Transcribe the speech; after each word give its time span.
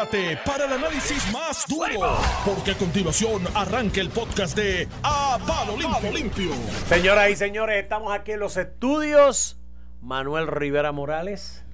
prepárate 0.00 0.38
para 0.46 0.64
el 0.66 0.72
análisis 0.72 1.32
más 1.32 1.64
duro, 1.68 2.16
porque 2.44 2.72
a 2.72 2.78
continuación 2.78 3.42
arranca 3.54 4.00
el 4.00 4.08
podcast 4.08 4.56
de 4.56 4.88
A 5.02 5.38
Palo 5.46 5.76
Limpio. 5.76 6.12
Limpio. 6.12 6.52
Señoras 6.86 7.30
y 7.30 7.36
señores, 7.36 7.82
estamos 7.82 8.12
aquí 8.12 8.32
en 8.32 8.40
los 8.40 8.56
estudios. 8.56 9.58
Manuel 10.00 10.46
Rivera 10.46 10.92
Morales, 10.92 11.64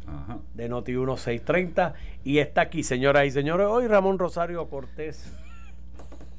de 0.54 0.68
Noti 0.68 0.92
1630, 0.92 1.94
y 2.24 2.38
está 2.38 2.62
aquí, 2.62 2.82
señoras 2.82 3.26
y 3.26 3.30
señores, 3.30 3.68
hoy 3.68 3.86
Ramón 3.86 4.18
Rosario 4.18 4.68
Cortés 4.68 5.32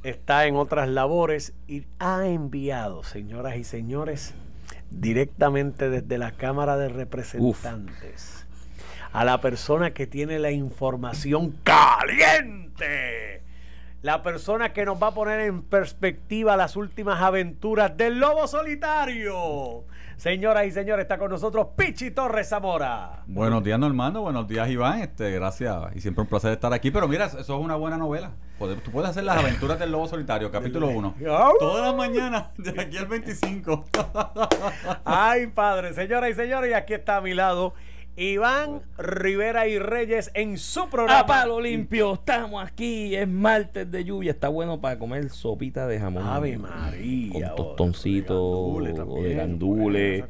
está 0.03 0.45
en 0.45 0.55
otras 0.55 0.89
labores 0.89 1.53
y 1.67 1.85
ha 1.99 2.27
enviado, 2.27 3.03
señoras 3.03 3.55
y 3.55 3.63
señores, 3.63 4.33
directamente 4.89 5.89
desde 5.89 6.17
la 6.17 6.31
Cámara 6.31 6.75
de 6.77 6.89
Representantes 6.89 8.46
a 9.17 9.25
la 9.25 9.41
persona 9.41 9.95
que 9.95 10.05
tiene 10.05 10.37
la 10.37 10.51
información 10.51 11.55
caliente. 11.63 13.41
La 14.03 14.21
persona 14.21 14.73
que 14.73 14.85
nos 14.85 15.01
va 15.01 15.07
a 15.07 15.13
poner 15.15 15.39
en 15.39 15.63
perspectiva 15.63 16.55
las 16.55 16.75
últimas 16.75 17.19
aventuras 17.19 17.97
del 17.97 18.19
lobo 18.19 18.47
solitario. 18.47 19.85
Señoras 20.17 20.67
y 20.67 20.71
señores, 20.71 21.05
está 21.05 21.17
con 21.17 21.31
nosotros 21.31 21.69
Pichi 21.75 22.11
Torres 22.11 22.49
Zamora. 22.49 23.23
Buenos 23.25 23.63
días, 23.63 23.79
Normando. 23.79 24.21
Buenos 24.21 24.47
días, 24.47 24.69
Iván. 24.69 25.01
Este, 25.01 25.31
gracias. 25.31 25.75
Y 25.95 26.01
siempre 26.01 26.21
un 26.21 26.27
placer 26.27 26.51
estar 26.51 26.71
aquí. 26.71 26.91
Pero 26.91 27.07
mira, 27.07 27.25
eso 27.25 27.39
es 27.39 27.49
una 27.49 27.75
buena 27.75 27.97
novela. 27.97 28.33
Tú 28.59 28.91
puedes 28.91 29.09
hacer 29.09 29.23
las 29.23 29.37
aventuras 29.37 29.79
del 29.79 29.91
lobo 29.93 30.07
solitario, 30.07 30.51
capítulo 30.51 30.89
1. 30.89 31.15
Todas 31.59 31.87
las 31.87 31.95
mañanas, 31.95 32.49
de 32.57 32.79
aquí 32.79 32.97
al 32.97 33.07
25. 33.07 33.83
Ay, 35.05 35.47
padre. 35.47 35.95
Señoras 35.95 36.29
y 36.29 36.33
señores, 36.35 36.69
y 36.69 36.73
aquí 36.75 36.93
está 36.93 37.17
a 37.17 37.21
mi 37.21 37.33
lado 37.33 37.73
Iván 38.19 38.81
Rivera 38.97 39.67
y 39.67 39.77
Reyes 39.77 40.31
en 40.33 40.57
su 40.57 40.89
programa. 40.89 41.19
A 41.19 41.25
palo 41.27 41.61
limpio, 41.61 42.15
estamos 42.15 42.65
aquí, 42.65 43.15
es 43.15 43.27
martes 43.27 43.91
de 43.91 44.03
lluvia, 44.03 44.31
está 44.31 44.49
bueno 44.49 44.81
para 44.81 44.97
comer 44.97 45.29
sopita 45.29 45.85
de 45.85 45.99
jamón. 45.99 46.23
Ave 46.23 46.57
María. 46.57 47.53
Con 47.53 47.55
tostoncito 47.55 48.41
o 48.41 48.81
de 49.21 49.35
gandule. 49.35 50.25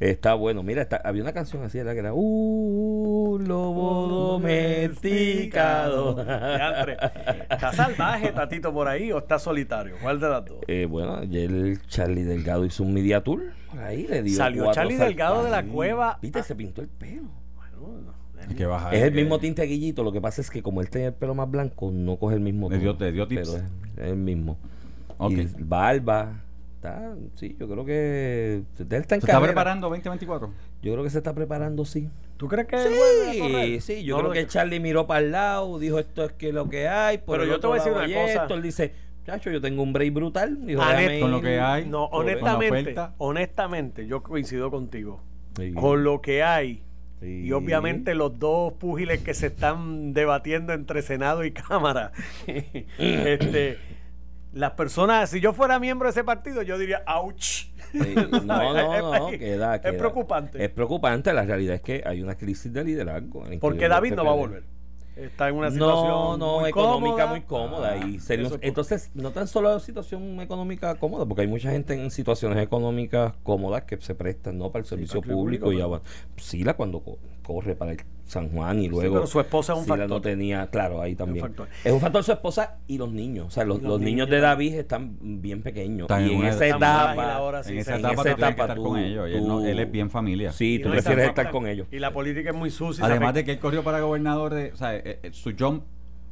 Está 0.00 0.34
bueno. 0.34 0.62
Mira, 0.62 0.86
había 1.04 1.22
una 1.22 1.32
canción 1.32 1.62
así, 1.64 1.78
¿verdad? 1.78 1.94
Que 1.94 1.98
era 2.00 2.12
Uh, 2.14 3.38
lobo 3.38 4.08
domesticado. 4.38 6.20
¿Está 6.20 7.72
salvaje, 7.72 8.32
Tatito, 8.32 8.72
por 8.72 8.88
ahí 8.88 9.12
o 9.12 9.18
está 9.18 9.38
solitario? 9.38 9.96
¿Cuál 10.02 10.20
de 10.20 10.28
las 10.28 10.44
dos? 10.44 10.58
Eh, 10.68 10.86
bueno, 10.86 11.16
ayer 11.16 11.78
Charlie 11.88 12.24
Delgado 12.24 12.64
hizo 12.64 12.82
un 12.82 12.92
media 12.94 13.22
tour. 13.22 13.42
Ahí 13.78 14.06
le 14.06 14.22
dio. 14.22 14.36
Salió 14.36 14.70
Charlie 14.72 14.96
Delgado 14.96 15.44
de 15.44 15.50
la 15.50 15.64
cueva. 15.64 16.18
Viste, 16.20 16.42
se 16.42 16.54
pintó 16.54 16.82
el 16.82 16.88
pelo. 16.88 17.30
que 18.56 18.66
bajar, 18.66 18.94
es 18.94 19.02
el 19.02 19.12
mismo 19.12 19.38
tinte 19.38 19.62
guillito, 19.64 20.04
lo 20.04 20.12
que 20.12 20.20
pasa 20.20 20.40
es 20.40 20.50
que 20.50 20.62
como 20.62 20.80
él 20.80 20.88
tiene 20.88 21.08
el 21.08 21.14
pelo 21.14 21.34
más 21.34 21.50
blanco, 21.50 21.90
no 21.90 22.16
coge 22.16 22.36
el 22.36 22.40
mismo 22.40 22.70
Le 22.70 22.78
dio, 22.78 22.94
dio 22.94 23.26
tips. 23.26 23.50
Pero 23.50 23.64
es, 24.06 24.10
el 24.10 24.16
mismo. 24.16 24.58
Y 25.30 25.46
barba, 25.58 26.44
sí, 27.34 27.56
yo 27.58 27.68
creo 27.68 27.84
que 27.84 28.62
él 28.78 28.86
está 28.90 29.14
en 29.14 29.20
¿Se 29.20 29.26
está 29.26 29.40
preparando 29.40 29.88
2024? 29.88 30.52
Yo 30.82 30.92
creo 30.92 31.04
que 31.04 31.10
se 31.10 31.18
está 31.18 31.34
preparando, 31.34 31.84
sí. 31.84 32.08
¿Tú 32.36 32.48
crees 32.48 32.66
que 32.66 32.78
Sí, 32.78 33.80
sí, 33.80 34.04
yo 34.04 34.18
creo 34.18 34.30
que 34.30 34.46
Charlie 34.46 34.80
miró 34.80 35.06
para 35.06 35.20
el 35.20 35.32
lado, 35.32 35.78
dijo 35.78 35.98
esto 35.98 36.24
es 36.24 36.32
que 36.32 36.52
lo 36.52 36.68
que 36.68 36.88
hay, 36.88 37.18
pero 37.26 37.44
yo 37.44 37.60
te 37.60 37.66
voy 37.66 37.78
a 37.78 37.82
decir 37.82 37.92
una 37.92 38.06
cosa. 38.06 38.42
Esto, 38.42 38.54
él 38.54 38.62
dice, 38.62 38.92
chacho, 39.24 39.50
yo 39.50 39.60
tengo 39.60 39.82
un 39.82 39.92
break 39.92 40.12
brutal. 40.12 40.66
Dijo, 40.66 40.82
con 41.20 41.30
lo 41.30 41.40
que 41.40 41.60
hay. 41.60 41.86
No, 41.86 42.04
honestamente, 42.04 42.94
honestamente, 43.18 44.06
yo 44.06 44.22
coincido 44.22 44.70
contigo. 44.70 45.22
Con 45.74 46.04
lo 46.04 46.20
que 46.20 46.42
hay. 46.42 46.82
Y 47.22 47.50
obviamente 47.52 48.14
los 48.14 48.38
dos 48.38 48.74
púgiles 48.74 49.22
que 49.22 49.32
se 49.32 49.46
están 49.46 50.12
debatiendo 50.12 50.74
entre 50.74 51.02
Senado 51.02 51.44
y 51.44 51.52
Cámara. 51.52 52.12
este 52.98 53.78
las 54.56 54.72
personas, 54.72 55.28
si 55.28 55.40
yo 55.40 55.52
fuera 55.52 55.78
miembro 55.78 56.06
de 56.06 56.12
ese 56.12 56.24
partido, 56.24 56.62
yo 56.62 56.78
diría, 56.78 57.02
ouch. 57.06 57.66
no, 57.92 58.40
no, 58.42 59.12
no, 59.18 59.28
queda, 59.28 59.76
Es 59.76 59.94
preocupante. 59.94 60.64
Es 60.64 60.70
preocupante, 60.70 61.32
la 61.34 61.44
realidad 61.44 61.74
es 61.74 61.82
que 61.82 62.02
hay 62.04 62.22
una 62.22 62.36
crisis 62.36 62.72
de 62.72 62.82
liderazgo. 62.82 63.44
Porque 63.60 63.86
David 63.86 64.14
no 64.14 64.24
va 64.24 64.32
a 64.32 64.34
volver. 64.34 64.75
Está 65.16 65.48
en 65.48 65.56
una 65.56 65.70
situación 65.70 66.08
no, 66.08 66.36
no, 66.36 66.66
económica 66.66 67.26
muy 67.26 67.40
cómoda. 67.40 67.96
y 67.96 68.18
ah, 68.18 68.58
entonces, 68.60 69.10
no 69.14 69.30
tan 69.30 69.48
solo 69.48 69.80
situación 69.80 70.40
económica 70.40 70.94
cómoda, 70.96 71.24
porque 71.24 71.42
hay 71.42 71.46
mucha 71.48 71.70
gente 71.70 71.94
en 71.94 72.10
situaciones 72.10 72.62
económicas 72.62 73.32
cómodas 73.42 73.84
que 73.84 73.96
se 73.98 74.14
prestan 74.14 74.58
no 74.58 74.70
para 74.70 74.80
el 74.80 74.86
servicio 74.86 75.22
público. 75.22 75.72
y 75.72 75.80
sí, 76.36 76.64
la 76.64 76.74
cuando 76.74 77.02
corre 77.42 77.74
para 77.76 77.92
el 77.92 77.98
San 78.26 78.50
Juan 78.50 78.82
y 78.82 78.88
luego. 78.88 79.14
pero 79.14 79.26
su 79.26 79.38
esposa 79.38 79.72
es 79.72 79.78
un 79.78 79.86
factor. 79.86 80.08
no 80.08 80.20
tenía, 80.20 80.66
claro, 80.66 81.00
ahí 81.00 81.14
también. 81.14 81.46
Es 81.84 81.92
un, 81.92 82.00
factor 82.00 82.24
su 82.24 82.32
esposa 82.32 82.78
y 82.88 82.98
los 82.98 83.12
niños. 83.12 83.46
O 83.46 83.50
sea, 83.50 83.64
los, 83.64 83.80
los, 83.80 84.00
niños, 84.00 84.28
de 84.28 84.40
David 84.40 84.74
están 84.74 85.16
bien 85.20 85.62
pequeños. 85.62 86.08
y 86.10 86.34
en, 86.34 86.44
esa 86.44 86.66
etapa, 86.66 87.62
en 87.66 87.78
esa 87.78 87.96
etapa, 87.96 88.28
estar 88.28 88.76
con 88.76 88.98
ellos. 88.98 89.28
él, 89.64 89.78
es 89.78 89.90
bien 89.90 90.10
familia. 90.10 90.52
Sí, 90.52 90.80
tú 90.82 90.90
prefieres 90.90 91.28
estar 91.28 91.50
con 91.50 91.66
ellos. 91.68 91.86
Y 91.92 92.00
la 92.00 92.12
política 92.12 92.50
es 92.50 92.56
muy 92.56 92.70
sucia. 92.70 93.04
Además 93.04 93.34
de 93.34 93.44
que 93.44 93.52
él 93.52 93.58
corrió 93.58 93.84
para 93.84 94.00
gobernador, 94.00 94.54
de, 94.54 94.72
o 94.72 94.76
sea, 94.76 94.96
eh, 95.10 95.20
eh, 95.22 95.30
su 95.32 95.54
jump 95.58 95.84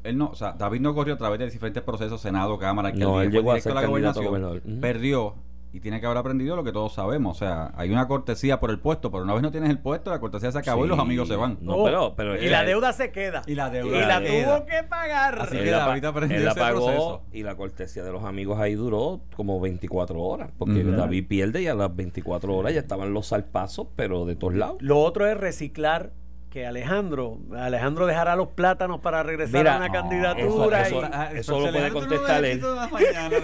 él 0.05 0.19
no, 0.19 0.29
o 0.29 0.35
sea, 0.35 0.53
David 0.53 0.81
no 0.81 0.95
corrió 0.95 1.15
a 1.15 1.17
través 1.17 1.39
de 1.39 1.47
diferentes 1.47 1.83
procesos, 1.83 2.21
Senado, 2.21 2.59
Cámara, 2.59 2.93
que 2.93 2.99
no, 2.99 3.23
él 3.23 3.31
llegó 3.31 3.53
a 3.53 3.61
ser 3.61 3.75
la 3.75 3.87
gobernación, 3.87 4.63
perdió 4.81 5.35
y 5.75 5.81
tiene 5.81 5.99
que 5.99 6.07
haber 6.07 6.19
aprendido 6.19 6.55
lo 6.55 6.63
que 6.63 6.71
todos 6.71 6.95
sabemos. 6.95 7.37
O 7.37 7.39
sea, 7.39 7.73
hay 7.75 7.91
una 7.91 8.07
cortesía 8.07 8.61
por 8.61 8.71
el 8.71 8.79
puesto, 8.79 9.11
pero 9.11 9.25
una 9.25 9.35
vez 9.35 9.43
no 9.43 9.51
tienes 9.51 9.71
el 9.71 9.81
puesto, 9.81 10.11
la 10.13 10.21
cortesía 10.21 10.53
se 10.53 10.59
acabó 10.59 10.85
y 10.85 10.89
los 10.89 11.01
amigos 11.01 11.27
se 11.27 11.35
van. 11.35 11.59
No, 11.63 11.83
pero, 11.83 12.15
pero 12.15 12.41
y 12.41 12.49
la 12.49 12.63
deuda 12.63 12.93
se 12.93 13.11
queda. 13.11 13.43
Y 13.49 13.57
la 13.57 13.71
deuda. 13.71 13.97
Y 13.97 14.07
la 14.07 14.21
tuvo 14.21 14.67
que 14.67 14.85
pagar. 14.85 15.41
Así 15.41 15.57
que 15.57 15.71
David 15.71 16.05
aprendió 16.05 16.39
él 16.39 16.45
la 16.45 16.55
pagó 16.55 17.23
y 17.33 17.43
la 17.43 17.57
cortesía 17.57 18.05
de 18.05 18.13
los 18.13 18.23
amigos 18.23 18.61
ahí 18.61 18.75
duró 18.75 19.23
como 19.35 19.59
24 19.59 20.21
horas. 20.21 20.51
Porque 20.57 20.85
David 20.85 21.27
pierde 21.27 21.63
y 21.63 21.67
a 21.67 21.75
las 21.75 21.95
24 21.95 22.55
horas 22.55 22.73
ya 22.73 22.81
estaban 22.81 23.13
los 23.13 23.27
salpazos, 23.27 23.89
pero 23.97 24.27
de 24.27 24.37
todos 24.37 24.55
lados. 24.55 24.77
Lo 24.79 25.01
otro 25.01 25.27
es 25.27 25.37
reciclar 25.37 26.13
que 26.55 26.65
Alejandro, 26.65 27.41
Alejandro 27.59 28.07
dejará 28.07 28.37
los 28.37 28.47
plátanos 28.47 29.01
para 29.01 29.25
regresar 29.25 29.67
a 29.67 29.77
una 29.77 29.91
candidatura. 29.91 30.87
Eso, 30.87 31.03
y, 31.03 31.39
eso, 31.39 31.59
lo 31.59 31.73
puede 31.73 31.91
contestar 31.91 32.45
él. 32.45 32.63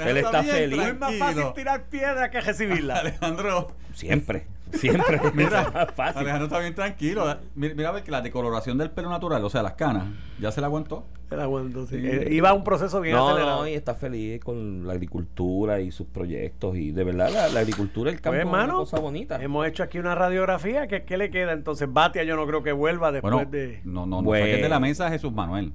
él 0.07 0.17
está 0.17 0.45
feliz. 0.45 0.81
es 0.81 0.97
más 0.97 1.15
fácil 1.19 1.43
tirar 1.57 1.89
piedra 1.89 2.31
que 2.31 2.41
recibirla. 2.41 2.99
Alejandro. 3.01 3.73
Siempre. 3.95 4.47
Siempre. 4.73 5.21
Mira, 5.35 5.87
fácil. 5.97 6.21
Alejandro 6.21 6.47
está 6.47 6.59
bien 6.59 6.75
tranquilo. 6.75 7.25
Mira, 7.55 7.75
mira 7.75 7.91
ver 7.93 8.03
que 8.03 8.11
la 8.11 8.23
decoloración 8.23 8.79
del 8.79 8.91
pelo 8.91 9.11
natural, 9.11 9.45
o 9.45 9.51
sea, 9.51 9.63
las 9.63 9.75
canas, 9.75 10.05
ya 10.39 10.51
se 10.53 10.61
la 10.61 10.69
aguantó. 10.69 11.05
Se 11.29 11.37
la 11.37 11.45
aguantó, 11.45 11.87
sí. 11.87 11.97
Eh, 11.97 12.29
iba 12.33 12.51
a 12.51 12.55
un 12.55 12.65
proceso 12.65 13.01
bien 13.01 13.17
acelerado. 13.17 13.61
No, 13.61 13.69
y 13.69 13.75
está 13.75 13.95
feliz 13.95 14.43
con 14.43 14.87
la 14.87 14.95
agricultura 14.95 15.81
y 15.81 15.93
sus 15.93 16.09
proyectos. 16.09 16.77
Y 16.77 16.91
de 16.91 17.05
verdad, 17.05 17.31
la, 17.53 17.61
agricultura, 17.61 18.11
el 18.11 18.21
campo 18.21 18.41
pues, 18.43 18.47
es 18.47 18.65
una 18.65 18.73
cosa 18.75 18.99
bonita. 18.99 19.41
Hemos 19.41 19.67
hecho 19.67 19.85
aquí 19.85 19.99
una 19.99 20.15
radiografía. 20.15 20.89
¿Qué, 20.89 21.05
qué 21.05 21.17
le 21.17 21.31
queda? 21.31 21.53
Entonces, 21.53 21.93
Batia 21.93 22.25
yo 22.25 22.35
no 22.35 22.47
creo 22.47 22.63
que 22.63 22.73
vuelva 22.73 23.13
después 23.13 23.51
de... 23.51 23.81
No, 23.85 24.07
no, 24.07 24.17
no. 24.17 24.23
Bueno. 24.23 24.57
de 24.61 24.69
la 24.69 24.81
mesa 24.81 25.09
Jesús 25.09 25.33
Manuel. 25.33 25.73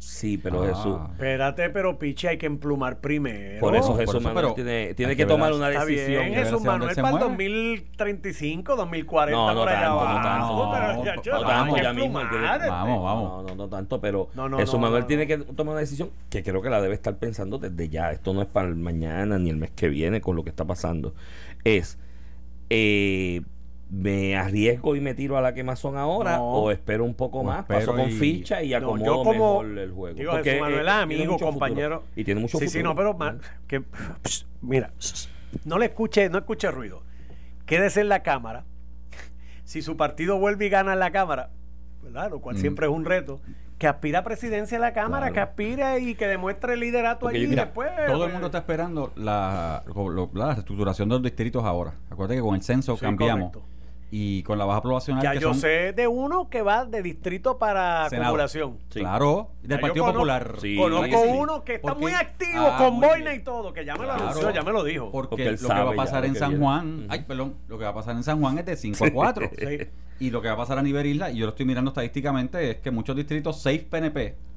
Sí, 0.00 0.38
pero 0.38 0.62
ah. 0.62 0.68
Jesús. 0.68 0.96
Espérate, 1.12 1.68
pero 1.68 1.98
Pichi 1.98 2.26
hay 2.26 2.38
que 2.38 2.46
emplumar 2.46 3.00
primero. 3.00 3.60
Por 3.60 3.76
eso 3.76 3.94
Jesús 3.98 4.22
Manuel 4.22 4.54
tiene, 4.54 4.94
tiene 4.94 5.14
que, 5.14 5.26
tomar 5.26 5.52
una 5.52 5.68
decisión. 5.68 6.22
Bien, 6.22 6.34
Jesús 6.34 6.62
Manuel 6.62 6.96
para 6.96 7.10
el 7.10 7.18
2035, 7.18 8.76
2040. 8.76 9.36
No, 9.36 9.54
no 9.54 9.64
tanto, 9.66 9.90
no 9.90 10.72
tanto. 10.72 11.30
No, 11.30 11.46
tanto, 11.46 11.76
ya 11.76 11.92
mismo. 11.92 12.18
Vamos, 12.18 13.04
vamos. 13.04 13.42
No, 13.42 13.48
no, 13.48 13.54
no 13.54 13.68
tanto, 13.68 14.00
pero 14.00 14.30
Jesús 14.56 14.80
Manuel 14.80 15.04
tiene 15.04 15.26
que 15.26 15.36
tomar 15.36 15.72
una 15.72 15.80
decisión 15.80 16.10
que 16.30 16.42
creo 16.42 16.62
que 16.62 16.70
la 16.70 16.80
debe 16.80 16.94
estar 16.94 17.18
pensando 17.18 17.58
desde 17.58 17.90
ya. 17.90 18.10
Esto 18.10 18.32
no 18.32 18.40
es 18.40 18.48
para 18.48 18.68
el 18.68 18.76
mañana 18.76 19.38
ni 19.38 19.50
el 19.50 19.58
mes 19.58 19.70
que 19.70 19.90
viene 19.90 20.22
con 20.22 20.34
lo 20.34 20.44
que 20.44 20.48
está 20.48 20.64
pasando. 20.64 21.14
Es. 21.62 21.98
Eh, 22.70 23.42
me 23.90 24.36
arriesgo 24.36 24.94
y 24.94 25.00
me 25.00 25.14
tiro 25.14 25.36
a 25.36 25.40
la 25.40 25.52
quemazón 25.52 25.96
ahora 25.96 26.40
o 26.40 26.70
espero 26.70 27.04
un 27.04 27.14
poco 27.14 27.42
más, 27.42 27.66
paso 27.66 27.94
con 27.94 28.10
ficha 28.10 28.62
y 28.62 28.72
acomodo 28.72 29.24
mejor 29.24 29.78
el 29.78 29.90
juego. 29.90 30.18
Digo, 30.18 30.32
Porque 30.32 30.60
Manuel 30.60 30.86
es 30.86 30.94
amigo, 30.94 31.38
compañero. 31.38 32.04
Y 32.14 32.24
tiene 32.24 32.40
mucho 32.40 32.58
sí, 32.58 32.68
Sí, 32.68 32.82
no, 32.82 32.94
pero 32.94 33.18
que, 33.66 33.82
mira, 34.60 34.92
no 35.64 35.78
le 35.78 35.86
escuche, 35.86 36.28
no 36.28 36.38
escuche 36.38 36.70
ruido. 36.70 37.02
Quédese 37.66 38.00
en 38.00 38.08
la 38.08 38.22
cámara. 38.22 38.64
Si 39.64 39.82
su 39.82 39.96
partido 39.96 40.38
vuelve 40.38 40.66
y 40.66 40.68
gana 40.68 40.92
en 40.92 41.00
la 41.00 41.10
cámara, 41.10 41.50
¿verdad? 42.02 42.30
Lo 42.30 42.40
cual 42.40 42.56
mm. 42.56 42.60
siempre 42.60 42.86
es 42.86 42.92
un 42.92 43.04
reto. 43.04 43.40
Que 43.78 43.86
aspira 43.86 44.18
a 44.18 44.24
presidencia 44.24 44.76
de 44.76 44.82
la 44.82 44.92
Cámara, 44.92 45.32
que 45.32 45.40
aspire 45.40 46.00
y 46.00 46.14
que 46.14 46.26
demuestre 46.26 46.74
el 46.74 46.80
liderato 46.80 47.26
allí 47.26 47.46
después. 47.46 47.90
Todo 48.06 48.26
el 48.26 48.32
mundo 48.32 48.48
está 48.48 48.58
esperando 48.58 49.10
la, 49.16 49.82
la, 50.34 50.54
reestructuración 50.54 51.08
de 51.08 51.14
los 51.14 51.22
distritos 51.22 51.64
ahora. 51.64 51.94
Acuérdate 52.10 52.36
que 52.36 52.42
con 52.42 52.56
el 52.56 52.62
censo 52.62 52.98
cambiamos. 52.98 53.52
Y 54.10 54.42
con 54.42 54.58
la 54.58 54.64
baja 54.64 54.82
poblacional. 54.82 55.22
Ya 55.22 55.34
yo 55.34 55.54
sé 55.54 55.92
de 55.92 56.08
uno 56.08 56.48
que 56.50 56.62
va 56.62 56.84
de 56.84 57.02
distrito 57.02 57.58
para 57.58 58.06
acumulación. 58.06 58.78
Claro, 58.88 59.50
del 59.62 59.80
Partido 59.80 60.06
Popular. 60.06 60.56
conozco 60.76 61.20
uno 61.22 61.64
que 61.64 61.74
está 61.74 61.94
muy 61.94 62.12
activo 62.12 62.66
ah, 62.66 62.78
con 62.78 63.00
boina 63.00 63.34
y 63.34 63.40
todo, 63.40 63.72
que 63.72 63.84
ya 63.84 63.94
me 63.96 64.06
lo 64.06 64.12
anunció, 64.12 64.50
ya 64.50 64.62
me 64.62 64.72
lo 64.72 64.82
dijo. 64.84 65.10
Porque, 65.10 65.52
lo 65.52 65.68
que 65.68 65.74
va 65.74 65.90
a 65.90 65.94
pasar 65.94 66.24
en 66.24 66.34
San 66.34 66.58
Juan, 66.58 67.06
ay, 67.08 67.24
perdón, 67.26 67.54
lo 67.68 67.78
que 67.78 67.84
va 67.84 67.90
a 67.90 67.94
pasar 67.94 68.16
en 68.16 68.22
San 68.22 68.40
Juan 68.40 68.58
es 68.58 68.66
de 68.66 68.76
5 68.80 69.04
a 69.04 69.10
4. 69.10 69.50
Y 70.18 70.30
lo 70.30 70.42
que 70.42 70.48
va 70.48 70.54
a 70.54 70.58
pasar 70.58 70.78
a 70.78 70.82
nivel 70.82 71.06
isla, 71.06 71.30
y 71.30 71.38
yo 71.38 71.46
lo 71.46 71.50
estoy 71.50 71.64
mirando 71.64 71.90
estadísticamente, 71.90 72.70
es 72.70 72.76
que 72.78 72.90
muchos 72.90 73.16
distritos 73.16 73.62
6 73.62 73.84
PNP 73.84 74.49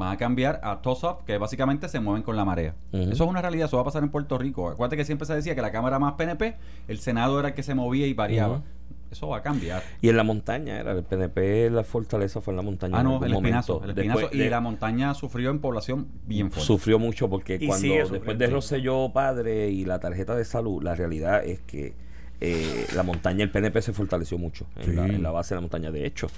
van 0.00 0.12
a 0.12 0.16
cambiar 0.16 0.60
a 0.64 0.82
toss-up, 0.82 1.24
que 1.24 1.38
básicamente 1.38 1.88
se 1.88 2.00
mueven 2.00 2.22
con 2.22 2.36
la 2.36 2.44
marea. 2.44 2.74
Eso 2.92 3.10
es 3.12 3.20
una 3.20 3.40
realidad, 3.40 3.66
eso 3.66 3.76
va 3.76 3.82
a 3.82 3.84
pasar 3.84 4.02
en 4.02 4.08
Puerto 4.08 4.38
Rico. 4.38 4.68
Acuérdate 4.68 4.96
que 4.96 5.04
siempre 5.04 5.26
se 5.26 5.34
decía 5.34 5.54
que 5.54 5.62
la 5.62 5.70
Cámara 5.70 5.98
más 5.98 6.14
PNP, 6.14 6.56
el 6.88 6.98
Senado 6.98 7.38
era 7.38 7.48
el 7.48 7.54
que 7.54 7.62
se 7.62 7.74
movía 7.74 8.06
y 8.06 8.14
variaba. 8.14 8.62
Eso 9.10 9.28
va 9.28 9.38
a 9.38 9.42
cambiar. 9.42 9.82
Y 10.00 10.08
en 10.08 10.16
la 10.16 10.22
montaña 10.22 10.78
era, 10.78 10.92
el 10.92 11.02
PNP, 11.02 11.68
la 11.70 11.82
fortaleza 11.82 12.40
fue 12.40 12.52
en 12.52 12.56
la 12.56 12.62
montaña. 12.62 12.98
Ah, 12.98 13.02
no, 13.02 13.22
el 13.24 13.32
espinazo. 13.32 13.82
El 13.82 13.90
espinazo 13.90 14.28
y 14.32 14.48
la 14.48 14.60
montaña 14.60 15.14
sufrió 15.14 15.50
en 15.50 15.58
población 15.58 16.06
bien 16.26 16.50
fuerte. 16.50 16.66
Sufrió 16.66 16.98
mucho 16.98 17.28
porque 17.28 17.58
cuando 17.66 17.88
después 18.10 18.38
de 18.38 18.46
Rosselló 18.46 19.12
padre 19.12 19.68
y 19.70 19.84
la 19.84 19.98
tarjeta 19.98 20.36
de 20.36 20.44
salud, 20.44 20.82
la 20.82 20.94
realidad 20.94 21.44
es 21.44 21.60
que 21.60 21.94
eh, 22.42 22.86
la 22.94 23.02
montaña, 23.02 23.44
el 23.44 23.50
PNP 23.50 23.82
se 23.82 23.92
fortaleció 23.92 24.38
mucho 24.38 24.66
en, 24.76 25.22
la, 25.22 25.30
base 25.30 25.54
de 25.54 25.56
la 25.56 25.60
montaña. 25.60 25.90
De 25.90 26.06
hecho, 26.06 26.28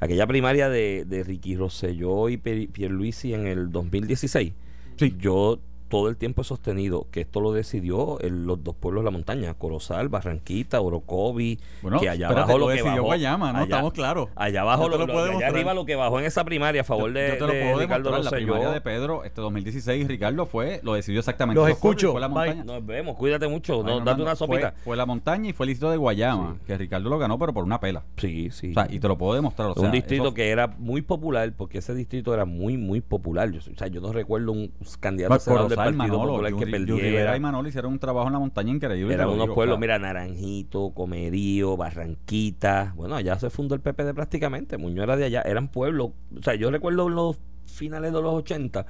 aquella 0.00 0.26
primaria 0.26 0.68
de, 0.68 1.04
de 1.04 1.24
Ricky 1.24 1.56
Rosselló 1.56 2.28
y 2.28 2.36
Pierluisi 2.36 3.34
en 3.34 3.46
el 3.46 3.70
2016, 3.70 4.52
sí. 4.96 5.16
yo 5.18 5.60
todo 5.88 6.08
el 6.08 6.16
tiempo 6.16 6.42
he 6.42 6.44
sostenido 6.44 7.06
que 7.10 7.22
esto 7.22 7.40
lo 7.40 7.52
decidió 7.52 8.18
los 8.22 8.62
dos 8.62 8.74
pueblos 8.76 9.02
de 9.02 9.06
la 9.06 9.10
montaña, 9.10 9.54
Corozal, 9.54 10.08
Barranquita, 10.08 10.80
Orocovi, 10.80 11.58
que 12.00 12.08
allá 12.08 12.28
abajo 12.28 12.58
lo, 12.58 12.68
que 12.68 12.82
bajó, 12.82 13.02
Guayama, 13.02 13.52
¿no? 13.52 13.62
Estamos 13.62 13.92
claros. 13.92 14.28
Allá 14.36 14.62
abajo 14.62 14.88
lo, 14.88 15.02
allá 15.02 15.46
arriba 15.46 15.74
lo 15.74 15.84
que 15.84 15.96
bajó 15.96 16.20
en 16.20 16.26
esa 16.26 16.44
primaria 16.44 16.82
a 16.82 16.84
favor 16.84 17.12
de, 17.12 17.28
yo 17.28 17.46
te 17.46 17.52
lo 17.52 17.60
puedo 17.64 17.78
Ricardo 17.78 18.18
La 18.22 18.30
primaria 18.30 18.70
de 18.70 18.80
Pedro, 18.80 19.24
este 19.24 19.40
2016, 19.40 20.06
Ricardo 20.08 20.46
fue, 20.46 20.80
lo 20.82 20.94
decidió 20.94 21.20
exactamente. 21.20 21.60
Los 21.60 21.70
escucho. 21.70 22.12
Fue 22.12 22.20
la 22.20 22.28
montaña. 22.28 22.64
Nos 22.64 22.84
vemos, 22.84 23.16
cuídate 23.16 23.48
mucho, 23.48 23.82
no, 23.82 24.00
date 24.00 24.22
una 24.22 24.36
sopita. 24.36 24.74
Fue, 24.84 24.96
la 24.96 25.06
montaña 25.06 25.50
y 25.50 25.52
fue 25.52 25.64
el 25.64 25.68
distrito 25.68 25.90
de 25.90 25.96
Guayama, 25.96 26.56
que 26.66 26.76
Ricardo 26.76 27.08
lo 27.08 27.18
ganó, 27.18 27.38
pero 27.38 27.52
por 27.52 27.64
una 27.64 27.80
pela. 27.80 28.04
Sí, 28.16 28.50
sí. 28.50 28.70
O 28.70 28.74
sea, 28.74 28.88
y 28.90 28.98
te 29.00 29.08
lo 29.08 29.16
puedo 29.16 29.34
demostrar. 29.34 29.70
O 29.70 29.74
sea, 29.74 29.84
un 29.84 29.92
distrito 29.92 30.34
que 30.34 30.50
era 30.50 30.66
muy 30.66 31.02
popular, 31.02 31.52
porque 31.56 31.78
ese 31.78 31.94
distrito 31.94 32.34
era 32.34 32.44
muy, 32.44 32.76
muy 32.76 33.00
popular. 33.00 33.48
o 33.48 33.76
sea, 33.76 33.86
yo 33.86 34.00
no 34.00 34.12
recuerdo 34.12 34.52
un 34.52 34.72
candidato 35.00 35.34
a 35.34 35.38
senador 35.38 35.77
del 35.84 35.96
Partido 35.96 36.20
Popular 36.22 36.54
que 36.54 36.66
perdiera. 36.66 37.36
y 37.36 37.40
Manolo 37.40 37.68
hicieron 37.68 37.92
un 37.92 37.98
trabajo 37.98 38.26
en 38.26 38.32
la 38.34 38.38
montaña 38.38 38.70
increíble. 38.72 39.14
Eran 39.14 39.28
unos 39.28 39.50
pueblos, 39.50 39.78
mira, 39.78 39.98
Naranjito, 39.98 40.90
Comerío, 40.90 41.76
Barranquita. 41.76 42.92
Bueno, 42.96 43.16
allá 43.16 43.38
se 43.38 43.50
fundó 43.50 43.74
el 43.74 43.80
PPD 43.80 44.14
prácticamente. 44.14 44.78
Muñoz 44.78 45.04
era 45.04 45.16
de 45.16 45.24
allá. 45.24 45.42
Eran 45.42 45.68
pueblos. 45.68 46.10
O 46.38 46.42
sea, 46.42 46.54
yo 46.54 46.70
recuerdo 46.70 47.08
los 47.08 47.38
finales 47.66 48.12
de 48.12 48.22
los 48.22 48.34
80 48.34 48.86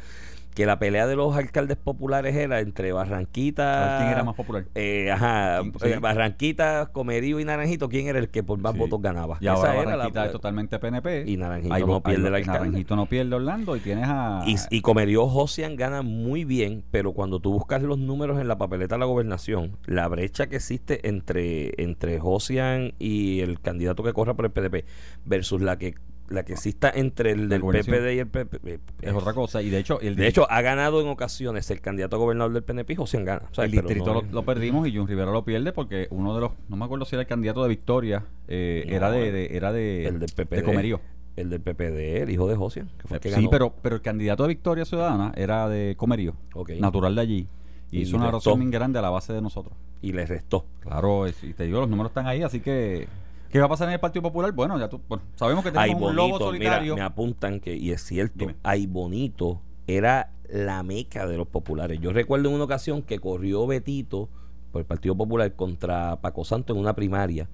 que 0.58 0.66
la 0.66 0.80
pelea 0.80 1.06
de 1.06 1.14
los 1.14 1.36
alcaldes 1.36 1.76
populares 1.76 2.34
era 2.34 2.58
entre 2.58 2.90
Barranquita. 2.90 3.98
¿Quién 4.00 4.10
era 4.10 4.24
más 4.24 4.34
popular? 4.34 4.64
Eh, 4.74 5.08
ajá, 5.08 5.60
eh, 5.60 5.98
Barranquita, 6.00 6.90
Comerío 6.90 7.38
y 7.38 7.44
Naranjito, 7.44 7.88
¿quién 7.88 8.08
era 8.08 8.18
el 8.18 8.28
que 8.28 8.42
por 8.42 8.58
más 8.58 8.76
votos 8.76 9.00
ganaba? 9.00 9.38
Y 9.40 9.46
ahora 9.46 9.72
Barranquita 9.72 10.26
es 10.26 10.32
totalmente 10.32 10.76
PNP. 10.80 11.30
Y 11.30 11.36
Naranjito 11.36 11.86
no 11.86 12.02
pierde 12.02 12.26
el 12.26 12.34
alcalde. 12.34 12.58
Naranjito 12.58 12.96
no 12.96 13.06
pierde 13.06 13.36
Orlando 13.36 13.76
y 13.76 13.78
tienes 13.78 14.06
a. 14.08 14.42
Y, 14.48 14.56
y 14.70 14.80
Comerío 14.80 15.28
Josian 15.28 15.76
gana 15.76 16.02
muy 16.02 16.42
bien, 16.42 16.82
pero 16.90 17.12
cuando 17.12 17.38
tú 17.38 17.52
buscas 17.52 17.80
los 17.80 17.96
números 17.96 18.40
en 18.40 18.48
la 18.48 18.58
papeleta 18.58 18.96
de 18.96 18.98
la 18.98 19.06
gobernación, 19.06 19.78
la 19.86 20.08
brecha 20.08 20.48
que 20.48 20.56
existe 20.56 21.06
entre, 21.06 21.80
entre 21.80 22.18
Josian 22.18 22.94
y 22.98 23.42
el 23.42 23.60
candidato 23.60 24.02
que 24.02 24.12
corra 24.12 24.34
por 24.34 24.46
el 24.46 24.50
PDP 24.50 24.84
versus 25.24 25.62
la 25.62 25.78
que 25.78 25.94
la 26.28 26.44
que 26.44 26.52
exista 26.54 26.90
entre 26.94 27.32
el 27.32 27.48
del 27.48 27.62
PPD 27.62 28.14
y 28.14 28.18
el 28.18 28.28
PPD 28.28 28.66
eh, 28.66 28.80
es 29.02 29.14
otra 29.14 29.32
cosa 29.32 29.62
y 29.62 29.70
de 29.70 29.78
hecho 29.78 30.00
el 30.00 30.16
de 30.16 30.26
hecho 30.26 30.50
ha 30.50 30.60
ganado 30.62 31.00
en 31.00 31.08
ocasiones 31.08 31.70
el 31.70 31.80
candidato 31.80 32.16
a 32.16 32.18
gobernador 32.18 32.52
del 32.52 32.62
PNP 32.62 32.96
José 32.96 33.22
gana 33.22 33.48
el 33.56 33.70
distrito 33.70 34.22
lo, 34.30 34.44
perdimos 34.44 34.86
y 34.86 34.96
Jun 34.96 35.08
Rivera 35.08 35.30
lo 35.30 35.44
pierde 35.44 35.72
porque 35.72 36.08
uno 36.10 36.34
de 36.34 36.40
los 36.42 36.52
no 36.68 36.76
me 36.76 36.84
acuerdo 36.84 37.04
si 37.04 37.16
era 37.16 37.22
el 37.22 37.28
candidato 37.28 37.62
de 37.62 37.68
Victoria 37.68 38.24
eh, 38.46 38.84
era 38.88 39.10
de, 39.10 39.56
era 39.56 39.72
de 39.72 40.06
el 40.06 40.18
del 40.20 40.30
PPD, 40.30 40.64
Comerío. 40.64 41.00
el 41.36 41.50
del 41.50 41.60
PPD 41.60 42.22
el 42.22 42.30
hijo 42.30 42.48
de 42.48 42.56
José 42.56 42.84
sí 43.22 43.48
pero 43.50 43.74
pero 43.82 43.96
el 43.96 44.02
candidato 44.02 44.42
de 44.44 44.48
Victoria 44.48 44.84
Ciudadana 44.84 45.32
era 45.36 45.68
de 45.68 45.94
Comerío 45.96 46.34
natural 46.78 47.14
de 47.14 47.20
allí 47.20 47.48
y, 47.90 48.00
hizo 48.00 48.16
una 48.16 48.30
razón 48.30 48.60
muy 48.60 48.70
grande 48.70 48.98
a 48.98 49.02
la 49.02 49.10
base 49.10 49.32
de 49.32 49.40
nosotros. 49.40 49.74
Y 50.02 50.12
le 50.12 50.26
restó. 50.26 50.66
Claro 50.80 51.26
y 51.26 51.32
te 51.54 51.64
digo 51.64 51.80
los 51.80 51.88
números 51.88 52.10
están 52.10 52.26
ahí 52.26 52.42
así 52.42 52.60
que 52.60 53.08
¿Qué 53.50 53.58
va 53.58 53.66
a 53.66 53.68
pasar 53.68 53.88
en 53.88 53.94
el 53.94 54.00
Partido 54.00 54.22
Popular? 54.22 54.52
Bueno, 54.52 54.78
ya 54.78 54.88
tú, 54.88 55.00
sabemos 55.36 55.64
que 55.64 55.72
tenemos 55.72 56.10
un 56.10 56.16
lobo 56.16 56.38
solitario. 56.38 56.94
me 56.94 57.02
apuntan 57.02 57.60
que, 57.60 57.76
y 57.76 57.92
es 57.92 58.02
cierto, 58.02 58.46
Ay 58.62 58.86
Bonito 58.86 59.62
era 59.86 60.32
la 60.48 60.82
meca 60.82 61.26
de 61.26 61.36
los 61.36 61.46
populares. 61.46 62.00
Yo 62.00 62.12
recuerdo 62.12 62.48
en 62.48 62.54
una 62.54 62.64
ocasión 62.64 63.02
que 63.02 63.18
corrió 63.18 63.66
Betito 63.66 64.28
por 64.72 64.80
el 64.80 64.86
Partido 64.86 65.16
Popular 65.16 65.54
contra 65.54 66.20
Paco 66.20 66.44
Santo 66.44 66.74
en 66.74 66.78
una 66.78 66.94
primaria 66.94 67.48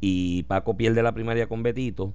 y 0.00 0.44
Paco 0.44 0.76
pierde 0.76 1.02
la 1.02 1.12
primaria 1.12 1.46
con 1.46 1.62
Betito, 1.62 2.14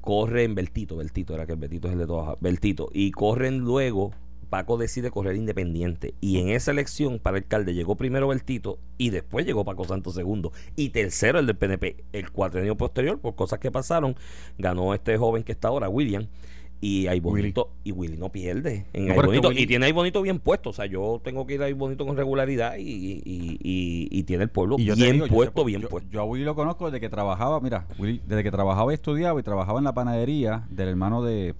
corre 0.00 0.44
en 0.44 0.54
Beltito, 0.54 0.96
Beltito 0.96 1.34
era 1.34 1.46
que 1.46 1.52
el 1.52 1.58
Betito 1.58 1.86
es 1.88 1.92
el 1.92 2.00
de 2.00 2.06
todas, 2.06 2.36
Beltito, 2.40 2.88
y 2.92 3.12
corren 3.12 3.58
luego 3.58 4.10
Paco 4.48 4.76
decide 4.76 5.10
correr 5.10 5.36
independiente. 5.36 6.14
Y 6.20 6.38
en 6.38 6.48
esa 6.50 6.70
elección 6.70 7.18
para 7.18 7.36
alcalde 7.36 7.74
llegó 7.74 7.96
primero 7.96 8.28
Bertito 8.28 8.78
y 8.96 9.10
después 9.10 9.46
llegó 9.46 9.64
Paco 9.64 9.84
Santos 9.84 10.14
segundo. 10.14 10.52
Y 10.76 10.90
tercero 10.90 11.38
el 11.38 11.46
del 11.46 11.56
PNP. 11.56 12.04
El 12.12 12.30
cuatrenio 12.30 12.76
posterior, 12.76 13.18
por 13.18 13.34
cosas 13.34 13.58
que 13.58 13.70
pasaron, 13.70 14.16
ganó 14.58 14.94
este 14.94 15.16
joven 15.16 15.42
que 15.42 15.52
está 15.52 15.68
ahora, 15.68 15.88
William. 15.88 16.26
Y 16.80 17.08
hay 17.08 17.18
bonito 17.18 17.72
y 17.82 17.90
Willy 17.90 18.16
no 18.16 18.30
pierde 18.30 18.86
en 18.92 19.12
bonito 19.12 19.50
y 19.50 19.66
tiene 19.66 19.86
ahí 19.86 19.92
bonito 19.92 20.22
bien 20.22 20.38
puesto 20.38 20.70
o 20.70 20.72
sea 20.72 20.86
yo 20.86 21.20
tengo 21.24 21.44
que 21.44 21.54
ir 21.54 21.62
ahí 21.64 21.72
bonito 21.72 22.06
con 22.06 22.16
regularidad 22.16 22.76
y, 22.78 23.20
y, 23.24 24.22
tiene 24.22 24.44
el 24.44 24.50
pueblo 24.50 24.76
bien 24.76 25.26
puesto 25.28 25.64
bien 25.64 25.82
puesto 25.82 26.08
yo 26.08 26.20
a 26.20 26.24
Willy 26.24 26.44
lo 26.44 26.54
conozco 26.54 26.86
desde 26.86 27.00
que 27.00 27.08
trabajaba 27.08 27.60
mira 27.60 27.88
Willy, 27.98 28.22
desde 28.24 28.44
que 28.44 28.52
trabajaba 28.52 28.92
y 28.92 28.94
estudiaba 28.94 29.40
y 29.40 29.42
trabajaba 29.42 29.80
en 29.80 29.86
la 29.86 29.92
panadería 29.92 30.68
del 30.70 30.90
hermano 30.90 31.24
de 31.24 31.56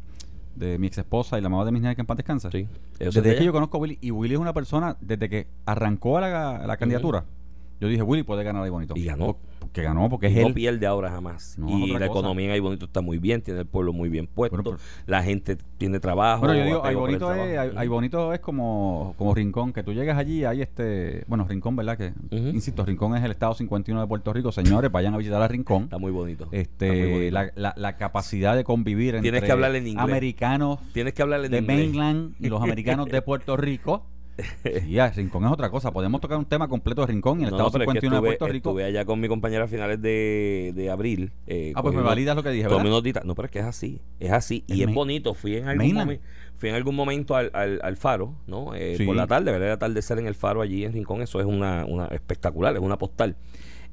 de 0.59 0.79
mi 0.79 0.89
ex 0.89 0.99
esposa 0.99 1.39
y 1.39 1.43
la 1.43 1.49
mamá 1.49 1.65
de 1.65 1.73
mis 1.73 1.81
niñas 1.81 1.95
que 1.95 2.03
en 2.03 2.07
paz 2.07 2.17
descansa. 2.17 2.51
Sí. 2.51 2.69
Desde 2.99 3.37
que 3.37 3.45
yo 3.45 3.53
conozco 3.53 3.77
a 3.77 3.81
Willy, 3.81 3.99
y 4.01 4.11
Willy 4.11 4.35
es 4.35 4.41
una 4.41 4.53
persona, 4.53 4.97
desde 5.01 5.29
que 5.29 5.47
arrancó 5.67 6.21
la, 6.21 6.67
la 6.67 6.77
candidatura, 6.77 7.25
yo 7.81 7.89
dije, 7.89 8.03
Willy 8.03 8.25
puede 8.25 8.43
ganar 8.45 8.63
ahí 8.65 8.71
bonito. 8.71 8.95
Y 8.97 9.05
ganó. 9.05 9.37
Que 9.73 9.83
ganó 9.83 10.09
porque 10.09 10.27
es 10.27 10.47
no 10.47 10.55
pierde 10.55 10.87
ahora 10.87 11.11
jamás. 11.11 11.57
y 11.67 11.93
la 11.99 12.07
economía 12.07 12.47
en 12.47 12.53
ahí 12.53 12.61
bonito 12.61 12.87
está 12.87 13.01
muy 13.01 13.19
bien, 13.19 13.43
tiene 13.43 13.61
el 13.61 13.67
pueblo 13.67 13.93
muy 13.93 14.09
bien 14.09 14.27
puesto, 14.27 14.77
la 15.07 15.23
gente 15.23 15.57
tiene 15.77 16.01
trabajo. 16.01 16.47
Bueno, 16.47 16.59
yo 16.59 16.65
digo, 16.65 16.85
ahí 16.85 16.95
bonito, 16.95 17.33
es, 17.33 17.89
bonito 17.89 18.33
es 18.33 18.41
como, 18.41 19.15
como 19.19 19.35
Rincón, 19.35 19.73
que 19.73 19.83
tú 19.83 19.93
llegas 19.93 20.19
allí, 20.19 20.45
hay 20.45 20.63
este, 20.63 21.25
bueno, 21.27 21.47
Rincón, 21.49 21.77
¿verdad? 21.77 21.97
Que, 21.97 22.13
insisto, 22.31 22.85
Rincón 22.85 23.17
es 23.17 23.25
el 23.25 23.31
estado 23.31 23.55
51 23.55 24.01
de 24.01 24.07
Puerto 24.07 24.33
Rico. 24.33 24.53
Señores, 24.53 24.91
vayan 24.91 25.15
a 25.15 25.19
visitar 25.19 25.43
a 25.43 25.49
Rincón. 25.49 25.85
Está 25.85 25.99
muy 25.99 26.13
bonito. 26.13 26.49
Este, 26.53 27.31
La, 27.31 27.53
la, 27.55 27.97
capacidad 27.97 28.55
de 28.55 28.65
convivir 28.65 29.17
entre 29.17 29.41
que 29.41 29.53
hablar 29.53 29.75
en 29.75 29.87
inglés. 29.87 30.05
americanos 30.05 30.79
Tienes 30.93 31.15
que 31.15 31.23
hablar 31.23 31.45
en 31.45 31.51
de 31.51 31.63
mainland 31.63 32.35
y 32.39 32.49
los 32.49 32.63
americanos 32.69 33.09
de 33.09 33.23
Puerto 33.23 33.57
Rico. 33.57 34.05
Ya, 34.89 35.11
Rincón 35.11 35.45
es 35.45 35.53
otra 35.53 35.71
cosa. 35.71 35.93
Podemos 35.93 36.21
tocar 36.21 36.39
un 36.39 36.45
tema 36.45 36.69
completo 36.69 37.01
de 37.03 37.09
Rincón 37.09 37.41
y 37.41 37.45
el 37.45 37.51
Estado 37.51 37.71
51 37.71 38.17
de 38.17 38.23
Puerto 38.23 38.47
Rico. 38.47 38.71
Estuve 38.71 38.85
allá 38.85 39.05
con 39.05 39.21
mi 39.21 39.29
compañera 39.29 39.65
a 39.65 39.69
finales 39.69 40.01
de, 40.01 40.73
de 40.75 40.91
abril. 40.91 41.33
Eh, 41.47 41.73
ah, 41.75 41.83
pues 41.83 41.95
me 41.95 42.03
validas 42.03 42.37
lo 42.37 42.43
que 42.43 42.51
dije, 42.51 42.69
No, 42.69 43.35
pero 43.35 43.47
es 43.47 43.51
que 43.51 43.59
es 43.59 43.65
así. 43.65 44.01
Es 44.21 44.33
así. 44.33 44.65
y 44.67 44.83
es 44.83 44.93
bonito. 44.93 45.35
Fui 45.35 45.57
en 45.57 45.69
algún, 45.69 45.95
momento, 45.95 46.25
fui 46.57 46.69
en 46.69 46.75
algún 46.75 46.95
momento 46.95 47.37
al, 47.37 47.51
al, 47.53 47.97
faro, 47.97 48.35
¿no? 48.47 48.75
Eh, 48.75 48.99
por 49.05 49.17
la 49.17 49.27
tarde, 49.27 49.51
ver 49.53 49.63
el 49.63 49.73
atardecer 49.73 50.19
en 50.19 50.27
el 50.27 50.35
faro 50.35 50.63
allí 50.63 50.85
en 50.85 50.93
Rincón. 50.93 51.23
Eso 51.23 51.41
es 51.41 51.47
una, 51.47 51.85
una 51.87 52.07
espectacular, 52.07 52.75
es 52.75 52.81
una 52.81 52.99
postal 52.99 53.37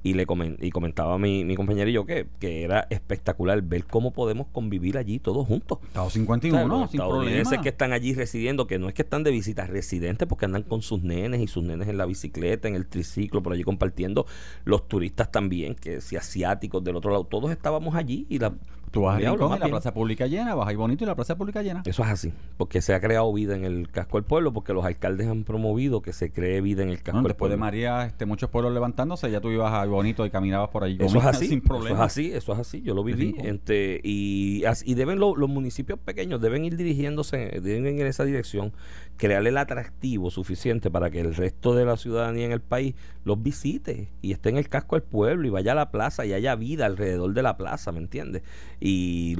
y 0.03 0.13
le 0.13 0.27
y 0.59 0.69
comentaba 0.69 1.17
mi, 1.17 1.43
mi 1.43 1.55
compañero 1.55 1.89
y 1.89 1.93
yo 1.93 2.05
que, 2.05 2.27
que, 2.39 2.63
era 2.63 2.87
espectacular 2.89 3.61
ver 3.61 3.85
cómo 3.85 4.11
podemos 4.11 4.47
convivir 4.51 4.97
allí 4.97 5.19
todos 5.19 5.47
juntos. 5.47 5.79
Estado 5.87 6.09
51, 6.09 6.67
¿no? 6.67 6.87
Sin 6.87 7.01
estadounidenses 7.01 7.59
que 7.59 7.69
están 7.69 7.91
allí 7.91 8.13
residiendo, 8.13 8.67
que 8.67 8.77
no 8.77 8.87
es 8.87 8.93
que 8.93 9.01
están 9.01 9.23
de 9.23 9.31
visita, 9.31 9.65
residentes 9.65 10.27
porque 10.27 10.45
andan 10.45 10.63
con 10.63 10.81
sus 10.81 11.01
nenes 11.01 11.41
y 11.41 11.47
sus 11.47 11.63
nenes 11.63 11.87
en 11.87 11.97
la 11.97 12.05
bicicleta, 12.05 12.67
en 12.67 12.75
el 12.75 12.87
triciclo, 12.87 13.41
por 13.41 13.53
allí 13.53 13.63
compartiendo. 13.63 14.25
Los 14.63 14.87
turistas 14.87 15.31
también, 15.31 15.75
que 15.75 16.01
si 16.01 16.15
asiáticos 16.15 16.83
del 16.83 16.95
otro 16.95 17.11
lado, 17.11 17.23
todos 17.25 17.51
estábamos 17.51 17.95
allí 17.95 18.25
y 18.29 18.39
la 18.39 18.53
Tú 18.95 19.01
vas 19.01 19.17
a 19.17 19.29
Rincón 19.29 19.57
y 19.57 19.59
la 19.59 19.67
plaza 19.67 19.93
pública 19.93 20.25
llena, 20.25 20.55
vas 20.55 20.69
ahí 20.69 20.77
bonito 20.77 21.03
y 21.03 21.07
la 21.07 21.15
plaza 21.15 21.35
pública 21.35 21.61
llena. 21.61 21.83
Eso 21.85 22.01
es 22.03 22.09
así, 22.09 22.31
porque 22.55 22.81
se 22.81 22.93
ha 22.93 23.01
creado 23.01 23.31
vida 23.33 23.53
en 23.53 23.65
el 23.65 23.91
casco 23.91 24.15
del 24.15 24.23
pueblo, 24.23 24.53
porque 24.53 24.71
los 24.71 24.85
alcaldes 24.85 25.27
han 25.27 25.43
promovido 25.43 26.01
que 26.01 26.13
se 26.13 26.31
cree 26.31 26.61
vida 26.61 26.81
en 26.81 26.89
el 26.89 27.03
casco 27.03 27.17
del 27.17 27.23
pueblo. 27.23 27.27
Después 27.27 27.51
de 27.51 27.57
María, 27.57 28.05
este, 28.05 28.25
muchos 28.25 28.49
pueblos 28.49 28.73
levantándose, 28.73 29.29
ya 29.29 29.41
tú 29.41 29.49
ibas 29.51 29.73
a 29.73 29.85
bonito 29.85 30.25
y 30.25 30.29
caminabas 30.29 30.69
por 30.69 30.85
ahí. 30.85 30.97
Eso 30.97 31.17
es 31.17 31.25
así, 31.25 31.47
sin 31.47 31.59
problema. 31.59 31.89
Eso 31.89 31.95
es 31.95 32.05
así, 32.05 32.31
eso 32.31 32.53
es 32.53 32.59
así, 32.59 32.81
yo 32.83 32.93
lo 32.93 33.03
viví. 33.03 33.35
Este, 33.37 33.99
y, 34.01 34.63
y 34.85 34.93
deben 34.93 35.19
los 35.19 35.49
municipios 35.49 35.99
pequeños, 35.99 36.39
deben 36.39 36.63
ir 36.63 36.77
dirigiéndose, 36.77 37.59
deben 37.61 37.95
ir 37.95 38.01
en 38.01 38.07
esa 38.07 38.23
dirección, 38.23 38.71
crearle 39.17 39.49
el 39.49 39.57
atractivo 39.57 40.31
suficiente 40.31 40.89
para 40.89 41.09
que 41.09 41.19
el 41.19 41.35
resto 41.35 41.75
de 41.75 41.83
la 41.83 41.97
ciudadanía 41.97 42.45
en 42.45 42.53
el 42.53 42.61
país 42.61 42.95
los 43.25 43.41
visite 43.41 44.09
y 44.21 44.31
esté 44.31 44.49
en 44.49 44.57
el 44.57 44.69
casco 44.69 44.95
del 44.95 45.03
pueblo 45.03 45.47
y 45.47 45.49
vaya 45.49 45.73
a 45.73 45.75
la 45.75 45.91
plaza 45.91 46.25
y 46.25 46.33
haya 46.33 46.55
vida 46.55 46.85
alrededor 46.85 47.33
de 47.33 47.41
la 47.41 47.57
plaza, 47.57 47.91
¿me 47.91 47.99
entiendes? 47.99 48.43
Y, 48.87 49.35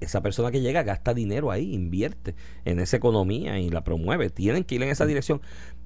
esa 0.00 0.22
persona 0.22 0.52
que 0.52 0.60
llega 0.60 0.84
gasta 0.84 1.12
dinero 1.12 1.50
ahí, 1.50 1.74
invierte 1.74 2.36
en 2.64 2.78
esa 2.78 2.96
economía 2.96 3.58
y 3.58 3.68
la 3.68 3.82
promueve. 3.82 4.30
Tienen 4.30 4.62
que 4.62 4.76
ir 4.76 4.82
en 4.84 4.90
esa 4.90 5.06
dirección 5.06 5.40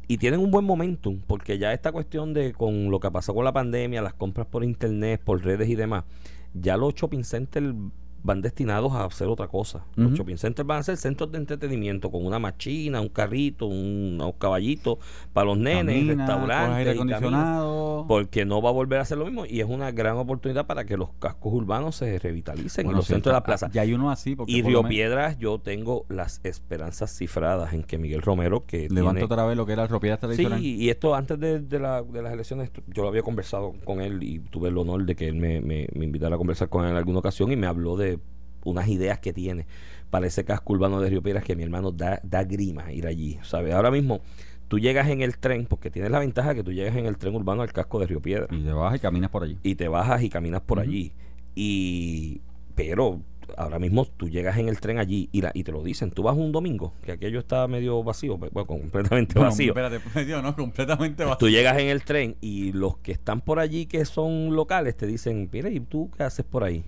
y 0.07 0.19
tienen 0.19 0.41
un 0.41 0.51
buen 0.51 0.67
momentum 0.67 1.21
porque 1.27 1.59
ya 1.59 1.73
esta 1.73 1.93
cuestión 1.93 2.35
de 2.35 2.53
con 2.53 2.91
lo 2.91 3.01
que 3.01 3.11
pasó 3.11 3.35
con 3.35 3.47
la 3.47 3.55
pandemia, 3.55 4.03
las 4.03 4.13
compras 4.13 4.47
por 4.47 4.65
internet, 4.65 5.23
por 5.25 5.43
redes 5.43 5.71
y 5.71 5.77
demás, 5.77 6.05
ya 6.53 6.77
los 6.77 6.95
shopping 6.95 7.25
centers 7.25 7.75
van 8.23 8.43
destinados 8.43 8.93
a 8.93 9.05
hacer 9.05 9.29
otra 9.29 9.49
cosa. 9.49 9.85
Los 9.97 10.13
shopping 10.13 10.37
centers 10.37 10.67
van 10.67 10.81
a 10.81 10.83
ser 10.83 10.97
centros 10.97 11.31
de 11.31 11.39
entretenimiento 11.39 12.11
con 12.11 12.27
una 12.27 12.39
machina, 12.39 13.01
un 13.01 13.09
carrito, 13.09 13.67
un, 13.67 14.23
caballito 14.39 14.99
para 15.33 15.47
los 15.47 15.59
nenes, 15.59 16.07
restaurantes, 16.07 16.77
aire 16.77 16.91
acondicionado. 16.93 18.05
porque 18.07 18.45
no 18.45 18.61
va 18.61 18.71
a 18.71 18.73
volver 18.73 18.99
a 18.99 19.03
hacer 19.03 19.19
lo 19.19 19.25
mismo 19.25 19.47
y 19.47 19.61
es 19.61 19.67
una 19.67 19.91
gran 19.91 20.17
oportunidad 20.17 20.67
para 20.67 20.85
que 20.85 20.97
los 20.97 21.11
cascos 21.19 21.53
urbanos 21.53 21.97
se 21.97 22.19
revitalicen 22.19 22.87
en 22.87 22.93
los 22.95 23.07
centros 23.07 23.33
de 23.33 23.37
la 23.37 23.43
plaza. 23.43 23.71
Ya 23.73 23.83
hay 23.83 23.93
uno 23.93 24.11
así. 24.11 24.37
y 24.47 24.63
Río 24.63 24.83
Piedras, 24.83 25.39
yo 25.39 25.59
tengo 25.59 26.05
las 26.09 26.41
esperanzas 26.45 27.17
cifradas 27.17 27.73
en 27.73 27.83
que 27.83 27.99
Miguel 27.99 28.23
Romero, 28.23 28.65
que 28.67 28.89
levanta 28.89 29.25
otra 29.25 29.45
vez 29.45 29.57
lo 29.57 29.67
que 29.67 29.73
era 29.73 29.85
el 29.85 29.89
Río 29.89 30.01
Piedras 30.01 30.21
tradicional. 30.21 30.61
Sí, 30.61 30.77
y 30.77 30.91
esto 30.91 31.15
antes 31.15 31.39
de, 31.39 31.61
de, 31.61 31.79
las 31.79 32.05
elecciones, 32.33 32.71
yo 32.89 33.03
lo 33.03 33.09
había 33.09 33.23
conversado 33.23 33.75
con 33.85 34.01
él 34.01 34.23
y 34.23 34.41
tuve 34.41 34.69
el 34.69 34.79
honor 34.79 35.05
de 35.05 35.17
que 35.17 35.29
él 35.29 35.37
me, 35.37 35.61
me 35.61 36.05
invitara 36.05 36.35
a 36.35 36.39
conversar 36.39 36.69
con 36.69 36.85
él 36.85 36.91
en 36.91 36.97
alguna 36.97 37.21
ocasión 37.21 37.51
y 37.53 37.57
me 37.57 37.67
habló 37.67 37.97
de 37.97 38.18
unas 38.65 38.89
ideas 38.89 39.19
que 39.19 39.33
tiene 39.33 39.67
para 40.11 40.27
ese 40.27 40.45
casco 40.45 40.73
urbano 40.73 41.01
de 41.01 41.11
Río 41.11 41.23
Piedras 41.23 41.45
que 41.45 41.57
mi 41.57 41.63
hermano 41.63 41.93
da, 41.93 42.21
da 42.23 42.45
grima 42.45 42.93
ir 42.93 43.07
allí. 43.07 43.39
¿sabes? 43.43 43.75
Ahora 43.75 43.91
mismo 43.91 44.21
tú 44.69 44.79
llegas 44.79 45.09
en 45.09 45.23
el 45.23 45.39
tren, 45.39 45.67
porque 45.67 45.91
tienes 45.91 46.11
la 46.11 46.19
ventaja 46.19 46.55
que 46.55 46.63
tú 46.63 46.73
llegas 46.73 46.97
en 46.97 47.07
el 47.07 47.17
tren 47.17 47.35
urbano 47.35 47.63
al 47.63 47.73
casco 47.73 47.99
de 47.99 48.07
Río 48.07 48.21
Piedras. 48.21 48.49
Y 48.53 48.63
te 48.63 48.73
bajas 48.73 48.99
y 48.99 49.01
caminas 49.01 49.31
por 49.31 49.43
allí. 49.43 49.59
Y 49.63 49.75
te 49.75 49.89
bajas 49.89 50.23
y 50.23 50.29
caminas 50.29 50.61
por 50.63 50.81
allí. 50.81 51.13
Y 51.55 52.41
pero 52.75 53.21
ahora 53.57 53.79
mismo 53.79 54.05
tú 54.05 54.29
llegas 54.29 54.59
en 54.59 54.69
el 54.69 54.79
tren 54.79 54.99
allí 54.99 55.29
y, 55.33 55.41
la, 55.41 55.51
y 55.55 55.65
te 55.65 55.73
lo 55.73 55.83
dicen, 55.83 56.11
tú 56.11 56.23
vas 56.23 56.37
un 56.37 56.53
domingo, 56.53 56.95
que 57.03 57.13
aquello 57.13 57.39
está 57.39 57.67
medio 57.67 58.03
vacío, 58.03 58.39
pues, 58.39 58.53
bueno, 58.53 58.67
completamente 58.67 59.39
vacío. 59.39 59.75
Espérate, 59.75 60.01
no, 60.43 60.55
completamente 60.55 61.25
vacío. 61.25 61.39
Tú 61.39 61.49
llegas 61.49 61.79
en 61.79 61.89
el 61.89 62.05
tren 62.05 62.37
y 62.41 62.73
los 62.73 62.99
que 62.99 63.13
están 63.13 63.41
por 63.41 63.59
allí 63.59 63.87
que 63.87 64.05
son 64.05 64.55
locales 64.55 64.97
te 64.97 65.07
dicen, 65.07 65.49
mira, 65.53 65.71
¿y 65.71 65.81
tú 65.81 66.11
qué 66.17 66.25
haces 66.25 66.45
por 66.45 66.63
ahí? 66.63 66.85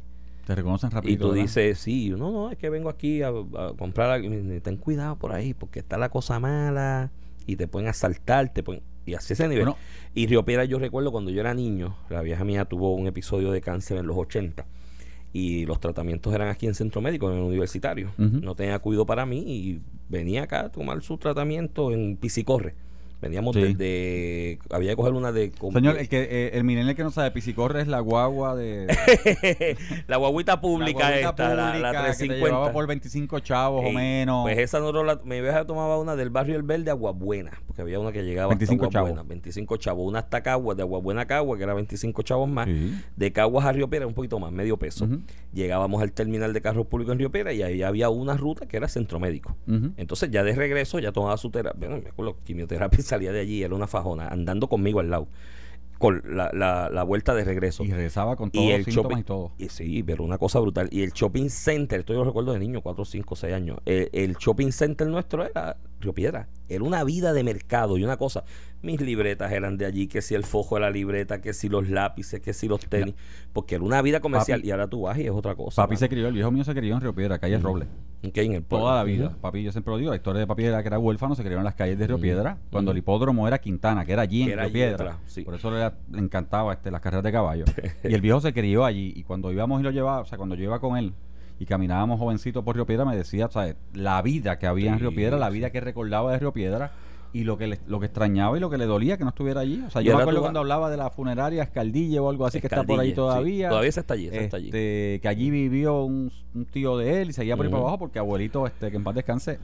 Te 0.51 0.57
reconocen 0.57 0.91
rápido. 0.91 1.15
Y 1.15 1.17
tú 1.17 1.33
dices, 1.33 1.79
sí, 1.79 2.11
no, 2.11 2.33
no, 2.33 2.51
es 2.51 2.59
que 2.59 2.71
vengo 2.71 2.89
aquí 2.89 3.23
a, 3.23 3.31
comprar 3.79 4.21
ten 4.65 4.77
cuidado 4.79 5.15
por 5.15 5.31
ahí, 5.31 5.55
porque 5.55 5.79
está 5.79 5.97
la 5.97 6.09
cosa 6.09 6.41
mala 6.41 7.13
y 7.47 7.55
te 7.55 7.69
pueden 7.69 7.89
asaltar, 7.89 8.53
te 8.53 8.65
pueden... 8.65 8.83
Y 9.07 9.15
así 9.15 9.35
ese 9.35 9.47
nivel. 9.47 9.69
y 10.13 10.27
Río 10.27 10.45
Piedra, 10.45 10.65
yo 10.65 10.81
recuerdo 10.81 11.13
cuando 11.13 11.31
yo 11.31 11.39
era 11.39 11.55
niño, 11.55 11.95
la 12.09 12.21
vieja 12.23 12.43
mía 12.43 12.65
tuvo 12.65 12.97
un 12.97 13.07
episodio 13.07 13.53
de 13.53 13.61
cáncer 13.61 13.99
en 13.99 14.09
los 14.09 14.17
80 14.17 14.67
y 15.33 15.67
los 15.67 15.79
tratamientos 15.79 16.35
eran 16.35 16.49
aquí 16.49 16.67
en 16.67 16.75
centro 16.75 17.01
médico, 17.01 17.31
en 17.31 17.39
el 17.39 17.45
universitario. 17.45 18.11
No 18.19 18.57
tenía 18.57 18.77
cuidado 18.81 19.07
para 19.07 19.27
mí 19.27 19.45
y 19.47 19.81
venía 20.09 20.43
acá 20.43 20.63
a 20.63 20.73
tomar 20.73 21.01
su 21.03 21.17
tratamiento 21.17 21.93
en 21.93 22.17
Pisicorre 22.17 22.75
Veníamos 23.21 23.55
desde. 23.55 24.59
Había 24.71 24.91
que 24.91 24.97
coger 24.97 25.13
una 25.13 25.31
de. 25.31 25.53
Señor, 25.73 25.99
el, 25.99 26.09
que, 26.09 26.23
eh, 26.23 26.51
el 26.55 26.65
milenio 26.65 26.95
que 26.95 27.03
no 27.03 27.11
sabe, 27.11 27.31
Pisicorre 27.31 27.83
es 27.83 27.89
la 27.89 28.01
guagua 28.01 28.57
de. 28.57 28.87
la 30.07 30.17
guaguita 30.17 30.61
pública 30.61 31.15
esta, 31.19 31.55
la, 31.55 31.79
la 31.79 31.91
350. 31.91 32.17
Que 32.19 32.41
llevaba 32.41 32.73
por 32.73 32.87
25 32.87 33.41
chavos 33.41 33.85
o 33.87 33.93
menos. 33.93 34.43
Pues 34.45 34.59
esa 34.59 34.81
no 34.81 34.91
la. 35.05 35.21
Mi 35.25 35.41
vieja 35.41 35.67
tomaba 35.67 35.99
una 35.99 36.17
del 36.17 36.31
barrio 36.31 36.57
El 36.57 36.63
Verde, 36.63 36.91
Aguabuena. 36.91 37.53
Porque 37.67 37.83
había 37.83 38.01
una 38.01 38.11
que 38.11 38.23
llegaba 38.23 38.49
25 38.49 38.87
hasta 38.87 38.99
Chavos. 39.01 39.29
25 39.29 39.77
chavos. 39.77 40.09
Una 40.09 40.21
hasta 40.21 40.43
Caguas, 40.43 40.77
de 40.77 40.83
Aguabuena 40.83 41.23
a 41.23 41.27
Cagua, 41.27 41.59
que 41.59 41.65
era 41.65 41.75
25 41.75 42.23
chavos 42.23 42.49
más. 42.49 42.69
De 43.17 43.33
Caguas 43.33 43.67
a 43.67 43.73
Río 43.73 43.91
Piedra, 43.91 44.07
un 44.07 44.15
poquito 44.15 44.39
más, 44.39 44.51
medio 44.51 44.79
peso. 44.79 45.07
Llegábamos 45.53 46.01
al 46.01 46.13
terminal 46.13 46.55
de 46.55 46.63
carros 46.63 46.87
públicos 46.87 47.13
en 47.13 47.19
Río 47.19 47.31
Piedra 47.31 47.53
y 47.53 47.63
ahí 47.63 47.83
había 47.83 48.09
una 48.09 48.37
ruta 48.37 48.67
que 48.67 48.79
era 48.79 48.89
centro 48.89 49.21
médico. 49.21 49.57
Entonces, 49.99 50.31
ya 50.31 50.43
de 50.43 50.55
regreso, 50.55 50.99
ya 50.99 51.13
tomaba 51.13 51.37
su 51.37 51.51
terapia. 51.51 51.89
Bueno, 51.89 52.03
me 52.03 52.09
acuerdo, 52.09 52.37
quimioterapia 52.45 52.99
salía 53.11 53.33
de 53.33 53.41
allí, 53.41 53.63
era 53.63 53.75
una 53.75 53.87
fajona, 53.87 54.29
andando 54.29 54.69
conmigo 54.69 55.01
al 55.01 55.11
lado 55.11 55.29
con 56.01 56.23
la, 56.25 56.51
la, 56.91 57.03
vuelta 57.03 57.35
de 57.35 57.45
regreso. 57.45 57.85
Y 57.85 57.91
regresaba 57.91 58.35
con 58.35 58.51
todos 58.51 58.67
los 58.71 58.85
síntomas 58.87 59.21
y 59.21 59.23
todo. 59.23 59.53
Y 59.59 59.69
sí, 59.69 60.03
pero 60.03 60.25
una 60.25 60.39
cosa 60.39 60.59
brutal. 60.59 60.89
Y 60.91 61.03
el 61.03 61.13
shopping 61.13 61.51
center, 61.51 62.01
esto 62.01 62.15
yo 62.15 62.21
lo 62.21 62.25
recuerdo 62.25 62.55
de 62.55 62.59
niño, 62.59 62.81
4, 62.81 63.05
5, 63.05 63.37
6 63.37 63.55
años. 63.55 63.79
El, 63.85 64.35
shopping 64.37 64.73
center 64.73 65.07
nuestro 65.09 65.45
era 65.45 65.77
Río 66.01 66.15
Piedra. 66.15 66.49
Era 66.69 66.85
una 66.85 67.05
vida 67.05 67.33
de 67.33 67.45
mercado 67.45 67.99
y 67.99 68.05
una 68.05 68.17
cosa. 68.17 68.45
Mis 68.83 69.01
libretas 69.01 69.53
eran 69.53 69.77
de 69.77 69.87
allí, 69.87 70.07
que 70.07 70.23
si 70.23 70.35
el 70.35 70.45
fojo 70.45 70.77
de 70.77 70.83
la 70.83 70.91
libreta, 70.91 71.41
que 71.41 71.53
si 71.53 71.69
los 71.69 71.91
lápices, 71.91 72.41
que 72.41 72.55
si 72.55 72.69
los 72.69 72.81
tenis. 72.87 73.15
Porque 73.53 73.75
era 73.75 73.85
una 73.85 74.01
vida 74.01 74.21
comercial 74.21 74.65
y 74.65 74.71
ahora 74.71 74.87
tú 74.87 75.03
vas 75.03 75.19
y 75.19 75.27
es 75.27 75.31
otra 75.31 75.55
cosa. 75.55 75.83
Papi 75.83 75.97
se 75.97 76.09
crió, 76.09 76.29
el 76.29 76.35
viejo 76.35 76.51
mío 76.51 76.65
se 76.65 76.75
crió 76.75 76.95
en 76.95 77.01
Río 77.01 77.15
Piedra, 77.15 77.39
calle 77.39 77.59
Roble. 77.59 77.87
en 78.23 78.53
el 78.55 78.65
Toda 78.65 78.97
la 78.97 79.05
vida. 79.05 79.37
Papi, 79.41 79.63
yo 79.63 79.73
siempre 79.73 79.93
lo 79.93 79.99
digo, 79.99 80.11
la 80.11 80.17
historia 80.17 80.41
de 80.41 80.47
papi 80.47 80.65
era 80.65 80.83
que 80.83 80.89
era 80.89 80.99
huérfano, 80.99 81.35
se 81.35 81.43
crió 81.43 81.59
en 81.59 81.65
las 81.65 81.75
calles 81.75 81.99
de 81.99 82.07
Río 82.07 82.21
Piedra, 82.21 82.59
cuando 82.71 82.93
el 82.93 82.99
hipódromo 82.99 83.47
era 83.47 83.59
Quintana, 83.59 84.05
que 84.05 84.13
era 84.13 84.23
allí 84.23 84.51
en 84.51 84.59
Río 84.59 84.73
Piedra. 84.73 85.19
Por 85.45 85.55
eso 85.55 85.71
le, 85.71 85.91
encantaba 86.19 86.73
este, 86.73 86.91
las 86.91 87.01
carreras 87.01 87.25
de 87.25 87.33
caballo. 87.33 87.65
y 88.05 88.15
el 88.15 88.21
viejo 88.21 88.41
se 88.41 88.53
crió 88.53 88.85
allí. 88.85 89.13
Y 89.15 89.25
cuando 89.25 89.53
íbamos 89.53 89.81
y 89.81 89.85
lo 89.85 89.91
llevaba, 89.91 90.21
o 90.21 90.25
sea, 90.25 90.39
cuando 90.39 90.55
yo 90.55 90.65
iba 90.65 90.81
con 90.81 90.97
él, 90.97 91.13
y 91.61 91.67
caminábamos 91.67 92.19
jovencitos 92.19 92.65
por 92.65 92.75
Río 92.75 92.87
Piedra, 92.87 93.05
me 93.05 93.15
decía, 93.15 93.49
¿sabes? 93.51 93.77
La 93.93 94.23
vida 94.23 94.59
que 94.59 94.67
había 94.67 94.93
en 94.93 94.99
Río 94.99 95.15
Piedra, 95.15 95.37
la 95.37 95.51
vida 95.51 95.71
que 95.71 95.79
recordaba 95.79 96.33
de 96.33 96.39
Río 96.39 96.53
Piedra 96.55 96.93
y 97.35 97.45
lo 97.45 97.59
que 97.59 97.67
le, 97.67 97.79
lo 97.87 98.01
que 98.01 98.07
extrañaba 98.07 98.57
y 98.57 98.61
lo 98.61 98.71
que 98.71 98.79
le 98.79 98.87
dolía 98.87 99.19
que 99.19 99.25
no 99.25 99.29
estuviera 99.29 99.61
allí. 99.61 99.85
O 99.87 99.91
sea, 99.91 100.01
yo 100.01 100.17
me 100.17 100.23
acuerdo 100.23 100.41
cuando 100.41 100.61
hablaba 100.61 100.89
de 100.89 100.97
la 100.97 101.11
funeraria 101.11 101.63
Escaldille 101.63 102.19
o 102.19 102.31
algo 102.31 102.47
así 102.47 102.63
que 102.63 102.67
está 102.67 102.83
por 102.83 102.99
ahí 102.99 103.13
todavía. 103.13 103.69
todavía 103.69 103.93
se 103.93 104.01
está 104.01 104.15
allí, 104.15 104.29
está 104.33 104.57
allí. 104.57 104.69
Este, 104.69 105.21
que 105.21 105.29
allí 105.29 105.51
vivió 105.51 106.03
un, 106.03 106.33
tío 106.73 106.97
de 106.97 107.21
él 107.21 107.29
y 107.29 107.33
seguía 107.35 107.59
por 107.59 107.67
ahí 107.67 107.71
para 107.71 107.83
abajo 107.83 107.99
porque 107.99 108.19
abuelito, 108.19 108.67
este, 108.67 108.91
que 108.91 108.97
en 108.97 109.05
paz 109.05 109.15
descanse, 109.15 109.59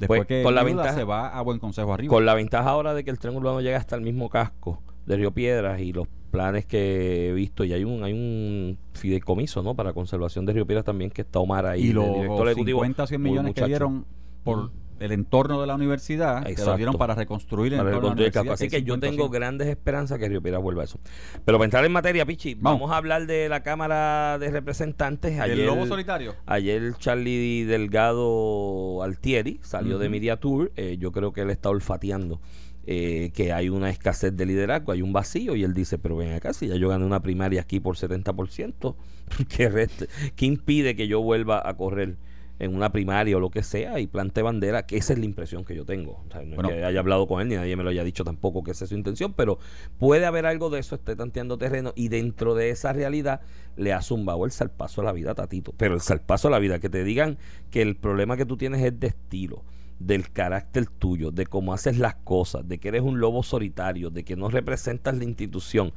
después 0.00 0.20
pues, 0.20 0.28
que 0.28 0.42
con 0.42 0.54
la 0.54 0.62
ventaja, 0.62 0.94
se 0.94 1.04
va 1.04 1.28
a 1.28 1.42
buen 1.42 1.58
consejo 1.58 1.92
arriba. 1.92 2.10
Con 2.10 2.24
la 2.24 2.32
ventaja 2.32 2.70
ahora 2.70 2.94
de 2.94 3.04
que 3.04 3.10
el 3.10 3.18
tren 3.18 3.36
urbano 3.36 3.60
llega 3.60 3.76
hasta 3.76 3.94
el 3.94 4.00
mismo 4.00 4.30
casco 4.30 4.82
de 5.04 5.18
Río 5.18 5.32
Piedras 5.32 5.82
y 5.82 5.92
los 5.92 6.08
planes 6.32 6.66
que 6.66 7.28
he 7.28 7.32
visto 7.32 7.62
y 7.62 7.72
hay 7.72 7.84
un 7.84 8.02
hay 8.02 8.12
un 8.12 8.78
fideicomiso 8.94 9.62
no 9.62 9.76
para 9.76 9.92
conservación 9.92 10.46
de 10.46 10.54
Río 10.54 10.66
Piedras 10.66 10.84
también 10.84 11.10
que 11.10 11.22
está 11.22 11.38
Omar 11.38 11.66
ahí 11.66 11.88
y 11.88 11.92
los 11.92 12.06
50 12.54 13.02
o 13.02 13.06
100 13.06 13.22
millones 13.22 13.54
que 13.54 13.66
dieron 13.66 14.06
por 14.42 14.72
el 14.98 15.12
entorno 15.12 15.60
de 15.60 15.66
la 15.66 15.74
universidad 15.74 16.44
que 16.44 16.64
lo 16.64 16.76
dieron 16.76 16.94
para 16.94 17.14
reconstruir 17.14 17.74
el 17.74 17.80
entorno 17.80 18.00
de 18.00 18.06
la 18.06 18.12
universidad. 18.12 18.52
Así 18.52 18.68
que, 18.68 18.84
yo 18.84 18.98
tengo 19.00 19.28
grandes 19.28 19.68
esperanzas 19.68 20.18
que 20.18 20.28
Río 20.28 20.40
Piedras 20.40 20.62
vuelva 20.62 20.82
a 20.82 20.84
eso. 20.84 21.00
Pero 21.44 21.58
para 21.58 21.64
entrar 21.64 21.84
en 21.84 21.90
materia, 21.90 22.24
Pichi, 22.24 22.54
vamos, 22.54 22.90
a 22.92 22.98
hablar 22.98 23.26
de 23.26 23.48
la 23.48 23.64
Cámara 23.64 24.38
de 24.38 24.50
Representantes. 24.50 25.40
Ayer, 25.40 25.58
¿El 25.58 25.66
lobo 25.66 25.86
solitario? 25.86 26.36
Ayer 26.46 26.94
Charlie 26.98 27.64
Delgado 27.64 29.02
Altieri 29.02 29.58
salió 29.62 29.98
de 29.98 30.08
Media 30.08 30.36
Tour. 30.36 30.70
Eh, 30.76 30.96
yo 31.00 31.10
creo 31.10 31.32
que 31.32 31.40
él 31.40 31.50
está 31.50 31.68
olfateando. 31.68 32.40
Eh, 32.84 33.30
que 33.34 33.52
hay 33.52 33.68
una 33.68 33.90
escasez 33.90 34.36
de 34.36 34.44
liderazgo, 34.44 34.90
hay 34.90 35.02
un 35.02 35.12
vacío, 35.12 35.54
y 35.54 35.62
él 35.62 35.72
dice, 35.72 35.98
pero 35.98 36.16
ven 36.16 36.32
acá, 36.32 36.52
si 36.52 36.66
ya 36.66 36.74
yo 36.74 36.88
gané 36.88 37.04
una 37.04 37.22
primaria 37.22 37.60
aquí 37.60 37.78
por 37.78 37.96
70%, 37.96 38.96
¿qué, 39.48 39.88
¿qué 40.34 40.46
impide 40.46 40.96
que 40.96 41.06
yo 41.06 41.22
vuelva 41.22 41.62
a 41.64 41.76
correr? 41.76 42.16
en 42.62 42.76
una 42.76 42.92
primaria 42.92 43.36
o 43.36 43.40
lo 43.40 43.50
que 43.50 43.64
sea 43.64 43.98
y 43.98 44.06
plante 44.06 44.40
bandera, 44.40 44.86
que 44.86 44.96
esa 44.96 45.14
es 45.14 45.18
la 45.18 45.24
impresión 45.24 45.64
que 45.64 45.74
yo 45.74 45.84
tengo. 45.84 46.24
no 46.32 46.62
es 46.62 46.68
que 46.68 46.84
haya 46.84 47.00
hablado 47.00 47.26
con 47.26 47.40
él 47.40 47.48
ni 47.48 47.56
nadie 47.56 47.74
me 47.74 47.82
lo 47.82 47.90
haya 47.90 48.04
dicho 48.04 48.22
tampoco 48.22 48.62
que 48.62 48.70
esa 48.70 48.84
es 48.84 48.90
su 48.90 48.94
intención, 48.94 49.32
pero 49.32 49.58
puede 49.98 50.26
haber 50.26 50.46
algo 50.46 50.70
de 50.70 50.78
eso, 50.78 50.94
esté 50.94 51.16
tanteando 51.16 51.58
terreno 51.58 51.92
y 51.96 52.06
dentro 52.06 52.54
de 52.54 52.70
esa 52.70 52.92
realidad 52.92 53.40
le 53.76 53.92
ha 53.92 54.00
zumbado 54.00 54.44
el 54.44 54.52
salpazo 54.52 55.00
a 55.00 55.04
la 55.04 55.12
vida, 55.12 55.34
Tatito. 55.34 55.74
Pero 55.76 55.94
el 55.94 56.00
salpazo 56.00 56.46
a 56.46 56.50
la 56.52 56.60
vida, 56.60 56.78
que 56.78 56.88
te 56.88 57.02
digan 57.02 57.36
que 57.72 57.82
el 57.82 57.96
problema 57.96 58.36
que 58.36 58.46
tú 58.46 58.56
tienes 58.56 58.80
es 58.84 59.00
de 59.00 59.08
estilo 59.08 59.64
del 60.06 60.30
carácter 60.30 60.86
tuyo, 60.86 61.30
de 61.30 61.46
cómo 61.46 61.72
haces 61.72 61.98
las 61.98 62.14
cosas, 62.16 62.66
de 62.68 62.78
que 62.78 62.88
eres 62.88 63.02
un 63.02 63.20
lobo 63.20 63.42
solitario, 63.42 64.10
de 64.10 64.24
que 64.24 64.36
no 64.36 64.48
representas 64.48 65.16
la 65.16 65.24
institución, 65.24 65.92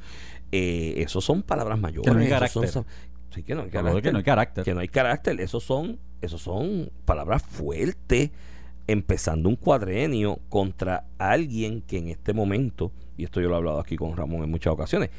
eh, 0.52 0.94
esos 0.98 1.24
son 1.24 1.42
palabras 1.42 1.78
mayores. 1.78 2.10
que 3.42 3.54
no 3.54 3.62
hay 3.62 3.70
carácter. 3.70 4.02
Que 4.02 4.12
no 4.12 4.18
hay 4.18 4.24
carácter. 4.24 4.64
Que 4.64 4.74
no 4.74 4.80
hay 4.80 4.88
carácter. 4.88 5.40
Esos 5.40 5.64
son, 5.64 5.98
esos 6.22 6.40
son 6.40 6.90
palabras 7.04 7.42
fuertes, 7.42 8.30
empezando 8.86 9.48
un 9.48 9.56
cuadrenio 9.56 10.38
contra 10.48 11.04
alguien 11.18 11.82
que 11.82 11.98
en 11.98 12.08
este 12.08 12.32
momento, 12.32 12.92
y 13.16 13.24
esto 13.24 13.40
yo 13.40 13.48
lo 13.48 13.54
he 13.54 13.58
hablado 13.58 13.80
aquí 13.80 13.96
con 13.96 14.16
Ramón 14.16 14.42
en 14.44 14.50
muchas 14.50 14.72
ocasiones, 14.72 15.10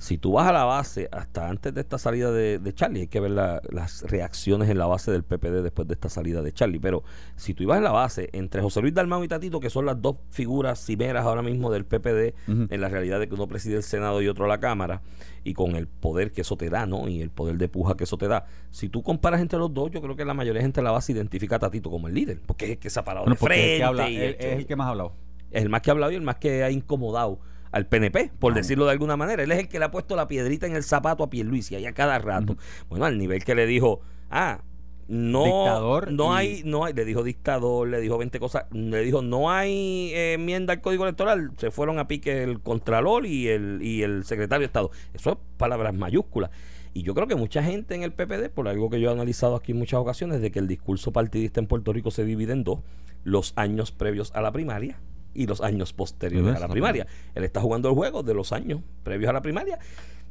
si 0.00 0.16
tú 0.16 0.32
vas 0.32 0.48
a 0.48 0.52
la 0.52 0.64
base, 0.64 1.08
hasta 1.12 1.48
antes 1.48 1.74
de 1.74 1.82
esta 1.82 1.98
salida 1.98 2.32
de, 2.32 2.72
Charlie, 2.74 3.02
hay 3.02 3.06
que 3.08 3.20
ver 3.20 3.32
las 3.32 4.02
reacciones 4.04 4.70
en 4.70 4.78
la 4.78 4.86
base 4.86 5.12
del 5.12 5.24
PPD 5.24 5.62
después 5.62 5.86
de 5.86 5.92
esta 5.92 6.08
salida 6.08 6.40
de 6.40 6.52
Charlie. 6.52 6.80
Pero 6.80 7.04
si 7.36 7.52
tú 7.52 7.64
ibas 7.64 7.78
a 7.78 7.80
la 7.82 7.92
base 7.92 8.30
entre 8.32 8.62
José 8.62 8.80
Luis 8.80 8.94
Dalmau 8.94 9.22
y 9.22 9.28
Tatito, 9.28 9.60
que 9.60 9.68
son 9.68 9.84
las 9.84 10.00
dos 10.00 10.16
figuras 10.30 10.82
cimeras 10.82 11.26
ahora 11.26 11.42
mismo 11.42 11.70
del 11.70 11.84
PPD, 11.84 12.34
en 12.48 12.80
la 12.80 12.88
realidad 12.88 13.20
de 13.20 13.28
que 13.28 13.34
uno 13.34 13.46
preside 13.46 13.76
el 13.76 13.82
Senado 13.82 14.22
y 14.22 14.28
otro 14.28 14.46
la 14.46 14.58
Cámara, 14.58 15.02
y 15.44 15.52
con 15.52 15.76
el 15.76 15.86
poder 15.86 16.32
que 16.32 16.40
eso 16.40 16.56
te 16.56 16.70
da, 16.70 16.86
¿no? 16.86 17.06
Y 17.06 17.20
el 17.20 17.30
poder 17.30 17.58
de 17.58 17.68
puja 17.68 17.94
que 17.94 18.04
eso 18.04 18.16
te 18.16 18.26
da. 18.26 18.46
Si 18.70 18.88
tú 18.88 19.02
comparas 19.02 19.42
entre 19.42 19.58
los 19.58 19.72
dos, 19.74 19.90
yo 19.90 20.00
creo 20.00 20.16
que 20.16 20.24
la 20.24 20.32
mayoría 20.32 20.60
de 20.60 20.64
gente 20.64 20.80
en 20.80 20.84
la 20.84 20.92
base 20.92 21.12
identifica 21.12 21.56
a 21.56 21.58
Tatito 21.58 21.90
como 21.90 22.08
el 22.08 22.14
líder, 22.14 22.40
porque 22.46 22.64
es 22.64 22.70
el 22.72 22.78
que 22.78 22.88
se 22.88 23.00
ha 23.00 23.04
parado 23.04 23.26
de 23.26 23.36
frente. 23.36 24.30
Es, 24.30 24.36
es 24.38 24.58
el 24.60 24.66
que 24.66 24.76
más 24.76 24.86
ha 24.86 24.90
hablado. 24.90 25.12
Es 25.50 25.62
el 25.62 25.68
más 25.68 25.82
que 25.82 25.90
ha 25.90 25.92
hablado 25.92 26.10
y 26.12 26.14
el 26.14 26.22
más 26.22 26.36
que 26.36 26.64
ha 26.64 26.70
incomodado 26.70 27.40
al 27.72 27.86
PNP, 27.86 28.32
por 28.38 28.54
decirlo 28.54 28.86
de 28.86 28.92
alguna 28.92 29.16
manera. 29.16 29.42
Él 29.42 29.52
es 29.52 29.58
el 29.58 29.68
que 29.68 29.78
le 29.78 29.84
ha 29.84 29.90
puesto 29.90 30.16
la 30.16 30.28
piedrita 30.28 30.66
en 30.66 30.76
el 30.76 30.82
zapato 30.82 31.22
a 31.24 31.30
Pierluisi 31.30 31.76
ahí 31.76 31.86
a 31.86 31.92
cada 31.92 32.18
rato. 32.18 32.56
Bueno, 32.88 33.04
al 33.04 33.18
nivel 33.18 33.44
que 33.44 33.54
le 33.54 33.66
dijo, 33.66 34.00
ah, 34.30 34.62
no, 35.08 35.44
dictador 35.44 36.12
no 36.12 36.32
hay, 36.32 36.62
no 36.64 36.84
hay, 36.84 36.92
le 36.92 37.04
dijo 37.04 37.24
dictador, 37.24 37.88
le 37.88 38.00
dijo 38.00 38.16
20 38.16 38.38
cosas, 38.38 38.66
le 38.70 39.02
dijo 39.02 39.22
no 39.22 39.50
hay 39.50 40.12
eh, 40.14 40.34
enmienda 40.34 40.72
al 40.72 40.80
código 40.80 41.02
electoral, 41.02 41.50
se 41.56 41.72
fueron 41.72 41.98
a 41.98 42.06
pique 42.06 42.44
el 42.44 42.60
contralor 42.60 43.26
y 43.26 43.48
el, 43.48 43.80
y 43.82 44.02
el 44.02 44.24
secretario 44.24 44.60
de 44.60 44.66
Estado. 44.66 44.90
Eso 45.12 45.32
es 45.32 45.36
palabras 45.56 45.94
mayúsculas. 45.94 46.50
Y 46.92 47.02
yo 47.02 47.14
creo 47.14 47.26
que 47.26 47.36
mucha 47.36 47.62
gente 47.62 47.94
en 47.94 48.02
el 48.02 48.12
PPD, 48.12 48.50
por 48.50 48.68
algo 48.68 48.88
que 48.90 49.00
yo 49.00 49.10
he 49.10 49.12
analizado 49.12 49.56
aquí 49.56 49.72
en 49.72 49.78
muchas 49.78 49.98
ocasiones, 49.98 50.40
de 50.40 50.50
que 50.50 50.58
el 50.58 50.66
discurso 50.66 51.12
partidista 51.12 51.60
en 51.60 51.66
Puerto 51.66 51.92
Rico 51.92 52.10
se 52.10 52.24
divide 52.24 52.52
en 52.52 52.64
dos, 52.64 52.80
los 53.22 53.52
años 53.56 53.92
previos 53.92 54.32
a 54.34 54.40
la 54.42 54.50
primaria 54.52 54.98
y 55.34 55.46
los 55.46 55.60
años 55.60 55.92
posteriores 55.92 56.56
a 56.56 56.60
la 56.60 56.68
primaria. 56.68 57.06
Él 57.34 57.44
está 57.44 57.60
jugando 57.60 57.88
el 57.88 57.94
juego 57.94 58.22
de 58.22 58.34
los 58.34 58.52
años 58.52 58.80
previos 59.02 59.30
a 59.30 59.32
la 59.32 59.42
primaria 59.42 59.78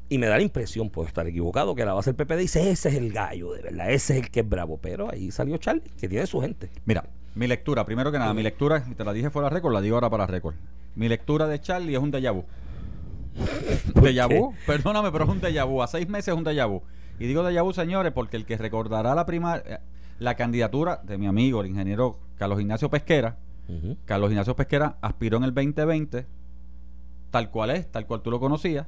y 0.10 0.18
me 0.18 0.28
da 0.28 0.38
la 0.38 0.44
impresión, 0.44 0.90
puedo 0.90 1.08
estar 1.08 1.28
equivocado, 1.28 1.76
que 1.76 1.86
la 1.86 1.94
base 1.94 2.12
del 2.12 2.26
PPD 2.26 2.38
dice, 2.38 2.72
ese 2.72 2.90
es 2.90 2.96
el 2.96 3.14
gallo, 3.14 3.54
de 3.54 3.62
verdad, 3.62 3.92
ese 3.92 4.18
es 4.18 4.24
el 4.24 4.32
que 4.32 4.40
es 4.40 4.50
bravo. 4.50 4.80
Pero 4.82 5.12
ahí 5.12 5.30
salió 5.30 5.58
Charlie, 5.58 5.84
que 6.00 6.10
tiene 6.10 6.26
su 6.26 6.42
gente. 6.42 6.70
Mira, 6.86 7.06
mi 7.36 7.48
lectura, 7.48 7.86
primero 7.86 8.12
que 8.12 8.18
nada, 8.18 8.34
mi 8.34 8.42
lectura, 8.42 8.84
y 8.90 8.96
te 8.96 9.06
la 9.06 9.14
dije 9.14 9.30
fuera 9.30 9.50
récord, 9.50 9.72
la 9.72 9.82
digo 9.82 9.96
ahora 9.96 10.10
para 10.10 10.26
récord. 10.26 10.56
Mi 10.96 11.08
lectura 11.08 11.48
de 11.48 11.62
Charlie 11.62 11.94
es 11.94 12.02
un 12.02 12.12
déjà 12.12 12.34
vu. 12.34 12.44
¿Déjà 14.02 14.28
vu? 14.28 14.54
Perdóname, 14.66 15.12
pero 15.12 15.26
es 15.26 15.30
un 15.30 15.40
déjà 15.40 15.66
vu. 15.66 15.84
A 15.84 15.88
seis 15.88 16.10
meses 16.10 16.30
es 16.30 16.34
un 16.34 16.44
déjà 16.44 16.68
vu. 16.68 16.82
Y 17.20 17.28
digo 17.28 17.48
déjà 17.48 17.64
vu, 17.64 17.72
señores, 17.72 18.12
porque 18.12 18.36
el 18.36 18.46
que 18.46 18.58
recordará 18.58 19.14
la 19.14 19.28
primaria, 19.28 19.82
la 20.18 20.36
candidatura 20.36 21.02
de 21.04 21.20
mi 21.20 21.28
amigo, 21.28 21.62
el 21.62 21.68
ingeniero 21.68 22.18
Carlos 22.36 22.60
Ignacio 22.60 22.90
Pesquera, 22.90 23.38
Carlos 24.06 24.32
Ignacio 24.32 24.56
Pesquera 24.56 24.98
aspiró 25.02 25.38
en 25.38 25.44
el 25.44 25.54
2020, 25.54 26.26
tal 27.32 27.50
cual 27.52 27.70
es, 27.72 27.92
tal 27.92 28.06
cual 28.06 28.22
tú 28.22 28.32
lo 28.32 28.40
conocías. 28.40 28.88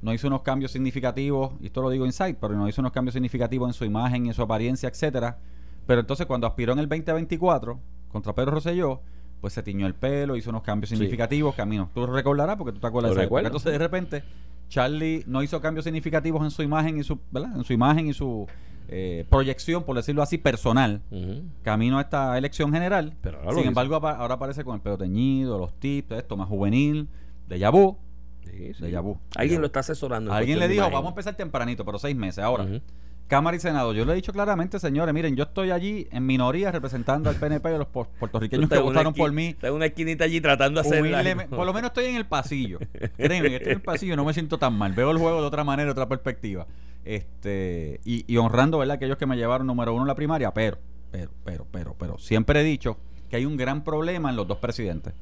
No 0.00 0.12
hizo 0.12 0.26
unos 0.26 0.42
cambios 0.42 0.72
significativos, 0.72 1.52
y 1.60 1.66
esto 1.66 1.80
lo 1.82 1.90
digo 1.90 2.04
inside, 2.04 2.34
pero 2.34 2.54
no 2.54 2.68
hizo 2.68 2.80
unos 2.80 2.92
cambios 2.92 3.12
significativos 3.12 3.68
en 3.68 3.74
su 3.74 3.84
imagen, 3.84 4.26
en 4.26 4.34
su 4.34 4.42
apariencia, 4.42 4.88
etcétera. 4.88 5.38
Pero 5.86 6.00
entonces 6.00 6.26
cuando 6.26 6.46
aspiró 6.46 6.72
en 6.72 6.80
el 6.80 6.88
2024 6.88 7.78
contra 8.08 8.34
Pedro 8.34 8.52
Rosselló, 8.52 9.00
pues 9.40 9.52
se 9.52 9.62
tiñó 9.62 9.86
el 9.86 9.94
pelo, 9.94 10.36
hizo 10.36 10.50
unos 10.50 10.62
cambios 10.62 10.90
significativos, 10.90 11.54
camino. 11.54 11.90
Tú 11.94 12.00
lo 12.00 12.12
recordarás 12.12 12.56
porque 12.56 12.72
tú 12.72 12.80
te 12.80 12.86
acuerdas 12.86 13.14
de 13.14 13.24
eso. 13.24 13.38
Entonces 13.38 13.72
de 13.72 13.78
repente 13.78 14.24
Charlie 14.68 15.24
no 15.26 15.42
hizo 15.42 15.60
cambios 15.60 15.84
significativos 15.84 16.42
en 16.42 16.50
su 16.50 16.62
imagen 16.62 16.98
y 16.98 17.04
su, 17.04 17.18
¿verdad? 17.30 17.56
En 17.56 17.64
su 17.64 17.72
imagen 17.72 18.06
y 18.08 18.12
su 18.14 18.46
eh, 18.88 19.24
proyección, 19.28 19.84
por 19.84 19.96
decirlo 19.96 20.22
así, 20.22 20.38
personal, 20.38 21.02
camino 21.62 21.98
a 21.98 22.02
esta 22.02 22.36
elección 22.36 22.72
general. 22.72 23.14
Pero 23.22 23.40
Sin 23.54 23.66
embargo, 23.66 23.94
ahora 23.96 24.34
aparece 24.34 24.64
con 24.64 24.76
el 24.76 24.80
pelo 24.80 24.98
teñido, 24.98 25.58
los 25.58 25.78
tips, 25.78 26.12
esto 26.12 26.36
más 26.36 26.48
juvenil, 26.48 27.08
de 27.48 27.58
Yabú. 27.58 27.96
Sí, 28.44 28.72
De 28.78 28.90
Yabú. 28.90 29.18
Alguien 29.36 29.60
lo 29.60 29.66
está 29.66 29.80
asesorando. 29.80 30.32
Alguien 30.32 30.58
le 30.58 30.68
dijo, 30.68 30.90
vamos 30.90 31.06
a 31.06 31.08
empezar 31.10 31.34
tempranito, 31.34 31.84
pero 31.84 31.98
seis 31.98 32.16
meses. 32.16 32.44
Ahora, 32.44 32.66
Cámara 33.28 33.56
y 33.56 33.60
Senado. 33.60 33.94
Yo 33.94 34.04
le 34.04 34.12
he 34.12 34.16
dicho 34.16 34.30
claramente, 34.32 34.78
señores, 34.78 35.14
miren, 35.14 35.36
yo 35.36 35.44
estoy 35.44 35.70
allí 35.70 36.06
en 36.10 36.26
minoría 36.26 36.70
representando 36.70 37.30
al 37.30 37.36
PNP 37.36 37.70
y 37.70 37.74
a 37.74 37.78
los 37.78 37.88
puertorriqueños 37.88 38.68
que 38.68 38.78
votaron 38.78 39.14
por 39.14 39.32
mí. 39.32 39.54
Tengo 39.58 39.74
una 39.74 39.86
esquinita 39.86 40.24
allí 40.24 40.40
tratando 40.42 40.82
de 40.82 40.88
hacer. 40.88 41.48
Por 41.48 41.64
lo 41.64 41.72
menos 41.72 41.92
estoy 41.92 42.06
en 42.06 42.16
el 42.16 42.26
pasillo. 42.26 42.78
Créeme, 43.16 43.56
estoy 43.56 43.72
en 43.72 43.78
el 43.78 43.80
pasillo 43.80 44.16
no 44.16 44.26
me 44.26 44.34
siento 44.34 44.58
tan 44.58 44.74
mal. 44.74 44.92
Veo 44.92 45.10
el 45.10 45.16
juego 45.16 45.40
de 45.40 45.46
otra 45.46 45.64
manera, 45.64 45.86
de 45.86 45.92
otra 45.92 46.08
perspectiva 46.08 46.66
este 47.04 48.00
y, 48.04 48.36
honrando 48.36 48.78
¿verdad? 48.78 48.96
aquellos 48.96 49.16
que 49.16 49.26
me 49.26 49.36
llevaron 49.36 49.66
número 49.66 49.92
uno 49.92 50.02
en 50.02 50.08
la 50.08 50.14
primaria, 50.14 50.52
pero, 50.52 50.78
pero, 51.10 51.30
pero, 51.44 51.66
pero, 51.70 51.94
pero, 51.98 52.18
siempre 52.18 52.60
he 52.60 52.64
dicho 52.64 52.96
que 53.28 53.36
hay 53.36 53.44
un 53.44 53.56
gran 53.56 53.84
problema 53.84 54.30
en 54.30 54.36
los 54.36 54.46
dos 54.46 54.58
presidentes. 54.58 55.14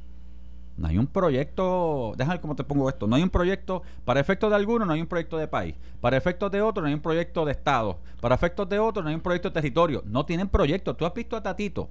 No 0.76 0.88
hay 0.88 0.96
un 0.96 1.08
proyecto, 1.08 2.14
déjame 2.16 2.36
ver 2.36 2.40
cómo 2.40 2.56
te 2.56 2.64
pongo 2.64 2.88
esto, 2.88 3.06
no 3.06 3.16
hay 3.16 3.22
un 3.22 3.28
proyecto, 3.28 3.82
para 4.04 4.18
efectos 4.18 4.48
de 4.48 4.56
alguno 4.56 4.86
no 4.86 4.94
hay 4.94 5.00
un 5.02 5.06
proyecto 5.06 5.36
de 5.36 5.46
país, 5.46 5.74
para 6.00 6.16
efectos 6.16 6.50
de 6.50 6.62
otro 6.62 6.80
no 6.80 6.88
hay 6.88 6.94
un 6.94 7.02
proyecto 7.02 7.44
de 7.44 7.52
Estado, 7.52 7.98
para 8.20 8.34
efectos 8.34 8.66
de 8.68 8.78
otro 8.78 9.02
no 9.02 9.10
hay 9.10 9.14
un 9.14 9.20
proyecto 9.20 9.50
de 9.50 9.54
territorio, 9.54 10.02
no 10.06 10.24
tienen 10.24 10.48
proyecto. 10.48 10.96
Tú 10.96 11.04
has 11.04 11.12
visto 11.12 11.36
a 11.36 11.42
Tatito 11.42 11.90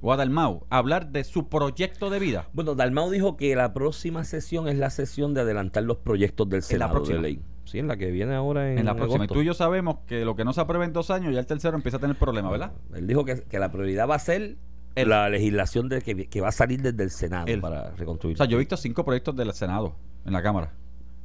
o 0.00 0.12
a 0.12 0.16
Dalmau 0.16 0.64
hablar 0.70 1.10
de 1.10 1.24
su 1.24 1.48
proyecto 1.48 2.08
de 2.10 2.18
vida. 2.18 2.48
Bueno, 2.52 2.74
Dalmau 2.74 3.10
dijo 3.10 3.36
que 3.36 3.54
la 3.56 3.72
próxima 3.72 4.24
sesión 4.24 4.68
es 4.68 4.78
la 4.78 4.90
sesión 4.90 5.34
de 5.34 5.40
adelantar 5.40 5.82
los 5.82 5.98
proyectos 5.98 6.48
del 6.48 6.62
Senado 6.62 7.00
de 7.00 7.18
ley. 7.18 7.42
Sí, 7.70 7.78
en 7.78 7.86
la 7.86 7.96
que 7.96 8.10
viene 8.10 8.34
ahora 8.34 8.72
en, 8.72 8.80
en 8.80 8.84
la 8.84 8.96
próxima. 8.96 9.26
Y 9.26 9.28
tú 9.28 9.42
y 9.42 9.44
yo 9.44 9.54
sabemos 9.54 9.98
que 10.08 10.24
lo 10.24 10.34
que 10.34 10.44
no 10.44 10.52
se 10.52 10.60
aprueba 10.60 10.84
en 10.84 10.92
dos 10.92 11.08
años, 11.12 11.32
ya 11.32 11.38
el 11.38 11.46
tercero 11.46 11.76
empieza 11.76 11.98
a 11.98 12.00
tener 12.00 12.16
problemas, 12.16 12.50
¿verdad? 12.50 12.72
Él 12.92 13.06
dijo 13.06 13.24
que, 13.24 13.44
la 13.60 13.70
prioridad 13.70 14.08
va 14.08 14.16
a 14.16 14.18
ser 14.18 14.56
la 14.96 15.28
legislación 15.28 15.88
de 15.88 16.02
que, 16.02 16.40
va 16.40 16.48
a 16.48 16.52
salir 16.52 16.82
desde 16.82 17.04
el 17.04 17.10
Senado 17.12 17.46
para 17.60 17.92
reconstruir. 17.92 18.34
O 18.34 18.38
sea, 18.38 18.46
yo 18.46 18.56
he 18.56 18.58
visto 18.58 18.76
cinco 18.76 19.04
proyectos 19.04 19.36
del 19.36 19.52
Senado 19.52 19.94
en 20.26 20.32
la 20.32 20.42
Cámara. 20.42 20.72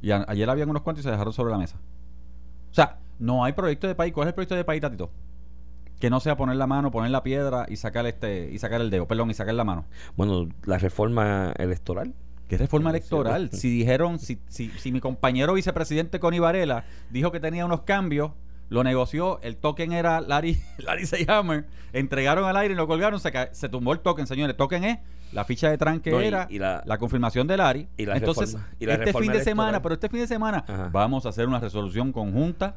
Y 0.00 0.12
ayer 0.12 0.48
habían 0.48 0.70
unos 0.70 0.82
cuantos 0.82 1.00
y 1.00 1.04
se 1.04 1.10
dejaron 1.10 1.32
sobre 1.32 1.50
la 1.50 1.58
mesa. 1.58 1.78
O 2.70 2.74
sea, 2.74 3.00
no 3.18 3.44
hay 3.44 3.52
proyecto 3.52 3.88
de 3.88 3.96
país. 3.96 4.12
¿Cuál 4.12 4.28
es 4.28 4.30
el 4.30 4.34
proyecto 4.34 4.54
de 4.54 4.62
país, 4.62 4.80
Tatito? 4.80 5.10
Que 5.98 6.10
no 6.10 6.20
sea 6.20 6.36
poner 6.36 6.54
la 6.54 6.68
mano, 6.68 6.92
poner 6.92 7.10
la 7.10 7.24
piedra 7.24 7.66
y 7.68 7.74
sacar 7.74 8.06
este 8.06 8.52
y 8.52 8.58
sacar 8.60 8.80
el 8.82 8.90
dedo, 8.90 9.08
perdón, 9.08 9.30
y 9.30 9.34
sacar 9.34 9.54
la 9.54 9.64
mano. 9.64 9.86
Bueno, 10.14 10.48
la 10.64 10.78
reforma 10.78 11.52
electoral 11.58 12.14
¿Qué 12.48 12.58
reforma 12.58 12.90
electoral? 12.90 13.50
Si 13.52 13.70
dijeron, 13.70 14.18
si, 14.18 14.38
si, 14.48 14.70
si 14.70 14.92
mi 14.92 15.00
compañero 15.00 15.54
vicepresidente 15.54 16.20
Connie 16.20 16.40
Varela 16.40 16.84
dijo 17.10 17.32
que 17.32 17.40
tenía 17.40 17.64
unos 17.64 17.82
cambios, 17.82 18.32
lo 18.68 18.82
negoció, 18.82 19.40
el 19.42 19.56
token 19.56 19.92
era 19.92 20.20
Larry, 20.20 20.58
Larry 20.78 21.06
Seyhammer, 21.06 21.66
entregaron 21.92 22.44
al 22.44 22.56
aire 22.56 22.74
y 22.74 22.76
lo 22.76 22.86
colgaron, 22.86 23.20
se, 23.20 23.30
se 23.52 23.68
tumbó 23.68 23.92
el 23.92 24.00
token, 24.00 24.26
señores. 24.26 24.54
El 24.54 24.56
token 24.56 24.84
es 24.84 24.98
la 25.32 25.44
ficha 25.44 25.70
de 25.70 25.78
tranque 25.78 26.10
era 26.26 26.48
la, 26.84 26.98
confirmación 26.98 27.46
de 27.46 27.56
Larry. 27.56 27.88
Y 27.96 28.06
la 28.06 28.16
Entonces, 28.16 28.56
este 28.78 29.12
fin 29.12 29.32
de 29.32 29.42
semana, 29.42 29.82
pero 29.82 29.94
este 29.94 30.08
fin 30.08 30.20
de 30.20 30.26
semana 30.26 30.64
vamos 30.92 31.26
a 31.26 31.30
hacer 31.30 31.48
una 31.48 31.60
resolución 31.60 32.12
conjunta 32.12 32.76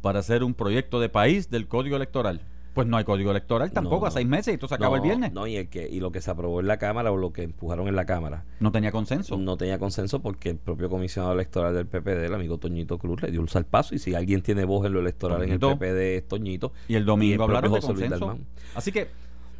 para 0.00 0.20
hacer 0.20 0.44
un 0.44 0.54
proyecto 0.54 1.00
de 1.00 1.08
país 1.08 1.50
del 1.50 1.66
código 1.66 1.96
electoral. 1.96 2.40
Pues 2.74 2.86
no 2.86 2.96
hay 2.96 3.04
código 3.04 3.30
electoral 3.30 3.72
tampoco 3.72 4.06
a 4.06 4.10
seis 4.10 4.26
meses 4.26 4.52
y 4.52 4.54
esto 4.54 4.68
se 4.68 4.74
acaba 4.74 4.96
el 4.96 5.02
viernes. 5.02 5.32
No, 5.32 5.46
y, 5.46 5.56
el 5.56 5.68
que, 5.68 5.88
y 5.88 6.00
lo 6.00 6.12
que 6.12 6.20
se 6.20 6.30
aprobó 6.30 6.60
en 6.60 6.68
la 6.68 6.78
Cámara 6.78 7.10
o 7.10 7.16
lo 7.16 7.32
que 7.32 7.42
empujaron 7.42 7.88
en 7.88 7.96
la 7.96 8.06
Cámara. 8.06 8.44
No 8.60 8.70
tenía 8.70 8.92
consenso. 8.92 9.36
No 9.36 9.56
tenía 9.56 9.78
consenso 9.78 10.20
porque 10.20 10.50
el 10.50 10.58
propio 10.58 10.88
comisionado 10.88 11.34
electoral 11.34 11.74
del 11.74 11.86
PPD, 11.86 12.24
el 12.24 12.34
amigo 12.34 12.58
Toñito 12.58 12.98
Cruz, 12.98 13.22
le 13.22 13.30
dio 13.30 13.40
un 13.40 13.48
salpazo. 13.48 13.94
Y 13.94 13.98
si 13.98 14.14
alguien 14.14 14.42
tiene 14.42 14.64
voz 14.64 14.86
en 14.86 14.92
lo 14.92 15.00
electoral 15.00 15.42
en 15.42 15.52
el 15.52 15.58
PPD 15.58 16.16
es 16.16 16.28
Toñito. 16.28 16.72
Y 16.86 16.94
el 16.94 17.04
domingo 17.04 17.44
hablaron 17.44 17.72
de 17.72 17.80
consenso. 17.80 18.38
Así 18.74 18.92
que 18.92 19.08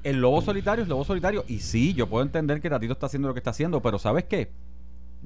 el 0.05 0.21
lobo 0.21 0.41
solitario 0.41 0.83
es 0.83 0.89
lobo 0.89 1.05
solitario. 1.05 1.45
Y 1.49 1.61
sí, 1.61 1.95
yo 1.95 2.09
puedo 2.09 2.23
entender 2.23 2.61
que 2.61 2.71
Tatito 2.71 2.93
está 2.93 3.07
haciendo 3.07 3.29
lo 3.29 3.35
que 3.35 3.41
está 3.41 3.51
haciendo, 3.51 3.83
pero 3.83 3.99
¿sabes 3.99 4.25
qué? 4.25 4.51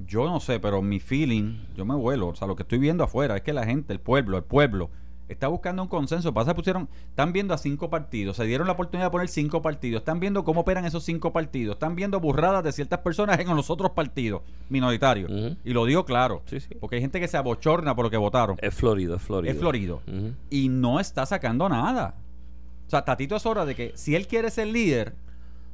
Yo 0.07 0.25
no 0.25 0.39
sé, 0.39 0.59
pero 0.59 0.81
mi 0.81 0.99
feeling, 0.99 1.59
yo 1.75 1.85
me 1.85 1.95
vuelo. 1.95 2.29
O 2.29 2.35
sea, 2.35 2.47
lo 2.47 2.55
que 2.55 2.63
estoy 2.63 2.79
viendo 2.79 3.03
afuera 3.03 3.37
es 3.37 3.43
que 3.43 3.53
la 3.53 3.65
gente, 3.65 3.93
el 3.93 3.99
pueblo, 3.99 4.37
el 4.37 4.43
pueblo 4.43 4.89
está 5.27 5.47
buscando 5.47 5.81
un 5.81 5.87
consenso. 5.87 6.33
Pasa, 6.33 6.55
pusieron, 6.55 6.87
están 7.09 7.33
viendo 7.33 7.53
a 7.53 7.57
cinco 7.57 7.89
partidos, 7.89 8.37
se 8.37 8.45
dieron 8.45 8.67
la 8.67 8.73
oportunidad 8.73 9.07
de 9.07 9.11
poner 9.11 9.27
cinco 9.27 9.61
partidos, 9.61 10.01
están 10.01 10.19
viendo 10.19 10.43
cómo 10.43 10.61
operan 10.61 10.85
esos 10.85 11.03
cinco 11.03 11.31
partidos, 11.31 11.75
están 11.75 11.95
viendo 11.95 12.19
burradas 12.19 12.63
de 12.63 12.71
ciertas 12.71 12.99
personas 12.99 13.39
en 13.39 13.55
los 13.55 13.69
otros 13.69 13.91
partidos 13.91 14.41
minoritarios. 14.69 15.57
Y 15.63 15.73
lo 15.73 15.85
digo 15.85 16.05
claro, 16.05 16.41
porque 16.79 16.97
hay 16.97 17.01
gente 17.01 17.19
que 17.19 17.27
se 17.27 17.37
abochorna 17.37 17.95
por 17.95 18.05
lo 18.05 18.11
que 18.11 18.17
votaron. 18.17 18.57
Es 18.61 18.73
florido, 18.73 19.15
es 19.15 19.21
florido. 19.21 19.51
Es 19.51 19.59
florido. 19.59 20.01
Y 20.49 20.69
no 20.69 20.99
está 20.99 21.25
sacando 21.25 21.67
nada. 21.69 22.15
O 22.87 22.89
sea, 22.89 23.05
Tatito 23.05 23.35
es 23.35 23.45
hora 23.45 23.65
de 23.65 23.75
que 23.75 23.91
si 23.95 24.15
él 24.15 24.27
quiere 24.27 24.51
ser 24.51 24.67
líder, 24.67 25.15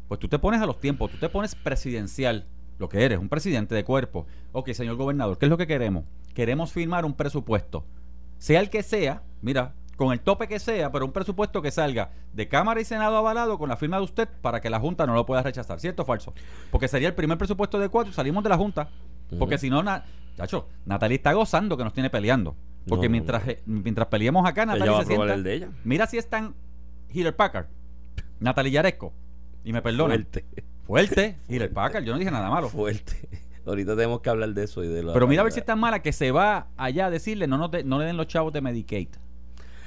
pues 0.07 0.19
tú 0.19 0.27
te 0.27 0.39
pones 0.39 0.62
a 0.62 0.65
los 0.65 0.79
tiempos, 0.79 1.12
tú 1.12 1.17
te 1.17 1.27
pones 1.27 1.55
presidencial, 1.55 2.45
lo 2.77 2.88
que 2.88 3.03
eres, 3.03 3.19
un 3.19 3.29
presidente 3.29 3.75
de 3.75 3.83
cuerpo. 3.83 4.25
Ok, 4.53 4.69
señor 4.71 4.95
gobernador, 4.95 5.38
¿qué 5.38 5.45
es 5.45 5.49
lo 5.49 5.57
que 5.57 5.67
queremos? 5.67 6.05
Queremos 6.33 6.71
firmar 6.71 7.03
un 7.03 7.13
presupuesto 7.13 7.83
sea 8.39 8.62
el 8.62 8.69
que 8.69 8.81
sea, 8.81 9.21
mira, 9.41 9.73
con 9.99 10.13
el 10.13 10.21
tope 10.21 10.47
que 10.47 10.60
sea, 10.60 10.93
pero 10.93 11.06
un 11.06 11.12
presupuesto 11.12 11.62
que 11.62 11.71
salga 11.71 12.12
de 12.32 12.47
Cámara 12.47 12.80
y 12.80 12.86
Senado 12.86 13.17
avalado 13.17 13.58
con 13.58 13.67
la 13.67 13.75
firma 13.75 13.97
de 13.97 14.04
usted 14.04 14.30
para 14.41 14.62
que 14.62 14.69
la 14.69 14.80
Junta 14.80 15.06
no 15.06 15.13
lo 15.13 15.25
pueda 15.25 15.43
rechazar. 15.43 15.82
¿Cierto 15.82 16.04
o 16.04 16.06
falso? 16.06 16.34
Porque 16.71 16.88
sería 16.88 17.10
el 17.10 17.15
primer 17.15 17.38
presupuesto 17.38 17.78
de 17.80 17.89
cuatro 17.89 18.12
y 18.12 18.13
salimos 18.13 18.41
de 18.41 18.49
la 18.49 18.56
Junta. 18.56 18.88
Porque 19.38 19.58
si 19.58 19.69
no, 19.69 19.84
chacho, 20.38 20.69
Natalie 20.86 21.17
está 21.17 21.34
gozando 21.34 21.75
que 21.75 21.84
nos 21.84 21.93
tiene 21.93 22.10
peleando. 22.10 22.56
Porque 22.88 23.10
mientras, 23.10 23.45
eh, 23.45 23.62
mientras 23.65 24.08
peleemos 24.08 24.47
acá, 24.47 24.65
Natalie 24.65 24.99
se 24.99 25.06
sienta. 25.06 25.38
de 25.38 25.54
ella. 25.54 25.69
Mira 25.84 26.08
si 26.08 26.17
es 26.17 26.30
tan 26.30 26.56
Hiller 27.12 27.36
Packard, 27.36 27.67
Natalie 28.39 28.71
Yaresco. 28.71 29.12
Y 29.65 29.73
me 29.73 29.82
perdona. 29.82 30.15
Fuerte. 30.15 30.45
Fuerte. 30.86 31.38
Hiller 31.49 31.73
Packard, 31.73 32.06
yo 32.06 32.13
no 32.13 32.19
dije 32.19 32.32
nada 32.32 32.49
malo. 32.49 32.69
Fuerte. 32.69 33.28
ahorita 33.65 33.97
tenemos 33.97 34.21
que 34.21 34.30
hablar 34.30 34.54
de 34.54 34.63
eso 34.63 34.82
y 34.82 34.88
de 34.88 35.04
Pero 35.04 35.28
mira 35.28 35.41
a 35.41 35.43
ver 35.43 35.52
si 35.52 35.60
es 35.60 35.65
tan 35.65 35.78
mala 35.78 36.02
que 36.02 36.13
se 36.13 36.32
va 36.32 36.67
allá 36.78 37.08
a 37.08 37.10
decirle 37.10 37.47
no, 37.47 37.58
no, 37.58 37.69
no 37.84 37.99
le 37.99 38.06
den 38.06 38.15
los 38.15 38.28
chavos 38.28 38.54
de 38.54 38.62
Medicaid. 38.62 39.10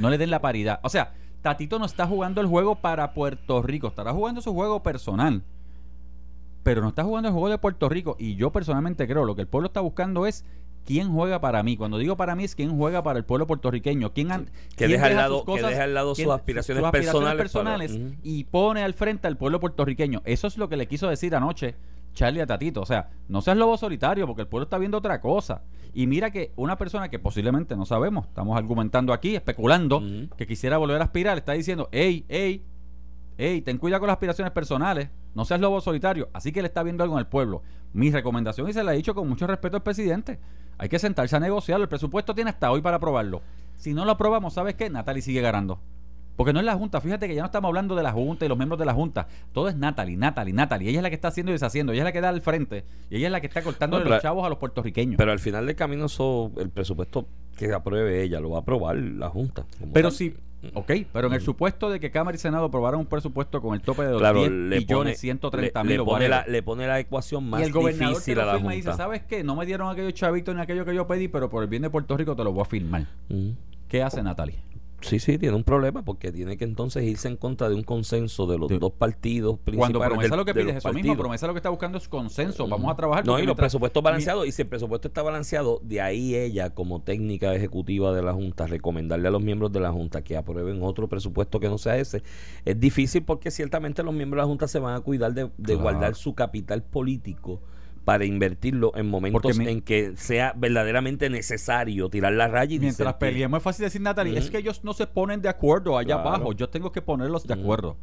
No 0.03 0.11
le 0.11 0.19
den 0.19 0.31
la 0.31 0.41
paridad. 0.41 0.81
O 0.83 0.89
sea, 0.89 1.13
Tatito 1.43 1.79
no 1.79 1.87
está 1.87 2.09
jugando 2.09 2.41
el 2.41 2.49
juego 2.49 2.75
para 2.75 3.15
Puerto 3.15 3.63
Rico, 3.63 3.87
estará 3.87 4.13
jugando 4.13 4.41
su 4.41 4.53
juego 4.53 4.83
personal. 4.83 5.43
Pero 6.65 6.83
no 6.83 6.89
está 6.89 7.05
jugando 7.05 7.29
el 7.29 7.33
juego 7.33 7.49
de 7.49 7.59
Puerto 7.59 7.89
Rico. 7.89 8.17
Y 8.19 8.35
yo 8.35 8.51
personalmente 8.51 9.07
creo, 9.07 9.25
lo 9.25 9.37
que 9.37 9.43
el 9.43 9.47
pueblo 9.47 9.69
está 9.69 9.81
buscando 9.81 10.27
es 10.27 10.45
quién 10.85 11.13
juega 11.13 11.41
para 11.41 11.63
mí. 11.63 11.77
Cuando 11.77 11.99
digo 11.99 12.17
para 12.17 12.35
mí 12.35 12.43
es 12.43 12.57
quién 12.57 12.77
juega 12.77 13.05
para 13.05 13.17
el 13.17 13.25
pueblo 13.25 13.47
puertorriqueño. 13.47 14.13
¿Quién, 14.13 14.51
que, 14.77 14.89
deja 14.89 15.09
lado, 15.11 15.45
que 15.45 15.63
deja 15.63 15.85
al 15.85 15.95
lado 15.95 16.17
sus 16.17 16.27
aspiraciones, 16.27 16.83
personales, 16.91 17.97
y 18.25 18.43
pone 18.45 18.83
al 18.83 18.95
frente 18.95 19.29
al 19.29 19.37
pueblo 19.37 19.61
puertorriqueño. 19.61 20.23
Eso 20.25 20.49
es 20.49 20.59
lo 20.59 20.69
que 20.69 20.77
le 20.77 20.89
quiso 20.89 21.09
decir 21.09 21.37
anoche 21.37 21.77
Charlie 22.15 22.41
a 22.41 22.47
Tatito. 22.47 22.81
O 22.81 22.87
sea, 22.87 23.11
no 23.29 23.41
seas 23.41 23.57
lobo 23.57 23.77
solitario 23.77 24.27
porque 24.27 24.43
el 24.43 24.49
pueblo 24.49 24.65
está 24.65 24.79
viendo 24.79 24.99
otra 24.99 25.21
cosa. 25.21 25.63
Y 25.95 26.07
mira 26.07 26.31
que 26.31 26.53
una 26.57 26.79
persona 26.79 27.09
que 27.09 27.19
posiblemente 27.19 27.77
no 27.77 27.85
sabemos, 27.85 28.27
estamos 28.27 28.57
argumentando 28.57 29.13
aquí, 29.13 29.37
especulando, 29.37 30.03
que 30.37 30.47
quisiera 30.47 30.79
volver 30.79 31.01
a 31.01 31.05
aspirar, 31.05 31.37
está 31.37 31.53
diciendo, 31.53 31.89
hey, 31.93 32.25
hey, 32.29 32.65
hey, 33.37 33.61
ten 33.61 33.79
cuidado 33.79 34.01
con 34.01 34.07
las 34.07 34.15
aspiraciones 34.15 34.53
personales, 34.53 35.11
no 35.35 35.45
seas 35.45 35.61
lobo 35.61 35.81
solitario. 35.81 36.31
Así 36.33 36.51
que 36.51 36.63
le 36.63 36.69
está 36.69 36.83
viendo 36.83 37.03
algo 37.03 37.17
en 37.17 37.21
el 37.21 37.27
pueblo. 37.27 37.63
Mi 37.93 38.11
recomendación, 38.11 38.69
y 38.69 38.73
se 38.73 38.83
la 38.83 38.95
he 38.95 38.97
dicho 38.97 39.15
con 39.15 39.29
mucho 39.29 39.47
respeto 39.47 39.77
al 39.77 39.83
presidente, 39.83 40.39
hay 40.79 40.89
que 40.89 40.99
sentarse 40.99 41.37
a 41.37 41.41
negociarlo. 41.41 41.85
El 41.85 41.91
presupuesto 41.91 42.35
tiene 42.35 42.51
hasta 42.51 42.71
hoy 42.71 42.81
para 42.81 42.97
aprobarlo. 42.97 43.43
Si 43.77 43.93
no 43.93 44.05
lo 44.07 44.13
aprobamos, 44.13 44.55
¿sabes 44.55 44.75
qué? 44.77 44.89
Natalie 44.89 45.23
sigue 45.23 45.43
ganando. 45.43 45.79
Porque 46.37 46.53
no 46.53 46.61
es 46.61 46.67
la 46.67 46.75
Junta. 46.75 47.01
Fíjate 47.01 47.29
que 47.29 47.35
ya 47.35 47.43
no 47.43 47.47
estamos 47.47 47.69
hablando 47.69 47.95
de 47.95 48.03
la 48.03 48.13
Junta 48.13 48.45
y 48.45 48.49
los 48.49 48.57
miembros 48.57 48.79
de 48.79 48.87
la 48.87 48.95
Junta. 48.95 49.29
Todo 49.53 49.69
es 49.69 49.77
Natalie, 49.77 50.17
Natalie, 50.17 50.55
Natalie. 50.55 50.91
Ella 50.91 50.99
es 50.99 51.03
la 51.03 51.11
que 51.11 51.15
está 51.15 51.29
haciendo 51.29 51.53
y 51.53 51.55
deshaciendo. 51.55 51.93
Ella 51.93 52.03
es 52.03 52.05
la 52.05 52.13
que 52.13 52.21
da 52.21 52.29
al 52.31 52.41
frente. 52.41 52.85
Y 53.11 53.17
ella 53.17 53.27
es 53.27 53.33
la 53.33 53.41
que 53.41 53.47
está 53.47 53.63
cortando 53.63 53.99
los 54.01 54.23
chavos 54.23 54.45
a 54.45 54.49
los 54.49 54.59
puertorriqueños. 54.59 55.17
Pero 55.17 55.33
al 55.33 55.39
final 55.39 55.67
del 55.67 55.77
camino, 55.77 56.07
eso, 56.07 56.51
el 56.59 56.71
presupuesto 56.71 57.27
que 57.57 57.73
apruebe 57.73 58.23
ella 58.23 58.41
lo 58.41 58.51
va 58.51 58.59
a 58.59 58.61
aprobar 58.61 58.97
la 58.97 59.29
Junta. 59.29 59.65
Pero 59.93 60.11
sí. 60.11 60.35
Ok, 60.75 60.93
pero 61.13 61.27
en 61.27 61.35
el 61.35 61.41
supuesto 61.41 61.91
de 61.91 61.99
que 61.99 62.13
Cámara 62.13 62.37
y 62.37 62.39
Senado 62.39 62.67
aprobaran 62.67 63.01
un 63.01 63.07
presupuesto 63.07 63.61
con 63.61 63.75
el 63.75 63.81
tope 63.81 64.05
de 64.05 64.13
10 64.17 64.51
millones 64.51 65.19
130 65.19 65.83
mil 65.83 65.99
le, 65.99 66.05
pone 66.05 66.29
la, 66.29 66.45
le 66.47 66.63
pone 66.63 66.87
la 66.87 67.01
ecuación 67.01 67.51
más 67.51 67.63
y 67.63 67.65
el 67.65 67.73
gobernador 67.73 68.15
difícil 68.15 68.39
a 68.39 68.47
la 68.47 68.59
Junta. 68.61 68.73
dice, 68.73 68.93
¿sabes 68.93 69.23
qué? 69.25 69.43
No 69.43 69.57
me 69.57 69.67
dieron 69.67 69.91
aquellos 69.91 70.15
chavitos 70.15 70.55
ni 70.55 70.61
aquello 70.61 70.85
que 70.85 70.95
yo 70.95 71.09
pedí, 71.09 71.27
pero 71.27 71.51
por 71.51 71.65
el 71.65 71.69
bien 71.69 71.83
de 71.83 71.91
Puerto 71.91 72.17
Rico 72.17 72.37
te 72.37 72.45
lo 72.45 72.53
voy 72.53 72.63
a 72.63 72.65
firmar. 72.67 73.09
¿Qué 73.89 74.03
hace 74.05 74.23
Natalia? 74.23 74.61
Sí, 75.03 75.19
sí, 75.19 75.37
tiene 75.39 75.57
un 75.57 75.65
problema 75.65 76.05
porque 76.05 76.33
tiene 76.33 76.57
que 76.57 76.65
entonces 76.65 77.05
irse 77.05 77.29
en 77.29 77.37
contra 77.37 77.69
de 77.69 77.75
un 77.75 77.83
consenso 77.83 78.47
de 78.47 78.59
los 78.59 78.69
dos 78.79 78.93
partidos 78.93 79.59
principales. 79.59 79.97
Cuando 79.97 80.15
promesa 80.15 80.37
lo 80.37 80.45
que 80.45 80.55
pide 80.55 80.71
es 80.71 80.77
eso 80.77 80.93
mismo, 80.93 81.17
promesa 81.17 81.47
lo 81.47 81.53
que 81.53 81.59
está 81.59 81.71
buscando 81.71 81.99
es 81.99 82.09
consenso, 82.09 82.67
vamos 82.69 82.91
a 82.91 82.97
trabajar. 82.97 83.27
No, 83.27 83.39
y 83.39 83.45
los 83.45 83.57
presupuestos 83.57 84.03
balanceados, 84.03 84.47
y 84.47 84.53
si 84.53 84.63
el 84.63 84.69
presupuesto 84.69 85.09
está 85.09 85.23
balanceado, 85.23 85.81
de 85.83 86.01
ahí 86.01 86.35
ella, 86.35 86.71
como 86.71 87.03
técnica 87.03 87.55
ejecutiva 87.55 88.13
de 88.13 88.23
la 88.23 88.33
Junta, 88.33 88.67
recomendarle 88.67 89.29
a 89.29 89.31
los 89.31 89.43
miembros 89.43 89.73
de 89.73 89.81
la 89.81 89.91
Junta 89.91 90.23
que 90.23 90.37
aprueben 90.37 90.83
otro 90.83 91.09
presupuesto 91.09 91.61
que 91.61 91.69
no 91.69 91.79
sea 91.79 91.97
ese, 91.97 92.23
es 92.65 92.79
difícil 92.79 93.23
porque 93.23 93.51
ciertamente 93.51 94.03
los 94.03 94.15
miembros 94.15 94.39
de 94.39 94.43
la 94.43 94.49
Junta 94.49 94.69
se 94.69 94.79
van 94.79 94.95
a 94.95 95.01
cuidar 95.01 95.33
de, 95.35 95.75
guardar 95.75 96.15
su 96.15 96.35
capital 96.35 96.83
político 96.83 97.61
para 98.05 98.25
invertirlo 98.25 98.93
en 98.97 99.09
momentos 99.09 99.59
en 99.59 99.81
que 99.81 100.17
sea 100.17 100.55
verdaderamente 100.57 101.31
necesario 101.31 102.09
tirar 102.09 102.33
la 102.33 102.49
raya 102.49 102.75
y 102.75 102.81
mientras 102.81 103.15
peleemos 103.15 103.59
es 103.59 103.65
fácil 103.65 103.85
decir 103.85 104.01
Natalie 104.01 104.39
es 104.39 104.51
que 104.51 104.59
ellos 104.59 104.83
no 104.83 104.93
se 104.93 105.07
ponen 105.07 105.41
de 105.41 105.49
acuerdo 105.49 105.97
allá 105.97 106.17
abajo 106.17 106.53
yo 106.53 106.69
tengo 106.69 106.91
que 106.91 107.03
ponerlos 107.03 107.47
de 107.47 107.55
acuerdo 107.55 107.97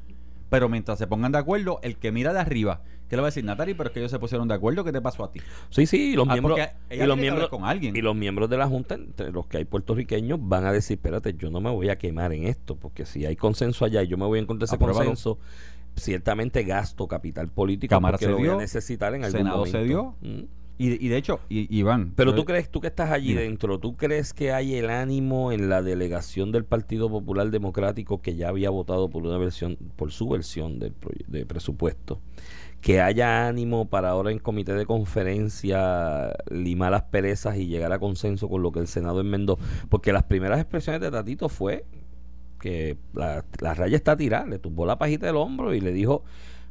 pero 0.50 0.68
mientras 0.70 0.98
se 0.98 1.06
pongan 1.06 1.32
de 1.32 1.38
acuerdo 1.38 1.80
el 1.84 1.98
que 1.98 2.12
mira 2.12 2.34
de 2.34 2.40
arriba 2.40 2.82
¿qué 3.10 3.16
le 3.16 3.22
va 3.22 3.28
a 3.28 3.32
decir 3.32 3.44
Natalie? 3.44 3.76
pero 3.76 3.90
es 3.90 3.94
que 3.94 4.00
ellos 4.00 4.12
se 4.12 4.20
pusieron 4.20 4.48
de 4.48 4.54
acuerdo 4.54 4.86
¿qué 4.86 4.94
te 4.94 5.02
pasó 5.02 5.26
a 5.26 5.32
ti? 5.32 5.42
sí 5.70 5.86
sí 5.86 6.12
y 6.12 6.16
los 6.16 6.28
ah, 6.30 6.34
miembros 6.34 6.60
y 6.90 7.04
los 7.04 7.18
miembros 7.18 7.50
con 7.50 7.66
alguien. 7.66 7.96
y 7.96 8.02
los 8.02 8.16
miembros 8.16 8.50
de 8.50 8.58
la 8.58 8.68
junta 8.68 8.96
entre 8.96 9.32
los 9.32 9.48
que 9.48 9.58
hay 9.58 9.66
puertorriqueños 9.66 10.40
van 10.42 10.66
a 10.66 10.72
decir 10.72 10.96
espérate 10.96 11.34
yo 11.34 11.50
no 11.50 11.60
me 11.60 11.72
voy 11.72 11.90
a 11.90 11.98
quemar 11.98 12.32
en 12.32 12.46
esto 12.46 12.78
porque 12.78 13.06
si 13.06 13.26
hay 13.26 13.36
consenso 13.36 13.84
allá 13.84 14.02
y 14.02 14.08
yo 14.08 14.18
me 14.18 14.26
voy 14.26 14.40
a 14.40 14.42
encontrar 14.44 14.68
ese 14.68 14.78
consenso 14.78 15.40
ciertamente 16.00 16.64
gasto 16.64 17.08
capital 17.08 17.50
político 17.50 17.90
Cámara 17.90 18.18
se 18.18 18.28
lo 18.28 18.38
dio, 18.38 18.52
voy 18.52 18.56
a 18.56 18.62
necesitar 18.62 19.14
en 19.14 19.24
algún 19.24 19.40
Senado 19.40 19.58
momento. 19.58 19.78
se 19.78 19.84
dio. 19.84 20.16
Mm. 20.22 20.60
Y, 20.80 21.06
y, 21.06 21.10
de 21.10 21.18
hecho, 21.18 21.42
y, 21.50 21.78
Iván. 21.78 22.14
Pero 22.16 22.34
tú 22.34 22.46
crees, 22.46 22.70
tú 22.70 22.80
que 22.80 22.88
estás 22.88 23.12
allí 23.12 23.34
dentro, 23.34 23.82
¿tú 23.82 23.98
crees 23.98 24.34
que 24.34 24.54
hay 24.54 24.76
el 24.76 24.90
ánimo 24.90 25.52
en 25.52 25.68
la 25.68 25.82
delegación 25.82 26.54
del 26.54 26.64
Partido 26.64 27.10
Popular 27.10 27.52
Democrático 27.52 28.22
que 28.22 28.38
ya 28.38 28.48
había 28.48 28.70
votado 28.70 29.10
por 29.10 29.24
una 29.24 29.38
versión, 29.38 29.76
por 29.98 30.14
su 30.14 30.30
versión 30.30 30.80
del 30.80 30.94
de 31.28 31.46
presupuesto? 31.46 32.22
Que 32.80 33.02
haya 33.02 33.50
ánimo 33.50 33.90
para 33.90 34.12
ahora 34.12 34.32
en 34.32 34.40
comité 34.40 34.74
de 34.74 34.86
conferencia 34.86 36.34
limar 36.50 36.92
las 36.92 37.04
perezas 37.04 37.58
y 37.58 37.68
llegar 37.68 37.92
a 37.92 38.00
consenso 38.00 38.48
con 38.48 38.62
lo 38.62 38.72
que 38.72 38.80
el 38.80 38.88
Senado 38.88 39.20
enmendó. 39.20 39.60
Porque 39.90 40.14
las 40.14 40.24
primeras 40.24 40.62
expresiones 40.62 41.02
de 41.02 41.12
Tatito 41.12 41.50
fue 41.50 41.84
que 42.60 42.98
la, 43.14 43.44
raya 43.60 43.96
está 43.96 44.16
tirada, 44.16 44.46
le 44.46 44.60
tumbó 44.60 44.86
la 44.86 44.98
pajita 44.98 45.26
del 45.26 45.38
hombro 45.38 45.74
y 45.74 45.82
le 45.82 45.92
dijo, 45.92 46.24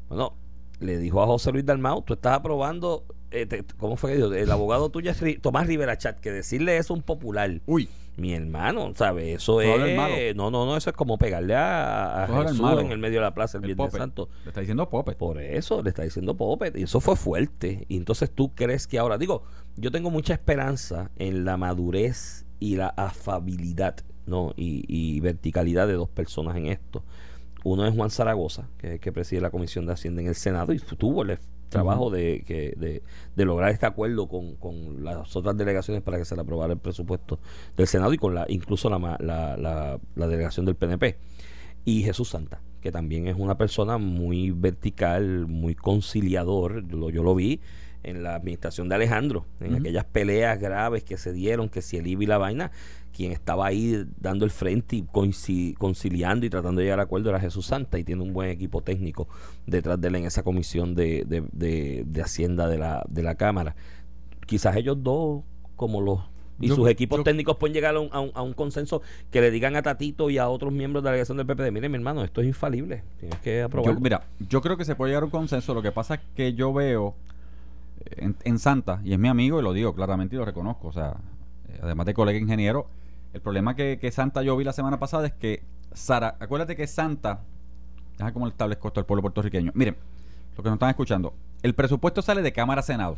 bueno, 0.09 0.35
le 0.81 0.98
dijo 0.98 1.22
a 1.22 1.27
José 1.27 1.53
Luis 1.53 1.64
Dalmau, 1.64 2.03
tú 2.03 2.14
estás 2.14 2.35
aprobando, 2.35 3.05
eh, 3.31 3.64
¿cómo 3.79 3.96
fue 3.96 4.11
que 4.11 4.16
dijo? 4.16 4.33
El 4.33 4.51
abogado 4.51 4.90
tuyo 4.90 5.11
es 5.11 5.22
Tomás 5.40 5.66
Rivera 5.66 5.98
Chat, 5.98 6.20
que 6.20 6.31
decirle 6.31 6.77
eso 6.77 6.94
a 6.94 6.96
un 6.96 7.03
popular. 7.03 7.61
Uy. 7.66 7.88
Mi 8.16 8.35
hermano, 8.35 8.92
¿sabes? 8.96 9.37
Eso 9.37 9.61
es. 9.61 10.35
No, 10.35 10.51
no, 10.51 10.66
no, 10.66 10.77
eso 10.77 10.90
es 10.90 10.96
como 10.96 11.18
pegarle 11.18 11.55
a, 11.55 12.27
Jesús 12.48 12.81
en 12.81 12.90
el 12.90 12.98
medio 12.98 13.20
de 13.20 13.27
la 13.27 13.33
plaza 13.33 13.59
el, 13.59 13.64
Viernes 13.64 13.92
Santo. 13.92 14.29
Le 14.42 14.48
está 14.48 14.61
diciendo 14.61 14.88
Popet. 14.88 15.16
Por 15.16 15.40
eso, 15.40 15.85
le 15.85 15.90
está 15.90 16.03
diciendo 16.03 16.37
Popet. 16.37 16.77
Y 16.77 16.83
eso 16.83 16.98
fue 16.98 17.14
fuerte. 17.14 17.87
Y 17.88 17.96
entonces 17.96 18.29
tú 18.29 18.57
crees 18.57 18.88
que 18.88 18.98
ahora, 18.98 19.18
digo, 19.18 19.44
yo 19.77 19.92
tengo 19.92 20.11
mucha 20.11 20.33
esperanza 20.33 21.12
en 21.14 21.44
la 21.44 21.57
madurez 21.57 22.44
y 22.61 22.77
la 22.77 22.88
afabilidad 22.88 23.97
¿no? 24.27 24.53
y, 24.57 25.21
verticalidad 25.21 25.87
de 25.87 25.94
dos 25.94 26.09
personas 26.09 26.57
en 26.57 26.66
esto. 26.66 27.03
Uno 27.64 27.87
es 27.87 27.94
Juan 27.94 28.11
Zaragoza, 28.11 28.68
que, 28.79 28.99
que 28.99 29.12
preside 29.12 29.40
la 29.40 29.51
Comisión 29.51 29.87
de 29.87 29.92
Hacienda 29.92 30.21
en 30.23 30.29
el 30.29 30.35
Senado 30.35 30.73
y 30.73 30.79
tuvo 30.79 31.23
el 31.23 31.38
trabajo 31.68 32.11
de, 32.11 32.44
que, 32.47 33.03
de, 33.37 33.44
lograr 33.44 33.71
este 33.71 33.87
acuerdo 33.87 34.29
con, 34.29 34.57
con, 34.57 35.05
las 35.05 35.35
otras 35.37 35.57
delegaciones 35.57 36.03
para 36.03 36.18
que 36.18 36.25
se 36.25 36.35
le 36.35 36.42
aprobara 36.42 36.73
el 36.73 36.79
presupuesto 36.79 37.38
del 37.77 37.87
Senado 37.87 38.12
y 38.12 38.18
con 38.18 38.35
la 38.35 38.47
incluso 38.49 38.88
la, 38.90 39.16
la, 39.21 39.57
la, 39.57 40.27
delegación 40.29 40.66
del 40.66 40.77
PNP. 40.77 41.16
Y 41.85 42.03
Jesús 42.03 42.29
Santa, 42.31 42.61
que 42.81 42.92
también 42.92 43.27
es 43.29 43.37
una 43.37 43.57
persona 43.57 43.99
muy 43.99 44.51
vertical, 44.51 45.47
muy 45.47 45.75
conciliador, 45.75 46.87
yo 46.87 47.11
yo 47.11 47.23
lo 47.23 47.35
vi 47.35 47.61
en 48.03 48.23
la 48.23 48.37
administración 48.37 48.89
de 48.89 48.95
Alejandro, 48.95 49.45
en 49.61 49.75
aquellas 49.75 50.05
peleas 50.05 50.59
graves 50.59 51.05
que 51.05 51.17
se 51.17 51.33
dieron, 51.33 51.69
que 51.69 51.83
si 51.83 51.97
el 51.97 52.07
IBI 52.07 52.25
y 52.25 52.27
la 52.27 52.39
vaina, 52.39 52.71
quien 53.13 53.33
estaba 53.33 53.67
ahí 53.67 54.05
dando 54.21 54.45
el 54.45 54.51
frente 54.51 54.97
y 54.97 55.03
conciliando 55.75 56.47
y 56.47 56.51
tratando 56.51 56.81
de 56.81 56.85
llegar 56.85 57.01
a 57.01 57.05
acuerdo 57.05 57.31
era 57.31 57.41
Jesús 57.41 57.67
Santa 57.67 57.99
y 57.99 58.05
tiene 58.05 58.23
un 58.23 58.33
buen 58.33 58.51
equipo 58.51 58.83
técnico 58.83 59.29
detrás 59.67 60.01
de 60.01 60.09
él 60.09 60.17
en 60.17 60.25
esa 60.25 60.43
comisión 60.43 60.95
de, 60.95 61.25
de, 61.27 62.23
Hacienda 62.23 62.69
de 62.69 62.79
la, 62.79 63.05
de 63.09 63.23
la 63.23 63.35
Cámara. 63.35 63.75
Quizás 64.47 64.77
ellos 64.77 65.03
dos, 65.03 65.43
como 65.77 66.01
los 66.01 66.21
y 66.61 66.69
sus 66.69 66.89
equipos 66.89 67.23
técnicos 67.23 67.57
pueden 67.57 67.75
llegar 67.75 67.95
a 67.95 68.01
un, 68.01 68.11
a, 68.13 68.43
un, 68.43 68.53
consenso 68.53 69.03
que 69.31 69.41
le 69.41 69.51
digan 69.51 69.77
a 69.77 69.83
Tatito 69.83 70.29
y 70.29 70.39
a 70.39 70.49
otros 70.49 70.73
miembros 70.73 71.03
de 71.03 71.07
la 71.07 71.13
delegación 71.13 71.37
del 71.39 71.47
PPD, 71.47 71.71
mire 71.71 71.89
mi 71.89 71.97
hermano, 71.97 72.25
esto 72.25 72.41
es 72.41 72.49
infalible, 72.49 73.05
tienes 73.21 73.39
que 73.41 73.63
aprobarlo. 73.63 74.01
mira, 74.01 74.27
yo 74.41 74.61
creo 74.61 74.77
que 74.77 74.85
se 74.85 74.97
puede 74.97 75.11
llegar 75.11 75.23
a 75.23 75.27
un 75.27 75.31
consenso, 75.31 75.73
lo 75.75 75.83
que 75.83 75.93
pasa 75.93 76.15
es 76.15 76.21
que 76.35 76.55
yo 76.55 76.73
veo 76.73 77.15
en, 78.16 78.59
Santa, 78.59 79.01
y 79.05 79.12
es 79.12 79.18
mi 79.18 79.29
amigo 79.29 79.61
y 79.61 79.62
lo 79.62 79.73
digo 79.73 79.94
claramente 79.94 80.37
y 80.37 80.38
lo 80.38 80.44
reconozco, 80.44 80.88
o 80.88 80.92
sea, 80.92 81.16
eh, 81.68 81.81
además 81.83 82.07
de 82.07 82.14
colega 82.14 82.38
ingeniero, 82.38 82.88
el 83.33 83.40
problema 83.40 83.75
que, 83.75 83.99
que 84.01 84.11
Santa 84.11 84.42
yo 84.42 84.57
vi 84.57 84.64
la 84.64 84.73
semana 84.73 84.99
pasada 84.99 85.27
es 85.27 85.33
que 85.33 85.62
Sara, 85.92 86.37
acuérdate 86.40 86.77
que 86.77 86.87
Santa, 86.87 87.40
deja 88.18 88.33
cómo 88.33 88.47
le 88.47 88.51
establezco 88.51 88.88
esto 88.88 89.01
al 89.01 89.07
pueblo 89.07 89.23
puertorriqueño. 89.23 89.73
Miren, 89.75 89.97
lo 90.57 90.62
que 90.62 90.68
nos 90.68 90.77
están 90.77 90.90
escuchando, 90.90 91.35
el 91.62 91.75
presupuesto 91.75 92.23
sale 92.23 92.42
de 92.42 92.53
Cámara 92.53 92.83
Senado. 92.83 93.16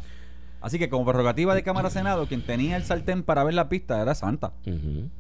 Así 0.61 0.79
que 0.79 0.91
como 0.91 1.07
prerrogativa 1.07 1.55
de 1.55 1.63
Cámara 1.63 1.89
Senado, 1.89 2.27
quien 2.27 2.43
tenía 2.43 2.77
el 2.77 2.85
sartén 2.85 3.23
para 3.23 3.45
ver 3.45 3.55
la 3.55 3.69
pista 3.69 4.01
era 4.01 4.15
Santa. 4.15 4.53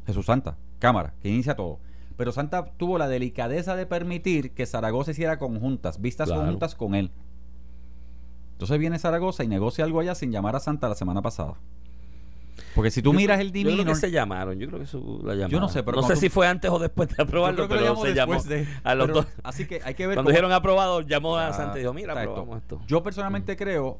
Jesús 0.07 0.27
Santa, 0.27 0.57
Cámara, 0.79 1.15
que 1.23 1.31
inicia 1.31 1.57
todo. 1.57 1.79
Pero 2.17 2.33
Santa 2.33 2.73
tuvo 2.77 2.99
la 2.99 3.09
delicadeza 3.09 3.75
de 3.75 3.87
permitir 3.87 4.53
que 4.53 4.67
Zaragoza 4.67 5.13
hiciera 5.13 5.39
conjuntas, 5.39 6.01
vistas 6.03 6.31
conjuntas 6.31 6.75
con 6.75 6.95
él. 6.95 7.11
Entonces 8.61 8.79
viene 8.79 8.99
Zaragoza 8.99 9.43
y 9.43 9.49
negocia 9.49 9.87
algo 9.87 10.01
allá 10.01 10.15
sin 10.15 10.33
llamar 10.33 10.55
a 10.55 10.61
Santa 10.61 10.87
la 10.87 10.95
semana 10.95 11.23
pasada. 11.23 11.55
Porque 12.75 12.91
si 12.91 13.01
tú 13.01 13.15
miras 13.15 13.41
el 13.41 13.53
divino. 13.53 13.75
Yo 13.75 13.85
creo 13.85 13.95
que 13.95 14.01
se 14.01 14.11
llamaron, 14.11 14.59
yo 14.59 14.67
creo 14.67 14.81
que 14.81 14.85
eso 14.85 14.99
la 15.25 15.33
llamaron. 15.33 15.51
Yo 15.51 15.61
no 15.61 15.69
sé, 15.71 15.83
pero. 15.83 15.99
No 15.99 16.07
sé 16.07 16.15
si 16.17 16.29
fue 16.29 16.47
antes 16.47 16.71
o 16.71 16.79
después 16.79 17.09
de 17.09 17.23
aprobarlo, 17.23 17.67
pero 17.69 17.97
se 17.97 18.13
llamó. 18.13 18.35
a 18.85 18.95
los 18.95 19.09
dos. 19.09 19.27
Así 19.45 19.67
que 19.67 19.81
hay 19.83 19.95
que 19.95 20.07
ver. 20.07 20.17
Cuando 20.17 20.31
dijeron 20.31 20.53
aprobado, 20.53 21.01
llamó 21.01 21.39
a 21.39 21.55
Santa 21.55 21.79
y 21.79 21.81
dijo: 21.81 21.95
Mira, 21.95 22.13
aprobamos 22.13 22.59
esto. 22.59 22.83
Yo 22.87 23.03
personalmente 23.03 23.57
creo, 23.57 23.99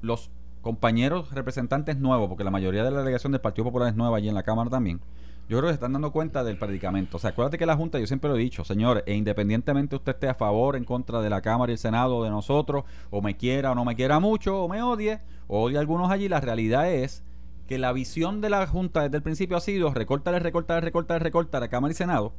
los 0.00 0.28
compañeros 0.60 1.30
representantes 1.32 1.98
nuevos, 1.98 2.28
porque 2.28 2.42
la 2.42 2.50
mayoría 2.50 2.82
de 2.82 2.90
la 2.90 2.98
delegación 2.98 3.30
del 3.30 3.40
Partido 3.40 3.66
Popular 3.66 3.90
es 3.90 3.94
nueva 3.94 4.16
allí 4.16 4.28
en 4.28 4.34
la 4.34 4.42
Cámara 4.42 4.70
también. 4.70 5.00
Yo 5.48 5.56
creo 5.56 5.62
que 5.62 5.68
se 5.68 5.74
están 5.74 5.94
dando 5.94 6.12
cuenta 6.12 6.44
del 6.44 6.58
predicamento. 6.58 7.16
O 7.16 7.20
sea, 7.20 7.30
acuérdate 7.30 7.56
que 7.56 7.64
la 7.64 7.76
Junta, 7.76 7.98
yo 7.98 8.06
siempre 8.06 8.28
lo 8.28 8.36
he 8.36 8.40
dicho, 8.40 8.64
señores, 8.64 9.02
e 9.06 9.14
independientemente 9.14 9.96
usted 9.96 10.12
esté 10.12 10.28
a 10.28 10.34
favor, 10.34 10.76
en 10.76 10.84
contra 10.84 11.22
de 11.22 11.30
la 11.30 11.40
Cámara 11.40 11.72
y 11.72 11.74
el 11.74 11.78
Senado, 11.78 12.22
de 12.22 12.30
nosotros, 12.30 12.84
o 13.10 13.22
me 13.22 13.36
quiera 13.36 13.72
o 13.72 13.74
no 13.74 13.84
me 13.84 13.96
quiera 13.96 14.20
mucho, 14.20 14.62
o 14.62 14.68
me 14.68 14.82
odie, 14.82 15.20
o 15.46 15.62
odie 15.62 15.78
a 15.78 15.80
algunos 15.80 16.10
allí, 16.10 16.28
la 16.28 16.40
realidad 16.40 16.90
es 16.92 17.24
que 17.66 17.78
la 17.78 17.92
visión 17.92 18.40
de 18.40 18.50
la 18.50 18.66
Junta 18.66 19.02
desde 19.02 19.16
el 19.16 19.22
principio 19.22 19.56
ha 19.56 19.60
sido 19.60 19.92
recortar, 19.92 20.40
recortar, 20.42 20.84
recortar, 20.84 21.22
recortar 21.22 21.62
a 21.62 21.68
Cámara 21.68 21.92
y 21.92 21.94
Senado 21.94 22.34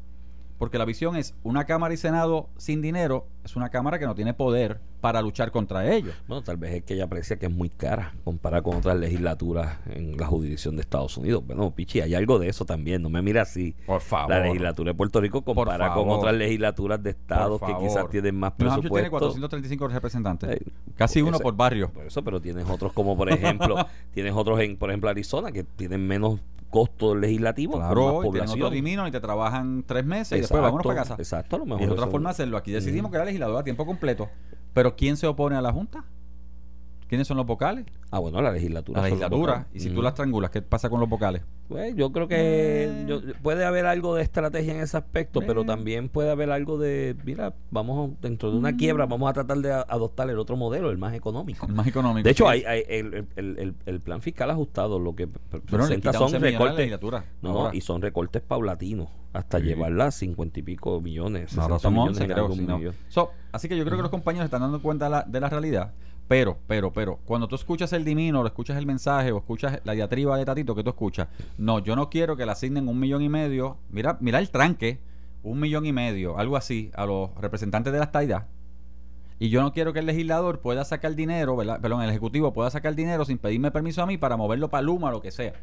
porque 0.60 0.78
la 0.78 0.86
visión 0.86 1.16
es 1.16 1.34
una 1.42 1.64
Cámara 1.64 1.94
y 1.94 1.98
Senado 1.98 2.50
sin 2.58 2.82
dinero, 2.82 3.26
es 3.44 3.56
una 3.56 3.70
Cámara 3.70 3.98
que 3.98 4.06
no 4.06 4.14
tiene 4.14 4.34
poder 4.34 4.82
para 5.00 5.22
luchar 5.22 5.52
contra 5.52 5.90
ellos. 5.92 6.14
Bueno, 6.28 6.44
tal 6.44 6.58
vez 6.58 6.74
es 6.74 6.84
que 6.84 6.96
ella 6.96 7.06
aprecia 7.06 7.40
que 7.40 7.46
es 7.46 7.52
muy 7.52 7.70
cara 7.70 8.14
comparada 8.26 8.62
con 8.62 8.76
otras 8.76 8.98
legislaturas 8.98 9.78
en 9.88 10.18
la 10.18 10.28
jurisdicción 10.28 10.76
de 10.76 10.82
Estados 10.82 11.16
Unidos. 11.18 11.44
Bueno, 11.48 11.72
Pichi, 11.72 12.02
hay 12.02 12.14
algo 12.14 12.38
de 12.38 12.50
eso 12.50 12.66
también, 12.66 13.02
no 13.02 13.10
me 13.10 13.22
mira 13.22 13.44
así. 13.44 13.74
Por 13.86 14.02
favor. 14.02 14.30
La 14.30 14.42
legislatura 14.42 14.92
de 14.92 14.96
Puerto 14.96 15.22
Rico 15.22 15.42
comparada 15.44 15.94
con 15.94 16.10
otras 16.10 16.36
legislaturas 16.36 17.02
de 17.02 17.12
estados 17.12 17.62
que 17.62 17.74
quizás 17.78 18.10
tienen 18.10 18.36
más 18.36 18.52
presupuesto. 18.52 18.96
tiene 18.96 19.10
435 19.10 19.88
representantes, 19.88 20.50
eh, 20.50 20.62
casi 20.96 21.22
uno 21.22 21.40
por 21.40 21.56
barrio. 21.56 21.90
Por 21.92 22.06
eso, 22.06 22.22
pero 22.22 22.42
tienes 22.42 22.70
otros 22.70 22.92
como 22.92 23.16
por 23.16 23.32
ejemplo, 23.32 23.78
tienes 24.14 24.34
otros 24.34 24.60
en, 24.60 24.76
por 24.76 24.90
ejemplo, 24.90 25.10
Arizona 25.10 25.54
que 25.54 25.64
tienen 25.64 26.06
menos 26.06 26.42
costo 26.70 27.16
legislativo 27.16 27.74
claro, 27.74 28.18
otro 28.18 28.70
dimino 28.70 29.08
y 29.08 29.12
te 29.12 29.20
trabajan 29.20 29.84
tres 29.86 30.06
meses 30.06 30.38
y 30.38 30.42
después 30.42 30.62
vámonos 30.62 30.86
para 30.86 31.02
casa. 31.02 31.16
Exacto, 31.18 31.56
a 31.56 31.60
lo 31.60 31.66
mejor. 31.66 31.88
Y 31.88 31.90
otra 31.90 32.08
forma 32.08 32.30
de 32.30 32.32
hacerlo. 32.32 32.58
Aquí 32.58 32.72
decidimos 32.72 33.12
que 33.12 33.18
era 33.18 33.26
legislador 33.26 33.58
a 33.58 33.64
tiempo 33.64 33.86
completo. 33.86 34.30
Pero 34.74 34.96
¿quién 34.96 35.18
se 35.18 35.28
opone 35.28 35.56
a 35.56 35.62
la 35.62 35.74
Junta? 35.74 36.06
¿Quiénes 37.10 37.28
son 37.28 37.38
los 37.38 37.48
vocales? 37.48 37.88
Ah, 38.12 38.20
bueno, 38.20 38.40
la 38.40 38.52
legislatura. 38.52 39.02
La 39.02 39.08
legislatura. 39.08 39.66
Y 39.74 39.80
si 39.80 39.90
tú 39.90 40.04
las 40.04 40.14
trangulas, 40.14 40.52
¿qué 40.52 40.62
pasa 40.62 40.92
con 40.92 41.00
los 41.00 41.10
vocales? 41.10 41.42
Pues 41.68 41.96
yo 41.96 42.12
creo 42.12 42.28
que 42.28 42.36
eh. 42.38 43.34
puede 43.42 43.66
haber 43.66 43.88
algo 43.88 44.14
de 44.14 44.22
estrategia 44.22 44.76
en 44.76 44.82
ese 44.82 44.96
aspecto, 44.96 45.42
pero 45.42 45.64
eh. 45.64 45.66
también 45.66 46.10
puede 46.10 46.30
haber 46.30 46.52
algo 46.52 46.78
de, 46.78 47.16
mira, 47.26 47.56
vamos 47.72 48.12
dentro 48.22 48.52
de 48.52 48.58
una 48.60 48.78
quiebra, 48.78 49.08
mm. 49.08 49.10
vamos 49.10 49.30
a 49.32 49.34
tratar 49.34 49.58
de 49.58 49.72
adoptar 49.72 50.30
el 50.30 50.38
otro 50.38 50.56
modelo, 50.56 50.92
el 50.92 51.00
más 51.00 51.16
económico. 51.16 51.66
El 51.66 51.74
más 51.74 51.88
económico. 51.88 52.24
De 52.24 52.30
hecho, 52.30 52.48
hay, 52.48 52.64
el, 52.68 53.28
el, 53.36 53.76
el, 53.88 54.00
plan 54.02 54.22
fiscal 54.22 54.52
ajustado, 54.52 55.00
lo 55.00 55.16
que 55.16 55.28
presenta 55.28 56.14
son 56.14 56.32
recortes. 56.40 56.92
No, 57.42 57.54
no, 57.54 57.74
y 57.74 57.82
son 57.82 58.04
recortes 58.04 58.44
paulatinos 58.44 59.10
hasta 59.34 59.58
llevarla 59.58 60.08
a 60.08 60.12
cincuenta 60.12 60.60
y 60.60 60.64
pico 60.64 61.02
millones. 61.02 61.58
Ahora 61.58 61.80
son 61.80 61.98
11, 61.98 62.28
creo. 62.28 62.50
así 63.52 63.68
que 63.68 63.76
yo 63.76 63.84
creo 63.84 63.98
que 63.98 64.04
los 64.04 64.12
compañeros 64.12 64.46
están 64.46 64.62
dando 64.62 64.80
cuenta 64.80 65.26
de 65.26 65.40
la 65.40 65.50
realidad 65.50 65.92
pero, 66.30 66.60
pero, 66.68 66.94
pero, 66.94 67.18
cuando 67.26 67.48
tú 67.48 67.56
escuchas 67.56 67.92
el 67.92 68.06
divino, 68.06 68.42
o 68.42 68.46
escuchas 68.46 68.78
el 68.78 68.86
mensaje, 68.86 69.32
o 69.32 69.40
escuchas 69.40 69.82
la 69.84 69.94
diatriba 69.94 70.38
de 70.38 70.46
Tatito 70.46 70.76
que 70.76 70.84
tú 70.84 70.92
escuchas, 70.92 71.28
no, 71.58 71.80
yo 71.80 71.96
no 71.96 72.12
quiero 72.12 72.38
que 72.38 72.46
le 72.46 72.52
asignen 72.52 72.88
un 72.88 73.00
millón 73.00 73.24
y 73.24 73.30
medio, 73.30 73.78
mira, 73.90 74.16
mira 74.22 74.38
el 74.38 74.52
tranque, 74.52 75.00
un 75.42 75.60
millón 75.60 75.88
y 75.88 75.92
medio, 75.92 76.38
algo 76.38 76.56
así, 76.56 76.92
a 76.94 77.08
los 77.08 77.34
representantes 77.42 77.92
de 77.92 77.98
la 77.98 78.06
estadidad. 78.06 78.46
Y 79.40 79.50
yo 79.50 79.64
no 79.64 79.74
quiero 79.74 79.92
que 79.92 80.00
el 80.00 80.06
legislador 80.06 80.60
pueda 80.60 80.86
sacar 80.86 81.16
dinero, 81.16 81.56
¿verdad? 81.56 81.82
perdón, 81.82 82.04
el 82.04 82.12
ejecutivo 82.12 82.54
pueda 82.54 82.70
sacar 82.70 82.94
dinero 82.94 83.26
sin 83.26 83.40
pedirme 83.40 83.72
permiso 83.72 84.04
a 84.04 84.06
mí 84.06 84.20
para 84.20 84.38
moverlo 84.38 84.70
para 84.70 84.84
Luma 84.84 85.08
o 85.08 85.12
lo 85.14 85.22
que 85.24 85.32
sea. 85.32 85.54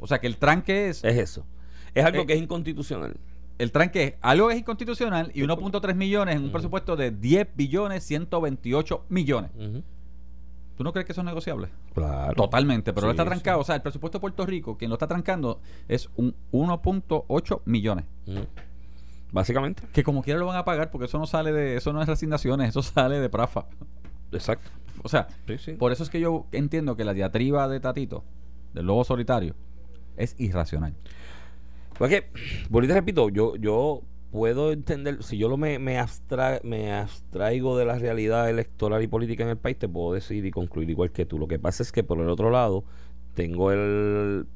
O 0.00 0.08
sea 0.08 0.18
que 0.18 0.26
el 0.26 0.36
tranque 0.36 0.88
es... 0.88 1.04
Es 1.04 1.16
eso. 1.16 1.46
Es 1.94 2.04
algo 2.04 2.22
eh, 2.22 2.26
que 2.26 2.32
es 2.32 2.42
inconstitucional 2.42 3.14
el 3.60 3.72
tranque 3.72 4.04
es 4.04 4.14
algo 4.22 4.48
que 4.48 4.54
es 4.54 4.60
inconstitucional 4.60 5.30
y 5.34 5.42
1.3 5.42 5.94
millones 5.94 6.36
en 6.36 6.44
un 6.44 6.52
presupuesto 6.52 6.96
de 6.96 7.10
10 7.10 7.48
billones 7.54 8.02
128 8.04 9.04
millones. 9.10 9.50
¿Tú 10.78 10.82
no 10.82 10.94
crees 10.94 11.04
que 11.04 11.12
eso 11.12 11.20
es 11.20 11.26
negociable? 11.26 11.68
Claro. 11.92 12.32
Totalmente, 12.32 12.94
pero 12.94 13.08
lo 13.08 13.10
está 13.10 13.26
trancado. 13.26 13.60
O 13.60 13.64
sea, 13.64 13.74
el 13.74 13.82
presupuesto 13.82 14.16
de 14.16 14.20
Puerto 14.20 14.46
Rico, 14.46 14.78
quien 14.78 14.88
lo 14.88 14.94
está 14.94 15.06
trancando, 15.06 15.60
es 15.88 16.08
un 16.16 16.34
1.8 16.52 17.60
millones. 17.66 18.06
Básicamente. 19.30 19.82
Que 19.92 20.02
como 20.02 20.22
quiera 20.22 20.40
lo 20.40 20.46
van 20.46 20.56
a 20.56 20.64
pagar 20.64 20.90
porque 20.90 21.04
eso 21.04 21.18
no 21.18 21.26
sale 21.26 21.52
de, 21.52 21.76
eso 21.76 21.92
no 21.92 22.00
es 22.00 22.08
resignaciones, 22.08 22.70
eso 22.70 22.82
sale 22.82 23.20
de 23.20 23.28
Prafa. 23.28 23.66
Exacto. 24.32 24.70
O 25.02 25.08
sea, 25.10 25.28
por 25.78 25.92
eso 25.92 26.02
es 26.02 26.08
que 26.08 26.20
yo 26.20 26.46
entiendo 26.52 26.96
que 26.96 27.04
la 27.04 27.12
diatriba 27.12 27.68
de 27.68 27.78
Tatito, 27.78 28.24
del 28.72 28.86
lobo 28.86 29.04
solitario, 29.04 29.54
es 30.16 30.34
irracional. 30.38 30.94
Porque, 32.00 32.30
bolita 32.70 32.94
repito, 32.94 33.28
yo, 33.28 33.56
yo 33.56 34.00
puedo 34.30 34.72
entender, 34.72 35.22
si 35.22 35.36
yo 35.36 35.50
lo 35.50 35.58
me, 35.58 35.78
me, 35.78 36.02
me 36.62 36.92
abstraigo 36.94 37.76
de 37.76 37.84
la 37.84 37.98
realidad 37.98 38.48
electoral 38.48 39.02
y 39.02 39.06
política 39.06 39.42
en 39.42 39.50
el 39.50 39.58
país, 39.58 39.78
te 39.78 39.86
puedo 39.86 40.14
decir 40.14 40.46
y 40.46 40.50
concluir 40.50 40.88
igual 40.88 41.12
que 41.12 41.26
tú. 41.26 41.38
Lo 41.38 41.46
que 41.46 41.58
pasa 41.58 41.82
es 41.82 41.92
que 41.92 42.02
por 42.02 42.18
el 42.18 42.30
otro 42.30 42.48
lado, 42.48 42.84
tengo 43.34 43.70
el, 43.70 44.46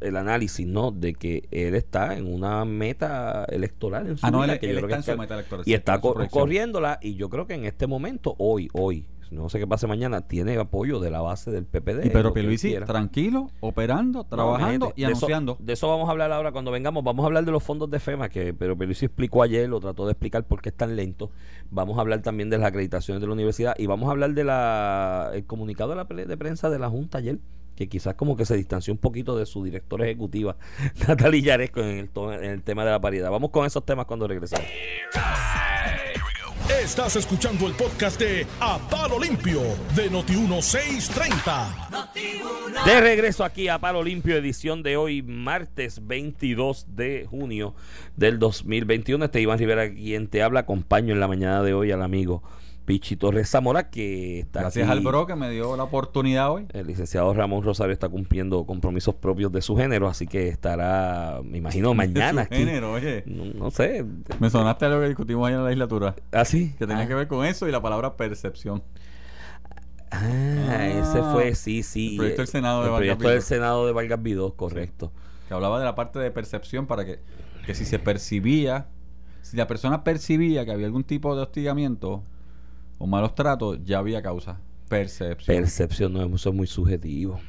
el 0.00 0.16
análisis, 0.16 0.66
¿no? 0.66 0.90
De 0.90 1.14
que 1.14 1.44
él 1.52 1.76
está 1.76 2.16
en 2.16 2.26
una 2.26 2.64
meta 2.64 3.44
electoral 3.44 4.08
en 4.08 4.16
su 4.16 4.26
ah, 4.26 4.30
vida, 4.32 4.58
que 4.58 4.66
yo 4.66 4.74
creo 4.78 4.88
que 4.88 4.94
está, 4.96 5.16
meta 5.16 5.34
electoral, 5.34 5.62
y 5.68 5.72
está 5.72 6.00
corriéndola 6.00 6.98
y 7.00 7.14
yo 7.14 7.30
creo 7.30 7.46
que 7.46 7.54
en 7.54 7.64
este 7.64 7.86
momento, 7.86 8.34
hoy, 8.38 8.68
hoy, 8.72 9.06
no 9.30 9.48
sé 9.48 9.58
qué 9.58 9.66
pase 9.66 9.86
mañana, 9.86 10.22
tiene 10.22 10.56
apoyo 10.58 11.00
de 11.00 11.10
la 11.10 11.20
base 11.20 11.50
del 11.50 11.64
PPD. 11.64 12.06
Y 12.06 12.10
pero 12.10 12.32
Pierluisi, 12.32 12.74
tranquilo, 12.86 13.50
operando, 13.60 14.24
trabajando 14.24 14.92
y 14.96 15.04
anunciando. 15.04 15.56
de 15.60 15.72
eso 15.72 15.88
vamos 15.88 16.08
a 16.08 16.12
hablar 16.12 16.32
ahora 16.32 16.52
cuando 16.52 16.70
vengamos. 16.70 17.04
Vamos 17.04 17.24
a 17.24 17.26
hablar 17.26 17.44
de 17.44 17.52
los 17.52 17.62
fondos 17.62 17.90
de 17.90 18.00
FEMA, 18.00 18.28
que 18.28 18.54
pero 18.54 18.76
Pierluisi 18.76 19.06
explicó 19.06 19.42
ayer, 19.42 19.68
lo 19.68 19.80
trató 19.80 20.06
de 20.06 20.12
explicar 20.12 20.44
por 20.44 20.60
qué 20.60 20.70
es 20.70 20.76
tan 20.76 20.96
lento. 20.96 21.30
Vamos 21.70 21.98
a 21.98 22.00
hablar 22.00 22.22
también 22.22 22.50
de 22.50 22.58
las 22.58 22.68
acreditaciones 22.68 23.20
de 23.20 23.26
la 23.26 23.32
universidad 23.32 23.74
y 23.78 23.86
vamos 23.86 24.08
a 24.08 24.12
hablar 24.12 24.34
de 24.34 24.44
la 24.44 25.30
el 25.34 25.44
comunicado 25.44 25.90
de 25.90 25.96
la 25.96 26.04
de 26.04 26.36
prensa 26.36 26.70
de 26.70 26.78
la 26.78 26.88
Junta 26.88 27.18
ayer 27.18 27.38
que 27.76 27.88
quizás 27.88 28.14
como 28.14 28.36
que 28.36 28.46
se 28.46 28.56
distanció 28.56 28.92
un 28.92 28.98
poquito 28.98 29.36
de 29.36 29.46
su 29.46 29.62
directora 29.62 30.06
ejecutiva, 30.06 30.56
Natalia 31.06 31.40
Yaresco, 31.40 31.80
en 31.80 31.98
el, 31.98 32.10
en 32.42 32.50
el 32.50 32.62
tema 32.62 32.84
de 32.84 32.90
la 32.90 33.00
paridad. 33.00 33.30
Vamos 33.30 33.50
con 33.50 33.66
esos 33.66 33.84
temas 33.84 34.06
cuando 34.06 34.26
regresemos. 34.26 34.66
Estás 36.68 37.14
escuchando 37.14 37.68
el 37.68 37.74
podcast 37.74 38.18
de 38.18 38.44
A 38.58 38.80
Palo 38.90 39.20
Limpio 39.20 39.60
de 39.94 40.10
Noti1630. 40.10 42.84
de 42.84 43.00
regreso 43.00 43.44
aquí 43.44 43.68
a 43.68 43.78
Palo 43.78 44.02
Limpio, 44.02 44.36
edición 44.36 44.82
de 44.82 44.96
hoy, 44.96 45.22
martes 45.22 46.04
22 46.04 46.96
de 46.96 47.24
junio 47.30 47.76
del 48.16 48.40
2021. 48.40 49.26
Este 49.26 49.40
Iván 49.40 49.60
Rivera, 49.60 49.88
quien 49.92 50.26
te 50.26 50.42
habla, 50.42 50.58
acompaño 50.60 51.14
en 51.14 51.20
la 51.20 51.28
mañana 51.28 51.62
de 51.62 51.72
hoy 51.72 51.92
al 51.92 52.02
amigo 52.02 52.42
Pichi 52.86 53.16
Torres 53.16 53.50
Zamora, 53.50 53.90
que 53.90 54.38
está 54.38 54.60
Gracias 54.60 54.88
al 54.88 55.00
bro 55.00 55.26
que 55.26 55.34
me 55.34 55.50
dio 55.50 55.76
la 55.76 55.82
oportunidad 55.82 56.52
hoy. 56.52 56.66
El 56.72 56.86
licenciado 56.86 57.34
Ramón 57.34 57.64
Rosario 57.64 57.92
está 57.92 58.08
cumpliendo 58.08 58.64
compromisos 58.64 59.16
propios 59.16 59.50
de 59.50 59.60
su 59.60 59.76
género, 59.76 60.06
así 60.06 60.28
que 60.28 60.48
estará, 60.48 61.40
me 61.44 61.58
imagino, 61.58 61.92
mañana. 61.94 62.44
De 62.44 62.56
su 62.56 62.64
género, 62.64 62.92
oye. 62.92 63.24
No, 63.26 63.72
sé. 63.72 64.04
Me 64.38 64.50
sonaste 64.50 64.84
a 64.84 64.88
lo 64.88 65.00
que 65.00 65.08
discutimos 65.08 65.48
ayer 65.48 65.58
en 65.58 65.64
la 65.64 65.70
legislatura. 65.70 66.14
¿Ah, 66.30 66.44
sí? 66.44 66.74
Que 66.78 66.86
tenía 66.86 67.02
ah. 67.02 67.08
que 67.08 67.14
ver 67.14 67.26
con 67.26 67.44
eso 67.44 67.66
y 67.68 67.72
la 67.72 67.82
palabra 67.82 68.16
percepción. 68.16 68.84
Ah, 70.12 70.86
ese 70.86 71.22
fue, 71.32 71.56
sí, 71.56 71.82
sí. 71.82 72.12
El 72.12 72.16
proyecto 72.18 72.42
del 72.42 72.48
Senado 72.48 72.82
de 72.82 72.88
el 72.88 72.94
proyecto 72.94 73.28
del 73.28 73.42
Senado 73.42 73.86
de 73.86 73.92
Vargas 73.92 74.22
Vidó, 74.22 74.54
correcto. 74.54 75.10
Que 75.48 75.54
hablaba 75.54 75.80
de 75.80 75.84
la 75.84 75.96
parte 75.96 76.20
de 76.20 76.30
percepción 76.30 76.86
para 76.86 77.04
que, 77.04 77.18
que 77.66 77.74
si 77.74 77.84
se 77.84 77.98
percibía, 77.98 78.86
si 79.42 79.56
la 79.56 79.66
persona 79.66 80.04
percibía 80.04 80.64
que 80.64 80.70
había 80.70 80.86
algún 80.86 81.02
tipo 81.02 81.34
de 81.34 81.42
hostigamiento 81.42 82.22
o 82.98 83.06
malos 83.06 83.34
tratos, 83.34 83.78
ya 83.84 83.98
había 83.98 84.22
causa. 84.22 84.58
Percepción. 84.88 85.56
Percepción, 85.56 86.12
no, 86.12 86.36
eso 86.36 86.50
es 86.50 86.54
muy 86.54 86.66
subjetivo. 86.66 87.40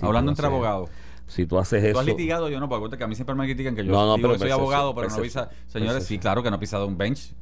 Hablando 0.00 0.30
entre 0.30 0.46
abogados. 0.46 0.90
Si 1.26 1.46
tú 1.46 1.58
haces 1.58 1.82
eso. 1.82 1.94
Tú 1.94 1.98
has 2.00 2.06
litigado, 2.06 2.48
yo 2.50 2.60
no, 2.60 2.68
porque 2.68 3.02
a 3.02 3.06
mí 3.06 3.14
siempre 3.14 3.34
me 3.34 3.44
critican 3.44 3.74
que 3.74 3.84
yo 3.84 3.90
no, 3.90 4.16
no, 4.16 4.38
soy 4.38 4.50
abogado, 4.50 4.94
pero 4.94 5.08
no 5.08 5.16
pisa. 5.16 5.50
Señores, 5.66 6.04
sí, 6.04 6.18
claro 6.18 6.42
que 6.42 6.50
no 6.50 6.56
he 6.56 6.58
pisado 6.58 6.86
un 6.86 6.98
bench. 6.98 7.34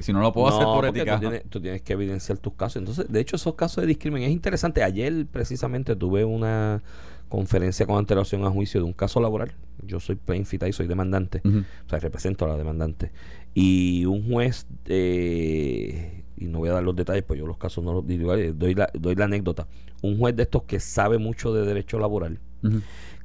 Si, 0.00 0.12
no 0.12 0.20
lo 0.20 0.32
puedo 0.32 0.48
hacer 0.48 0.64
por 0.64 0.86
ética. 0.86 1.16
Tú 1.16 1.20
tienes, 1.20 1.42
tú 1.50 1.60
tienes, 1.60 1.82
que 1.82 1.92
evidenciar 1.92 2.38
tus 2.38 2.54
casos. 2.54 2.76
Entonces, 2.76 3.06
de 3.08 3.20
hecho, 3.20 3.36
esos 3.36 3.54
casos 3.54 3.82
de 3.82 3.86
discriminación 3.86 4.30
es 4.30 4.34
interesante. 4.34 4.82
Ayer, 4.82 5.26
precisamente, 5.26 5.94
tuve 5.94 6.24
una 6.24 6.82
conferencia 7.28 7.86
con 7.86 7.98
antelación 7.98 8.44
a 8.44 8.50
juicio 8.50 8.80
de 8.80 8.86
un 8.86 8.94
caso 8.94 9.20
laboral. 9.20 9.52
Yo 9.82 10.00
soy 10.00 10.16
plaintiff 10.16 10.62
y 10.66 10.72
soy 10.72 10.86
demandante. 10.86 11.42
O 11.44 11.88
sea, 11.88 12.00
represento 12.00 12.44
a 12.44 12.48
la 12.48 12.56
demandante. 12.56 13.12
Y 13.54 14.04
un 14.06 14.30
juez. 14.30 14.66
Eh, 14.86 16.24
y 16.40 16.46
no 16.46 16.58
voy 16.58 16.68
a 16.68 16.72
dar 16.74 16.82
los 16.82 16.96
detalles, 16.96 17.24
pues 17.24 17.38
yo 17.38 17.46
los 17.46 17.58
casos 17.58 17.84
no 17.84 17.92
los 17.92 18.06
digo, 18.06 18.34
doy 18.54 18.74
la, 18.74 18.90
doy 18.94 19.14
la 19.14 19.24
anécdota. 19.24 19.66
Un 20.02 20.18
juez 20.18 20.36
de 20.36 20.44
estos 20.44 20.62
que 20.64 20.80
sabe 20.80 21.18
mucho 21.18 21.52
de 21.52 21.64
derecho 21.66 21.98
laboral, 21.98 22.40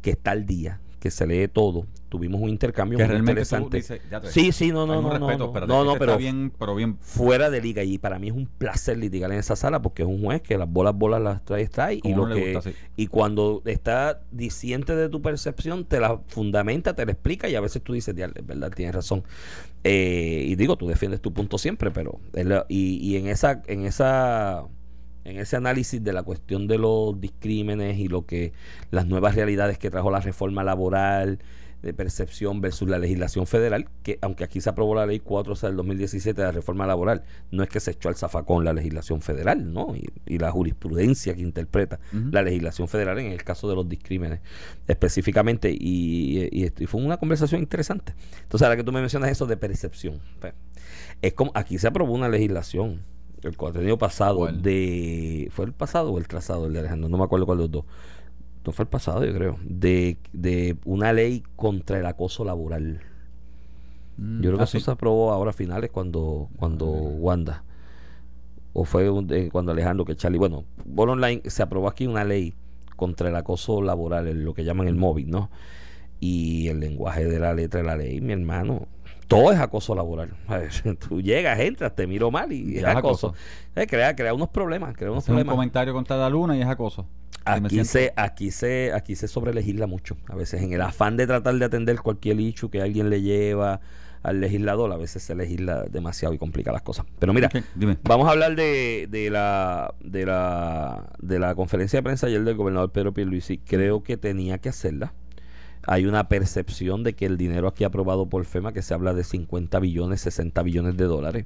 que 0.02 0.12
está 0.12 0.32
al 0.32 0.46
día, 0.46 0.80
que 1.04 1.12
se 1.12 1.28
lee 1.28 1.50
todo. 1.50 1.86
Tuvimos 2.08 2.40
un 2.40 2.48
intercambio 2.48 2.98
muy 2.98 3.18
interesante. 3.18 3.82
sí, 4.30 4.54
sí, 4.54 4.72
no, 4.72 4.88
no, 4.88 5.02
no, 5.02 5.20
no, 5.20 5.38
no, 5.68 5.84
no, 5.84 5.96
pero, 6.00 6.18
bien, 6.18 6.50
pero 6.58 6.76
bien 6.76 6.98
fuera 7.02 7.50
de 7.50 7.60
liga 7.60 7.84
y 7.84 7.98
para 7.98 8.20
mí 8.20 8.30
es 8.30 8.34
un 8.34 8.46
placer 8.46 8.98
litigar 8.98 9.30
en 9.34 9.40
esa 9.40 9.58
sala 9.58 9.82
porque 9.82 10.04
es 10.04 10.08
un 10.08 10.24
juez 10.24 10.42
que 10.42 10.58
las 10.58 10.72
bolas 10.72 10.96
bolas 10.96 11.22
las 11.22 11.44
trae 11.44 11.68
trae 11.68 12.00
y 12.02 12.14
lo 12.14 12.30
que 12.30 12.58
y 12.96 13.08
cuando 13.08 13.62
está 13.66 14.22
diciente 14.32 14.96
de 14.96 15.10
tu 15.10 15.22
percepción 15.22 15.84
te 15.84 16.00
la 16.00 16.22
fundamenta, 16.28 16.96
te 16.96 17.06
la 17.06 17.12
explica 17.12 17.50
y 17.50 17.56
a 17.56 17.60
veces 17.60 17.82
tú 17.84 17.92
dices, 17.92 18.16
es 18.18 18.48
verdad, 18.48 18.72
tienes 18.74 18.96
razón. 18.96 19.26
Eh, 19.84 20.46
y 20.48 20.56
digo, 20.56 20.78
tú 20.78 20.88
defiendes 20.88 21.20
tu 21.20 21.34
punto 21.34 21.58
siempre, 21.58 21.92
pero 21.92 22.22
y, 22.70 22.96
y 23.02 23.18
en 23.18 23.28
esa 23.28 23.62
en 23.68 23.86
esa 23.86 24.64
en 25.26 25.40
ese 25.40 25.56
análisis 25.56 26.04
de 26.04 26.14
la 26.14 26.24
cuestión 26.24 26.68
de 26.68 26.78
los 26.78 27.20
discrímenes 27.20 27.98
y 27.98 28.08
lo 28.08 28.26
que 28.26 28.54
las 28.92 29.08
nuevas 29.08 29.36
realidades 29.36 29.78
que 29.78 29.90
trajo 29.90 30.12
la 30.12 30.20
reforma 30.20 30.64
laboral 30.64 31.40
de 31.84 31.94
percepción 31.94 32.62
versus 32.62 32.90
la 32.90 32.98
legislación 32.98 33.46
federal, 33.46 33.90
que 34.04 34.18
aunque 34.22 34.46
aquí 34.46 34.62
se 34.62 34.70
aprobó 34.70 34.96
la 34.96 35.06
ley 35.06 35.20
4 35.20 35.56
del 35.56 35.76
2017 35.76 36.42
de 36.42 36.48
la 36.48 36.54
reforma 36.54 36.88
laboral, 36.88 37.24
no 37.52 37.62
es 37.62 37.68
que 37.68 37.82
se 37.82 37.92
echó 37.92 38.08
al 38.08 38.16
zafacón 38.16 38.64
la 38.64 38.72
legislación 38.72 39.22
federal, 39.22 39.72
¿no? 39.72 39.94
Y, 39.96 40.38
la 40.38 40.50
jurisprudencia 40.52 41.36
que 41.36 41.42
interpreta 41.42 42.00
la 42.32 42.42
legislación 42.42 42.88
federal 42.88 43.20
en 43.20 43.32
el 43.32 43.44
caso 43.44 43.70
de 43.70 43.76
los 43.76 43.88
discrímenes 43.88 44.40
específicamente, 44.88 45.72
y, 45.72 46.50
y, 46.52 46.88
fue 46.88 47.02
una 47.02 47.18
conversación 47.18 47.62
interesante. 47.62 48.14
Entonces, 48.42 48.66
ahora 48.66 48.78
que 48.78 48.84
tú 48.84 48.92
me 48.92 49.02
mencionas 49.02 49.30
eso 49.30 49.46
de 49.46 49.58
percepción, 49.58 50.22
pues, 50.40 50.54
es 51.22 51.34
como 51.34 51.52
aquí 51.54 51.78
se 51.78 51.88
aprobó 51.88 52.14
una 52.14 52.30
legislación 52.30 53.02
el 53.50 53.58
contenido 53.58 53.98
pasado 53.98 54.48
de 54.48 55.50
fue 55.52 55.66
el 55.66 55.74
pasado 55.74 56.12
o 56.12 56.18
el 56.18 56.28
trazado 56.28 56.68
el 56.68 56.74
de 56.74 56.80
Alejandro 56.80 57.10
no 57.10 57.18
me 57.18 57.24
acuerdo 57.24 57.46
cuál 57.46 57.58
de 57.58 57.64
los 57.66 57.72
dos. 57.72 57.86
No 58.66 58.72
fue 58.72 58.84
el 58.84 58.90
pasado, 58.90 59.26
yo 59.26 59.34
creo, 59.34 59.58
de, 59.64 60.18
de 60.32 60.78
una 60.86 61.12
ley 61.12 61.44
contra 61.58 62.00
el 62.00 62.06
acoso 62.06 62.46
laboral. 62.46 63.02
Mm, 64.18 64.42
yo 64.42 64.50
creo 64.50 64.58
que 64.58 64.62
ah, 64.62 64.66
eso 64.66 64.80
se 64.80 64.92
aprobó 64.92 65.34
ahora 65.34 65.50
a 65.50 65.54
finales 65.54 65.92
cuando, 65.92 66.50
cuando 66.58 66.86
Wanda, 66.86 67.64
o 68.72 68.86
fue 68.86 69.10
cuando 69.52 69.72
Alejandro 69.72 70.06
que 70.06 70.16
Charlie, 70.16 70.38
bueno, 70.38 70.64
Bol 70.86 71.10
Online 71.10 71.42
se 71.46 71.62
aprobó 71.62 71.90
aquí 71.90 72.08
una 72.08 72.24
ley 72.24 72.54
contra 72.96 73.30
el 73.30 73.36
acoso 73.36 73.82
laboral, 73.82 74.44
lo 74.44 74.54
que 74.54 74.64
llaman 74.64 74.88
el 74.88 74.96
móvil, 74.96 75.30
¿no? 75.30 75.50
Y 76.20 76.70
el 76.70 76.80
lenguaje 76.80 77.26
de 77.26 77.40
la 77.40 77.54
letra 77.54 77.82
de 77.82 77.86
la 77.86 77.98
ley, 77.98 78.22
mi 78.22 78.32
hermano, 78.32 78.88
todo 79.28 79.52
es 79.52 79.60
acoso 79.60 79.96
laboral. 79.96 80.34
Tú 81.08 81.22
llegas, 81.22 81.60
entras, 81.60 81.96
te 81.96 82.08
miro 82.08 82.32
mal 82.32 82.52
y, 82.52 82.78
es 82.78 82.86
acoso. 82.86 83.34
Eh, 83.76 83.88
crea, 83.88 84.16
crea 84.16 84.34
unos 84.34 84.50
problemas, 84.50 84.96
crea 84.96 85.12
unos 85.12 85.26
problemas. 85.26 85.52
un 85.52 85.58
comentario 85.58 85.94
contra 85.94 86.18
la 86.18 86.30
luna 86.30 86.56
y 86.58 86.62
es 86.62 86.68
acoso. 86.68 87.08
Aquí 87.46 87.84
se, 87.84 88.14
aquí 88.16 88.52
se, 88.52 88.94
aquí 88.94 89.16
se 89.16 89.28
sobrelegisla 89.28 89.88
mucho. 89.88 90.16
A 90.28 90.36
veces 90.36 90.62
en 90.62 90.74
el 90.74 90.82
afán 90.82 91.18
de 91.18 91.28
tratar 91.28 91.56
de 91.56 91.66
atender 91.66 92.00
cualquier 92.00 92.40
hecho 92.40 92.70
que 92.70 92.82
alguien 92.82 93.10
le 93.10 93.22
lleva 93.22 93.82
al 94.24 94.40
legislador, 94.40 94.92
a 94.94 94.98
veces 94.98 95.22
se 95.22 95.36
legisla 95.36 95.84
demasiado 95.84 96.34
y 96.34 96.38
complica 96.38 96.72
las 96.72 96.82
cosas. 96.82 97.06
Pero 97.20 97.34
mira, 97.34 97.50
vamos 98.04 98.28
a 98.28 98.32
hablar 98.32 98.56
de, 98.56 99.08
de, 99.10 99.30
la, 99.30 99.94
de, 100.00 100.26
la, 100.26 101.12
de 101.20 101.40
la 101.40 101.54
conferencia 101.56 102.00
de 102.00 102.04
prensa 102.04 102.28
ayer 102.28 102.42
del 102.44 102.56
gobernador 102.56 102.92
Pedro 102.94 103.14
Pierluisi. 103.14 103.58
Creo 103.58 104.02
que 104.02 104.16
tenía 104.16 104.60
que 104.60 104.70
hacerla. 104.70 105.14
Hay 105.86 106.06
una 106.06 106.30
percepción 106.30 107.04
de 107.04 107.14
que 107.14 107.26
el 107.26 107.38
dinero 107.38 107.68
aquí 107.68 107.84
aprobado 107.84 108.28
por 108.28 108.46
FEMA, 108.46 108.74
que 108.74 108.82
se 108.82 108.94
habla 108.94 109.14
de 109.14 109.24
50 109.24 109.80
billones, 109.80 110.22
60 110.22 110.62
billones 110.64 110.98
de 110.98 111.06
dólares, 111.06 111.46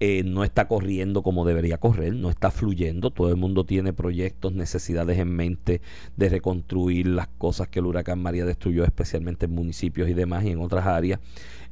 eh, 0.00 0.22
no 0.24 0.44
está 0.44 0.68
corriendo 0.68 1.22
como 1.22 1.44
debería 1.44 1.78
correr, 1.78 2.14
no 2.14 2.30
está 2.30 2.50
fluyendo. 2.50 3.10
Todo 3.10 3.30
el 3.30 3.36
mundo 3.36 3.64
tiene 3.64 3.92
proyectos, 3.92 4.52
necesidades 4.52 5.18
en 5.18 5.28
mente 5.28 5.80
de 6.16 6.28
reconstruir 6.28 7.08
las 7.08 7.26
cosas 7.26 7.68
que 7.68 7.80
el 7.80 7.86
huracán 7.86 8.22
María 8.22 8.44
destruyó, 8.44 8.84
especialmente 8.84 9.46
en 9.46 9.52
municipios 9.52 10.08
y 10.08 10.14
demás 10.14 10.44
y 10.44 10.50
en 10.50 10.60
otras 10.60 10.86
áreas. 10.86 11.20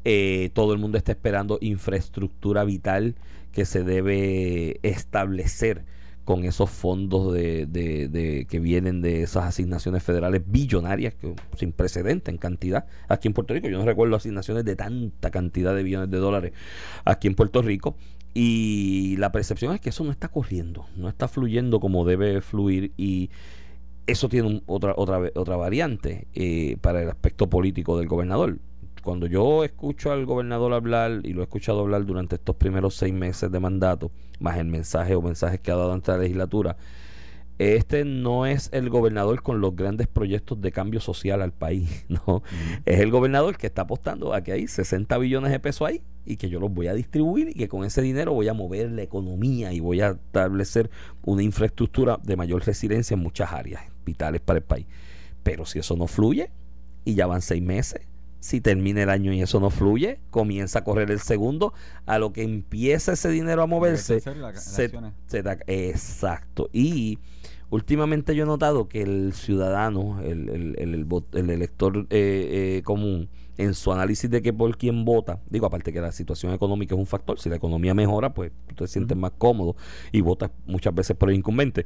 Eh, 0.04 0.50
todo 0.54 0.72
el 0.72 0.78
mundo 0.78 0.98
está 0.98 1.12
esperando 1.12 1.58
infraestructura 1.60 2.64
vital 2.64 3.14
que 3.52 3.64
se 3.64 3.84
debe 3.84 4.80
establecer 4.82 5.84
con 6.26 6.44
esos 6.44 6.68
fondos 6.68 7.32
de, 7.32 7.66
de, 7.66 8.46
que 8.50 8.58
vienen 8.58 9.00
de 9.00 9.22
esas 9.22 9.44
asignaciones 9.44 10.02
federales 10.02 10.42
billonarias, 10.44 11.14
que, 11.14 11.34
sin 11.56 11.70
precedente 11.70 12.32
en 12.32 12.36
cantidad, 12.36 12.84
aquí 13.08 13.28
en 13.28 13.34
Puerto 13.34 13.54
Rico. 13.54 13.68
Yo 13.68 13.78
no 13.78 13.84
recuerdo 13.84 14.16
asignaciones 14.16 14.64
de 14.64 14.74
tanta 14.74 15.30
cantidad 15.30 15.74
de 15.74 15.84
billones 15.84 16.10
de 16.10 16.18
dólares 16.18 16.52
aquí 17.04 17.28
en 17.28 17.36
Puerto 17.36 17.62
Rico. 17.62 17.96
Y 18.34 19.16
la 19.18 19.30
percepción 19.30 19.72
es 19.72 19.80
que 19.80 19.90
eso 19.90 20.02
no 20.02 20.10
está 20.10 20.28
corriendo, 20.28 20.86
no 20.96 21.08
está 21.08 21.28
fluyendo 21.28 21.78
como 21.78 22.04
debe 22.04 22.42
fluir 22.42 22.92
y 22.96 23.30
eso 24.08 24.28
tiene 24.28 24.62
otra, 24.66 24.94
otra, 24.96 25.20
otra 25.36 25.56
variante 25.56 26.26
eh, 26.34 26.76
para 26.80 27.02
el 27.02 27.08
aspecto 27.08 27.48
político 27.48 27.96
del 27.96 28.08
gobernador. 28.08 28.58
Cuando 29.06 29.28
yo 29.28 29.62
escucho 29.62 30.10
al 30.10 30.26
gobernador 30.26 30.72
hablar, 30.72 31.20
y 31.22 31.32
lo 31.32 31.40
he 31.40 31.44
escuchado 31.44 31.78
hablar 31.78 32.04
durante 32.06 32.34
estos 32.34 32.56
primeros 32.56 32.96
seis 32.96 33.14
meses 33.14 33.52
de 33.52 33.60
mandato, 33.60 34.10
más 34.40 34.58
el 34.58 34.66
mensaje 34.66 35.14
o 35.14 35.22
mensajes 35.22 35.60
que 35.60 35.70
ha 35.70 35.76
dado 35.76 35.92
ante 35.92 36.10
la 36.10 36.18
legislatura, 36.18 36.76
este 37.60 38.04
no 38.04 38.46
es 38.46 38.68
el 38.72 38.90
gobernador 38.90 39.44
con 39.44 39.60
los 39.60 39.76
grandes 39.76 40.08
proyectos 40.08 40.60
de 40.60 40.72
cambio 40.72 40.98
social 40.98 41.40
al 41.40 41.52
país, 41.52 42.04
no. 42.08 42.42
Es 42.84 42.98
el 42.98 43.12
gobernador 43.12 43.56
que 43.56 43.68
está 43.68 43.82
apostando 43.82 44.34
a 44.34 44.40
que 44.40 44.50
hay 44.50 44.66
60 44.66 45.16
billones 45.18 45.52
de 45.52 45.60
pesos 45.60 45.86
ahí 45.86 46.02
y 46.24 46.36
que 46.36 46.48
yo 46.48 46.58
los 46.58 46.74
voy 46.74 46.88
a 46.88 46.94
distribuir 46.94 47.50
y 47.50 47.54
que 47.54 47.68
con 47.68 47.84
ese 47.84 48.02
dinero 48.02 48.32
voy 48.32 48.48
a 48.48 48.54
mover 48.54 48.90
la 48.90 49.02
economía 49.02 49.72
y 49.72 49.78
voy 49.78 50.00
a 50.00 50.08
establecer 50.08 50.90
una 51.22 51.44
infraestructura 51.44 52.18
de 52.24 52.34
mayor 52.34 52.66
resiliencia 52.66 53.14
en 53.14 53.20
muchas 53.20 53.52
áreas 53.52 53.84
vitales 54.04 54.40
para 54.40 54.58
el 54.58 54.64
país. 54.64 54.86
Pero 55.44 55.64
si 55.64 55.78
eso 55.78 55.94
no 55.94 56.08
fluye 56.08 56.50
y 57.04 57.14
ya 57.14 57.28
van 57.28 57.40
seis 57.40 57.62
meses, 57.62 58.00
si 58.46 58.60
termina 58.60 59.02
el 59.02 59.10
año 59.10 59.32
y 59.32 59.42
eso 59.42 59.58
no 59.58 59.70
fluye, 59.70 60.20
comienza 60.30 60.78
a 60.78 60.84
correr 60.84 61.10
el 61.10 61.18
segundo, 61.18 61.74
a 62.06 62.20
lo 62.20 62.32
que 62.32 62.44
empieza 62.44 63.14
ese 63.14 63.28
dinero 63.28 63.60
a 63.60 63.66
moverse, 63.66 64.20
se, 64.20 65.42
da, 65.42 65.58
exacto. 65.66 66.70
Y 66.72 67.18
últimamente 67.70 68.36
yo 68.36 68.44
he 68.44 68.46
notado 68.46 68.88
que 68.88 69.02
el 69.02 69.32
ciudadano, 69.32 70.20
el, 70.20 70.48
el, 70.48 70.76
el, 70.78 71.24
el 71.32 71.50
elector 71.50 72.06
eh, 72.10 72.76
eh, 72.78 72.82
común, 72.84 73.28
en 73.56 73.74
su 73.74 73.90
análisis 73.90 74.30
de 74.30 74.40
que 74.42 74.52
por 74.52 74.78
quién 74.78 75.04
vota, 75.04 75.40
digo, 75.50 75.66
aparte 75.66 75.92
que 75.92 76.00
la 76.00 76.12
situación 76.12 76.54
económica 76.54 76.94
es 76.94 77.00
un 77.00 77.06
factor, 77.06 77.40
si 77.40 77.48
la 77.48 77.56
economía 77.56 77.94
mejora, 77.94 78.32
pues 78.32 78.52
tú 78.68 78.84
te 78.84 78.86
sientes 78.86 79.16
más 79.16 79.32
cómodo 79.38 79.74
y 80.12 80.20
votas 80.20 80.52
muchas 80.66 80.94
veces 80.94 81.16
por 81.16 81.30
el 81.30 81.34
incumbente. 81.34 81.84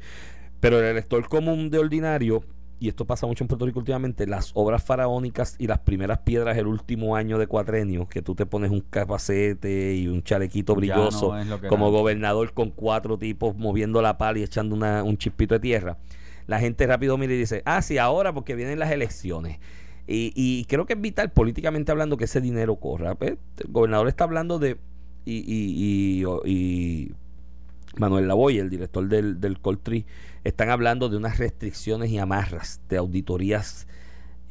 Pero 0.60 0.78
el 0.78 0.84
elector 0.84 1.26
común 1.26 1.70
de 1.70 1.78
ordinario, 1.78 2.44
y 2.80 2.88
esto 2.88 3.04
pasa 3.04 3.26
mucho 3.26 3.44
en 3.44 3.48
Puerto 3.48 3.66
Rico 3.66 3.78
últimamente, 3.78 4.26
las 4.26 4.52
obras 4.54 4.82
faraónicas 4.82 5.54
y 5.58 5.66
las 5.66 5.80
primeras 5.80 6.20
piedras 6.20 6.56
el 6.56 6.66
último 6.66 7.14
año 7.14 7.38
de 7.38 7.46
cuatrenio, 7.46 8.08
que 8.08 8.22
tú 8.22 8.34
te 8.34 8.46
pones 8.46 8.70
un 8.70 8.80
capacete 8.80 9.94
y 9.94 10.08
un 10.08 10.22
chalequito 10.22 10.74
brilloso 10.74 11.34
como 11.68 11.90
gobernador 11.90 12.54
con 12.54 12.70
cuatro 12.70 13.18
tipos 13.18 13.54
moviendo 13.54 14.00
la 14.00 14.16
pala 14.16 14.38
y 14.38 14.42
echando 14.44 14.74
una, 14.74 15.02
un 15.02 15.18
chispito 15.18 15.54
de 15.54 15.60
tierra. 15.60 15.98
La 16.46 16.58
gente 16.58 16.86
rápido 16.86 17.18
mira 17.18 17.34
y 17.34 17.38
dice, 17.38 17.62
ah, 17.66 17.82
sí, 17.82 17.98
ahora 17.98 18.32
porque 18.32 18.54
vienen 18.54 18.78
las 18.78 18.90
elecciones. 18.90 19.58
Y, 20.06 20.64
creo 20.64 20.86
que 20.86 20.94
es 20.94 21.00
vital 21.00 21.30
políticamente 21.30 21.92
hablando 21.92 22.16
que 22.16 22.24
ese 22.24 22.40
dinero 22.40 22.76
corra. 22.76 23.14
Pues, 23.14 23.32
el 23.58 23.70
gobernador 23.70 24.08
está 24.08 24.24
hablando 24.24 24.58
de... 24.58 24.78
Y, 25.24 25.44
y, 25.46 26.24
y 26.46 27.12
Manuel 28.00 28.26
Lavoy, 28.26 28.58
el 28.58 28.70
director 28.70 29.06
del, 29.06 29.40
del 29.40 29.60
Coltri, 29.60 30.06
están 30.42 30.70
hablando 30.70 31.08
de 31.08 31.18
unas 31.18 31.38
restricciones 31.38 32.10
y 32.10 32.18
amarras 32.18 32.80
de 32.88 32.96
auditorías 32.96 33.86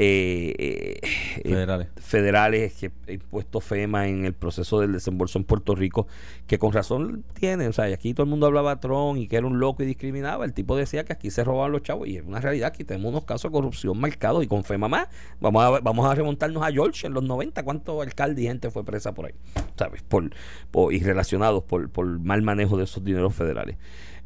eh, 0.02 0.98
eh, 1.44 1.88
federales. 1.98 2.74
que 2.74 2.92
ha 3.08 3.12
impuesto 3.12 3.60
FEMA 3.60 4.08
en 4.08 4.24
el 4.24 4.34
proceso 4.34 4.80
del 4.80 4.94
desembolso 4.94 5.38
en 5.38 5.44
Puerto 5.44 5.76
Rico, 5.76 6.08
que 6.48 6.58
con 6.58 6.72
razón 6.72 7.26
tiene, 7.34 7.68
o 7.68 7.74
sea, 7.74 7.86
aquí 7.86 8.14
todo 8.14 8.24
el 8.24 8.30
mundo 8.30 8.46
hablaba 8.46 8.80
Tron 8.80 9.18
y 9.18 9.28
que 9.28 9.36
era 9.36 9.46
un 9.46 9.60
loco 9.60 9.84
y 9.84 9.86
discriminaba, 9.86 10.46
el 10.46 10.54
tipo 10.54 10.78
decía 10.78 11.04
que 11.04 11.12
aquí 11.12 11.30
se 11.32 11.44
robaban 11.44 11.74
los 11.74 11.84
chavos 11.84 12.08
y 12.08 12.16
es 12.16 12.24
una 12.26 12.40
realidad, 12.40 12.70
aquí 12.70 12.86
tenemos 12.86 13.10
unos 13.10 13.26
casos 13.26 13.52
de 13.52 13.56
corrupción 13.58 14.00
marcados 14.00 14.42
y 14.42 14.48
con 14.48 14.64
FEMA 14.64 14.88
más, 14.88 15.10
vamos 15.42 15.64
a, 15.64 15.82
vamos 15.82 16.10
a 16.10 16.16
remontarnos 16.16 16.64
a 16.64 16.72
George 16.72 17.06
en 17.06 17.14
los 17.14 17.24
90, 17.24 17.62
cuántos 17.64 18.02
alcaldes 18.02 18.46
y 18.46 18.48
gente 18.48 18.72
fue 18.72 18.86
presa 18.86 19.14
por 19.14 19.26
ahí, 19.26 19.34
¿sabes? 19.78 20.02
Por, 20.04 20.30
por 20.72 20.94
y 20.94 21.00
relacionados 21.02 21.64
por, 21.64 21.90
por 21.90 22.06
mal 22.20 22.42
manejo 22.42 22.78
de 22.78 22.86
esos 22.86 23.04
dineros 23.04 23.36
federales. 23.36 23.76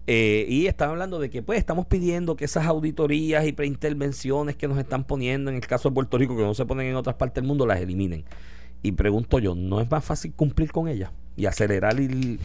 Eh, 0.06 0.46
y 0.50 0.68
están 0.68 0.90
hablando 0.90 1.18
de 1.18 1.30
que 1.30 1.42
pues 1.42 1.58
estamos 1.60 1.86
pidiendo 1.86 2.36
que 2.36 2.46
esas 2.46 2.66
auditorías 2.66 3.48
y 3.48 3.54
preintervenciones 3.54 4.58
que 4.58 4.68
nos 4.68 4.78
están 4.78 5.06
poniendo 5.06 5.50
en 5.50 5.56
el 5.56 5.66
caso 5.66 5.90
de 5.90 5.96
Puerto 5.96 6.18
Rico, 6.18 6.36
que 6.36 6.44
no 6.44 6.54
se 6.54 6.66
ponen 6.66 6.88
en 6.88 6.96
otras 6.96 7.16
partes 7.16 7.36
del 7.36 7.48
mundo, 7.48 7.66
las 7.66 7.80
eliminen. 7.80 8.26
Y 8.82 8.92
pregunto 8.92 9.40
yo, 9.40 9.56
¿no 9.56 9.80
es 9.80 9.90
más 9.90 10.04
fácil 10.04 10.34
cumplir 10.34 10.72
con 10.72 10.90
ellas? 10.90 11.12
Y 11.38 11.46
acelerar 11.46 11.98
y 12.02 12.38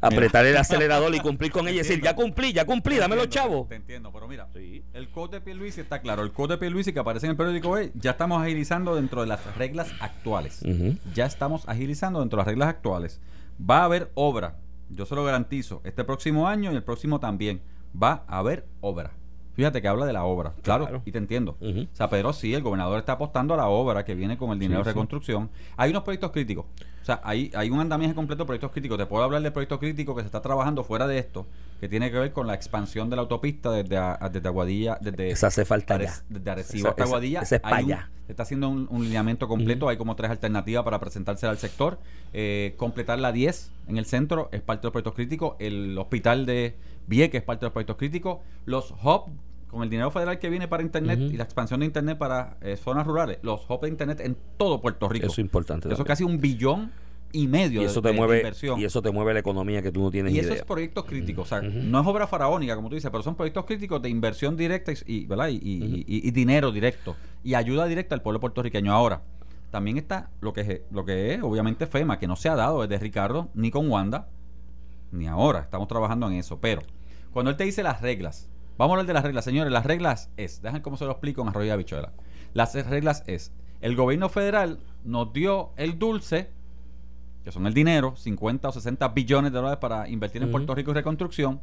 apretar 0.00 0.46
el 0.46 0.56
acelerador 0.56 1.14
y 1.14 1.20
cumplir 1.20 1.52
con 1.52 1.68
ellas 1.68 1.86
y 1.86 1.88
decir, 1.88 2.02
ya 2.02 2.16
cumplí, 2.16 2.54
ya 2.54 2.64
cumplí, 2.64 2.96
dame 2.96 3.14
los 3.14 3.28
chavos. 3.28 3.68
Te 3.68 3.74
entiendo, 3.74 4.10
pero 4.10 4.26
mira, 4.26 4.48
el 4.54 5.10
code 5.10 5.36
de 5.36 5.40
Pierluisi 5.42 5.82
está 5.82 6.00
claro. 6.00 6.22
El 6.22 6.32
code 6.32 6.54
de 6.54 6.58
Pierluisi 6.58 6.94
que 6.94 6.98
aparece 6.98 7.26
en 7.26 7.32
el 7.32 7.36
periódico 7.36 7.70
hoy, 7.70 7.92
ya 7.94 8.12
estamos 8.12 8.42
agilizando 8.42 8.96
dentro 8.96 9.20
de 9.20 9.26
las 9.26 9.56
reglas 9.56 9.92
actuales. 10.00 10.62
Ya 11.14 11.26
estamos 11.26 11.68
agilizando 11.68 12.20
dentro 12.20 12.38
de 12.38 12.40
las 12.40 12.46
reglas 12.46 12.68
actuales. 12.70 13.20
Va 13.58 13.80
a 13.80 13.84
haber 13.84 14.10
obra 14.14 14.56
yo 14.90 15.06
se 15.06 15.14
lo 15.14 15.24
garantizo, 15.24 15.80
este 15.84 16.04
próximo 16.04 16.48
año 16.48 16.72
y 16.72 16.76
el 16.76 16.82
próximo 16.82 17.20
también 17.20 17.60
va 18.00 18.24
a 18.26 18.38
haber 18.38 18.66
obra. 18.80 19.12
Fíjate 19.54 19.80
que 19.80 19.88
habla 19.88 20.04
de 20.04 20.12
la 20.12 20.24
obra, 20.24 20.52
claro, 20.62 21.00
y 21.06 21.12
te 21.12 21.18
entiendo. 21.18 21.56
O 21.60 21.96
sea, 21.96 22.10
pero 22.10 22.34
sí, 22.34 22.52
el 22.52 22.62
gobernador 22.62 22.98
está 22.98 23.12
apostando 23.12 23.54
a 23.54 23.56
la 23.56 23.68
obra 23.68 24.04
que 24.04 24.14
viene 24.14 24.36
con 24.36 24.50
el 24.50 24.58
dinero 24.58 24.80
de 24.80 24.84
reconstrucción. 24.84 25.48
Hay 25.78 25.90
unos 25.90 26.02
proyectos 26.02 26.30
críticos. 26.30 26.66
O 27.06 27.12
sea, 27.14 27.20
hay, 27.22 27.52
hay 27.54 27.70
un 27.70 27.78
andamiaje 27.78 28.16
completo 28.16 28.42
de 28.42 28.46
proyectos 28.46 28.72
críticos. 28.72 28.98
Te 28.98 29.06
puedo 29.06 29.22
hablar 29.22 29.40
del 29.40 29.52
proyecto 29.52 29.78
crítico 29.78 30.16
que 30.16 30.22
se 30.22 30.26
está 30.26 30.42
trabajando 30.42 30.82
fuera 30.82 31.06
de 31.06 31.18
esto, 31.18 31.46
que 31.78 31.88
tiene 31.88 32.10
que 32.10 32.18
ver 32.18 32.32
con 32.32 32.48
la 32.48 32.54
expansión 32.54 33.08
de 33.08 33.14
la 33.14 33.22
autopista 33.22 33.70
desde, 33.70 33.96
desde 34.32 34.48
Aguadilla, 34.48 34.98
desde, 35.00 35.30
esa 35.30 35.46
hace 35.46 35.64
falta 35.64 35.98
desde 35.98 36.50
Arecibo 36.50 36.88
hasta 36.88 37.04
Aguadilla. 37.04 37.44
se 37.44 37.62
está 38.28 38.42
haciendo 38.42 38.68
un, 38.68 39.04
lineamiento 39.04 39.46
completo. 39.46 39.88
Hay 39.88 39.96
como 39.96 40.16
tres 40.16 40.32
alternativas 40.32 40.82
para 40.82 40.98
presentarse 40.98 41.46
al 41.46 41.58
sector. 41.58 42.00
Eh, 42.32 42.74
completar 42.76 43.20
la 43.20 43.30
10 43.30 43.70
en 43.86 43.98
el 43.98 44.06
centro 44.06 44.48
es 44.50 44.60
parte 44.60 44.80
de 44.80 44.86
los 44.86 44.92
proyectos 44.92 45.14
críticos. 45.14 45.54
El 45.60 45.96
hospital 45.98 46.44
de 46.44 46.74
Vieques 47.06 47.38
es 47.38 47.44
parte 47.44 47.60
de 47.60 47.66
los 47.66 47.72
proyectos 47.72 47.98
críticos. 47.98 48.40
Los 48.64 48.90
hubs 48.90 49.30
con 49.68 49.82
el 49.82 49.90
dinero 49.90 50.10
federal 50.10 50.38
que 50.38 50.48
viene 50.48 50.68
para 50.68 50.82
Internet 50.82 51.18
y 51.20 51.36
la 51.36 51.44
expansión 51.44 51.80
de 51.80 51.86
Internet 51.86 52.18
para 52.18 52.56
eh, 52.60 52.76
zonas 52.76 53.06
rurales, 53.06 53.38
los 53.42 53.68
hubs 53.68 53.82
de 53.82 53.88
Internet 53.88 54.20
en 54.20 54.36
todo 54.56 54.80
Puerto 54.80 55.08
Rico. 55.08 55.26
Eso 55.26 55.34
es 55.34 55.38
importante. 55.40 55.88
Eso 55.92 56.02
es 56.02 56.06
casi 56.06 56.24
un 56.24 56.40
billón 56.40 56.92
y 57.32 57.48
medio 57.48 57.82
y 57.82 57.84
eso 57.84 58.00
te 58.00 58.12
mueve, 58.12 58.38
inversión. 58.38 58.80
Y 58.80 58.84
eso 58.84 59.02
te 59.02 59.10
mueve 59.10 59.34
la 59.34 59.40
economía 59.40 59.82
que 59.82 59.92
tú 59.92 60.00
no 60.00 60.10
tienes 60.10 60.32
y 60.32 60.38
idea. 60.38 60.50
Y 60.50 60.54
esos 60.54 60.66
proyectos 60.66 61.04
críticos. 61.04 61.46
O 61.46 61.48
sea, 61.48 61.60
no 61.60 62.00
es 62.00 62.06
obra 62.06 62.26
faraónica, 62.26 62.74
como 62.76 62.88
tú 62.88 62.94
dices, 62.94 63.10
pero 63.10 63.22
son 63.22 63.34
proyectos 63.34 63.64
críticos 63.64 64.00
de 64.00 64.08
inversión 64.08 64.56
directa 64.56 64.92
y, 65.06 65.26
¿verdad? 65.26 65.48
y, 65.50 66.30
dinero 66.30 66.72
directo. 66.72 67.16
Y 67.42 67.54
ayuda 67.54 67.86
directa 67.86 68.14
al 68.14 68.22
pueblo 68.22 68.40
puertorriqueño. 68.40 68.92
Ahora, 68.92 69.22
también 69.70 69.98
está 69.98 70.30
lo 70.40 70.52
que, 70.52 70.60
es, 70.60 70.80
lo 70.90 71.04
que 71.04 71.34
es, 71.34 71.42
obviamente, 71.42 71.86
FEMA, 71.86 72.18
que 72.18 72.26
no 72.26 72.36
se 72.36 72.48
ha 72.48 72.54
dado 72.54 72.82
desde 72.82 72.98
Ricardo, 72.98 73.50
ni 73.54 73.70
con 73.70 73.90
Wanda, 73.90 74.28
ni 75.12 75.26
ahora. 75.26 75.60
Estamos 75.60 75.88
trabajando 75.88 76.28
en 76.28 76.34
eso. 76.34 76.58
Pero, 76.60 76.82
cuando 77.32 77.50
él 77.50 77.56
te 77.56 77.64
dice 77.64 77.82
las 77.82 78.00
reglas, 78.00 78.48
vamos 78.78 78.92
a 78.92 78.94
hablar 78.94 79.06
de 79.06 79.14
las 79.14 79.24
reglas, 79.24 79.44
señores. 79.44 79.72
Las 79.72 79.86
reglas 79.86 80.30
es, 80.36 80.62
dejan 80.62 80.80
cómo 80.82 80.96
se 80.96 81.04
lo 81.04 81.12
explico 81.12 81.42
en 81.42 81.48
Arroyo 81.48 81.70
de 81.70 81.76
Bichuela. 81.76 82.12
Las 82.54 82.74
reglas 82.74 83.22
es, 83.26 83.52
el 83.80 83.96
gobierno 83.96 84.28
federal 84.28 84.80
nos 85.04 85.32
dio 85.32 85.70
el 85.76 85.98
dulce 85.98 86.50
que 87.46 87.52
son 87.52 87.64
el 87.68 87.74
dinero, 87.74 88.16
50 88.16 88.68
o 88.68 88.72
60 88.72 89.06
billones 89.10 89.52
de 89.52 89.58
dólares 89.58 89.78
para 89.78 90.08
invertir 90.08 90.42
en 90.42 90.50
Puerto 90.50 90.74
Rico 90.74 90.90
y 90.90 90.94
reconstrucción, 90.94 91.60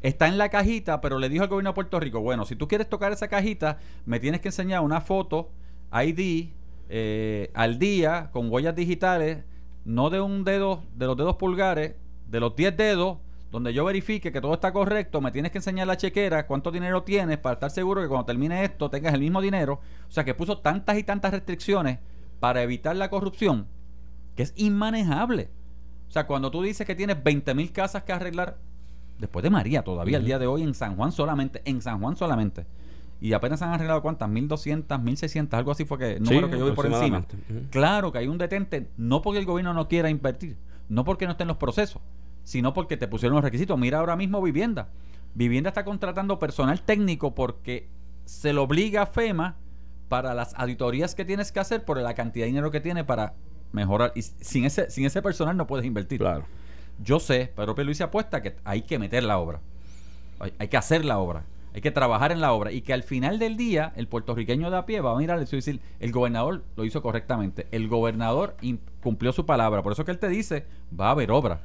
está 0.00 0.28
en 0.28 0.38
la 0.38 0.48
cajita, 0.48 1.02
pero 1.02 1.18
le 1.18 1.28
dijo 1.28 1.42
al 1.42 1.50
gobierno 1.50 1.72
de 1.72 1.74
Puerto 1.74 2.00
Rico, 2.00 2.22
bueno, 2.22 2.46
si 2.46 2.56
tú 2.56 2.66
quieres 2.66 2.88
tocar 2.88 3.12
esa 3.12 3.28
cajita, 3.28 3.78
me 4.06 4.18
tienes 4.18 4.40
que 4.40 4.48
enseñar 4.48 4.80
una 4.80 5.02
foto, 5.02 5.50
ID, 5.92 6.52
eh, 6.88 7.50
al 7.52 7.78
día, 7.78 8.30
con 8.32 8.50
huellas 8.50 8.74
digitales, 8.74 9.44
no 9.84 10.08
de 10.08 10.22
un 10.22 10.42
dedo, 10.42 10.84
de 10.94 11.04
los 11.04 11.18
dedos 11.18 11.36
pulgares, 11.36 11.96
de 12.30 12.40
los 12.40 12.56
10 12.56 12.74
dedos, 12.74 13.18
donde 13.56 13.72
yo 13.72 13.86
verifique 13.86 14.30
que 14.30 14.42
todo 14.42 14.52
está 14.52 14.70
correcto, 14.70 15.22
me 15.22 15.32
tienes 15.32 15.50
que 15.50 15.56
enseñar 15.56 15.86
la 15.86 15.96
chequera, 15.96 16.46
cuánto 16.46 16.70
dinero 16.70 17.04
tienes, 17.04 17.38
para 17.38 17.54
estar 17.54 17.70
seguro 17.70 18.02
que 18.02 18.08
cuando 18.08 18.26
termine 18.26 18.62
esto 18.62 18.90
tengas 18.90 19.14
el 19.14 19.20
mismo 19.20 19.40
dinero. 19.40 19.80
O 20.06 20.12
sea 20.12 20.26
que 20.26 20.34
puso 20.34 20.58
tantas 20.58 20.98
y 20.98 21.04
tantas 21.04 21.30
restricciones 21.32 21.98
para 22.38 22.62
evitar 22.62 22.94
la 22.96 23.08
corrupción 23.08 23.66
que 24.34 24.42
es 24.42 24.52
inmanejable. 24.56 25.48
O 26.06 26.12
sea, 26.12 26.26
cuando 26.26 26.50
tú 26.50 26.60
dices 26.60 26.86
que 26.86 26.94
tienes 26.94 27.24
20 27.24 27.54
mil 27.54 27.72
casas 27.72 28.02
que 28.02 28.12
arreglar, 28.12 28.58
después 29.18 29.42
de 29.42 29.48
María, 29.48 29.82
todavía 29.82 30.18
el 30.18 30.26
día 30.26 30.38
de 30.38 30.46
hoy 30.46 30.62
en 30.62 30.74
San 30.74 30.94
Juan 30.94 31.10
solamente, 31.10 31.62
en 31.64 31.80
San 31.80 31.98
Juan 31.98 32.14
solamente, 32.14 32.66
y 33.22 33.32
apenas 33.32 33.62
han 33.62 33.70
arreglado 33.70 34.02
cuántas, 34.02 34.28
1200, 34.28 35.00
1600, 35.00 35.56
algo 35.56 35.70
así 35.70 35.86
fue 35.86 35.96
que 35.96 36.20
número 36.20 36.50
que 36.50 36.58
yo 36.58 36.66
vi 36.66 36.72
por 36.72 36.84
encima. 36.84 37.24
Claro 37.70 38.12
que 38.12 38.18
hay 38.18 38.28
un 38.28 38.36
detente, 38.36 38.90
no 38.98 39.22
porque 39.22 39.38
el 39.38 39.46
gobierno 39.46 39.72
no 39.72 39.88
quiera 39.88 40.10
invertir, 40.10 40.58
no 40.90 41.04
porque 41.04 41.24
no 41.24 41.30
esté 41.30 41.44
en 41.44 41.48
los 41.48 41.56
procesos, 41.56 42.02
sino 42.46 42.72
porque 42.72 42.96
te 42.96 43.08
pusieron 43.08 43.34
los 43.34 43.44
requisitos. 43.44 43.76
Mira 43.76 43.98
ahora 43.98 44.14
mismo 44.14 44.40
Vivienda. 44.40 44.88
Vivienda 45.34 45.70
está 45.70 45.84
contratando 45.84 46.38
personal 46.38 46.80
técnico 46.80 47.34
porque 47.34 47.88
se 48.24 48.52
lo 48.52 48.62
obliga 48.62 49.02
a 49.02 49.06
FEMA 49.06 49.56
para 50.08 50.32
las 50.32 50.54
auditorías 50.54 51.16
que 51.16 51.24
tienes 51.24 51.50
que 51.50 51.58
hacer 51.58 51.84
por 51.84 51.98
la 51.98 52.14
cantidad 52.14 52.44
de 52.44 52.50
dinero 52.50 52.70
que 52.70 52.80
tiene 52.80 53.02
para 53.02 53.34
mejorar. 53.72 54.12
Y 54.14 54.22
sin 54.22 54.64
ese, 54.64 54.88
sin 54.90 55.04
ese 55.04 55.22
personal 55.22 55.56
no 55.56 55.66
puedes 55.66 55.84
invertir. 55.84 56.20
Claro. 56.20 56.44
Yo 57.02 57.18
sé, 57.18 57.52
Pedro 57.56 57.74
Luis 57.82 58.00
apuesta 58.00 58.40
que 58.40 58.54
hay 58.62 58.82
que 58.82 59.00
meter 59.00 59.24
la 59.24 59.38
obra. 59.38 59.60
Hay, 60.38 60.68
que 60.68 60.76
hacer 60.76 61.04
la 61.04 61.18
obra. 61.18 61.42
Hay 61.74 61.80
que 61.80 61.90
trabajar 61.90 62.30
en 62.30 62.40
la 62.40 62.52
obra. 62.52 62.70
Y 62.70 62.82
que 62.82 62.92
al 62.92 63.02
final 63.02 63.40
del 63.40 63.56
día, 63.56 63.92
el 63.96 64.06
puertorriqueño 64.06 64.70
de 64.70 64.76
a 64.76 64.86
pie 64.86 65.00
va 65.00 65.10
a 65.10 65.18
mirar 65.18 65.38
y 65.42 65.44
decir, 65.44 65.80
el 65.98 66.12
gobernador 66.12 66.62
lo 66.76 66.84
hizo 66.84 67.02
correctamente. 67.02 67.66
El 67.72 67.88
gobernador 67.88 68.56
cumplió 69.02 69.32
su 69.32 69.46
palabra. 69.46 69.82
Por 69.82 69.92
eso 69.92 70.04
que 70.04 70.12
él 70.12 70.18
te 70.20 70.28
dice, 70.28 70.64
va 70.98 71.08
a 71.08 71.10
haber 71.10 71.32
obra. 71.32 71.62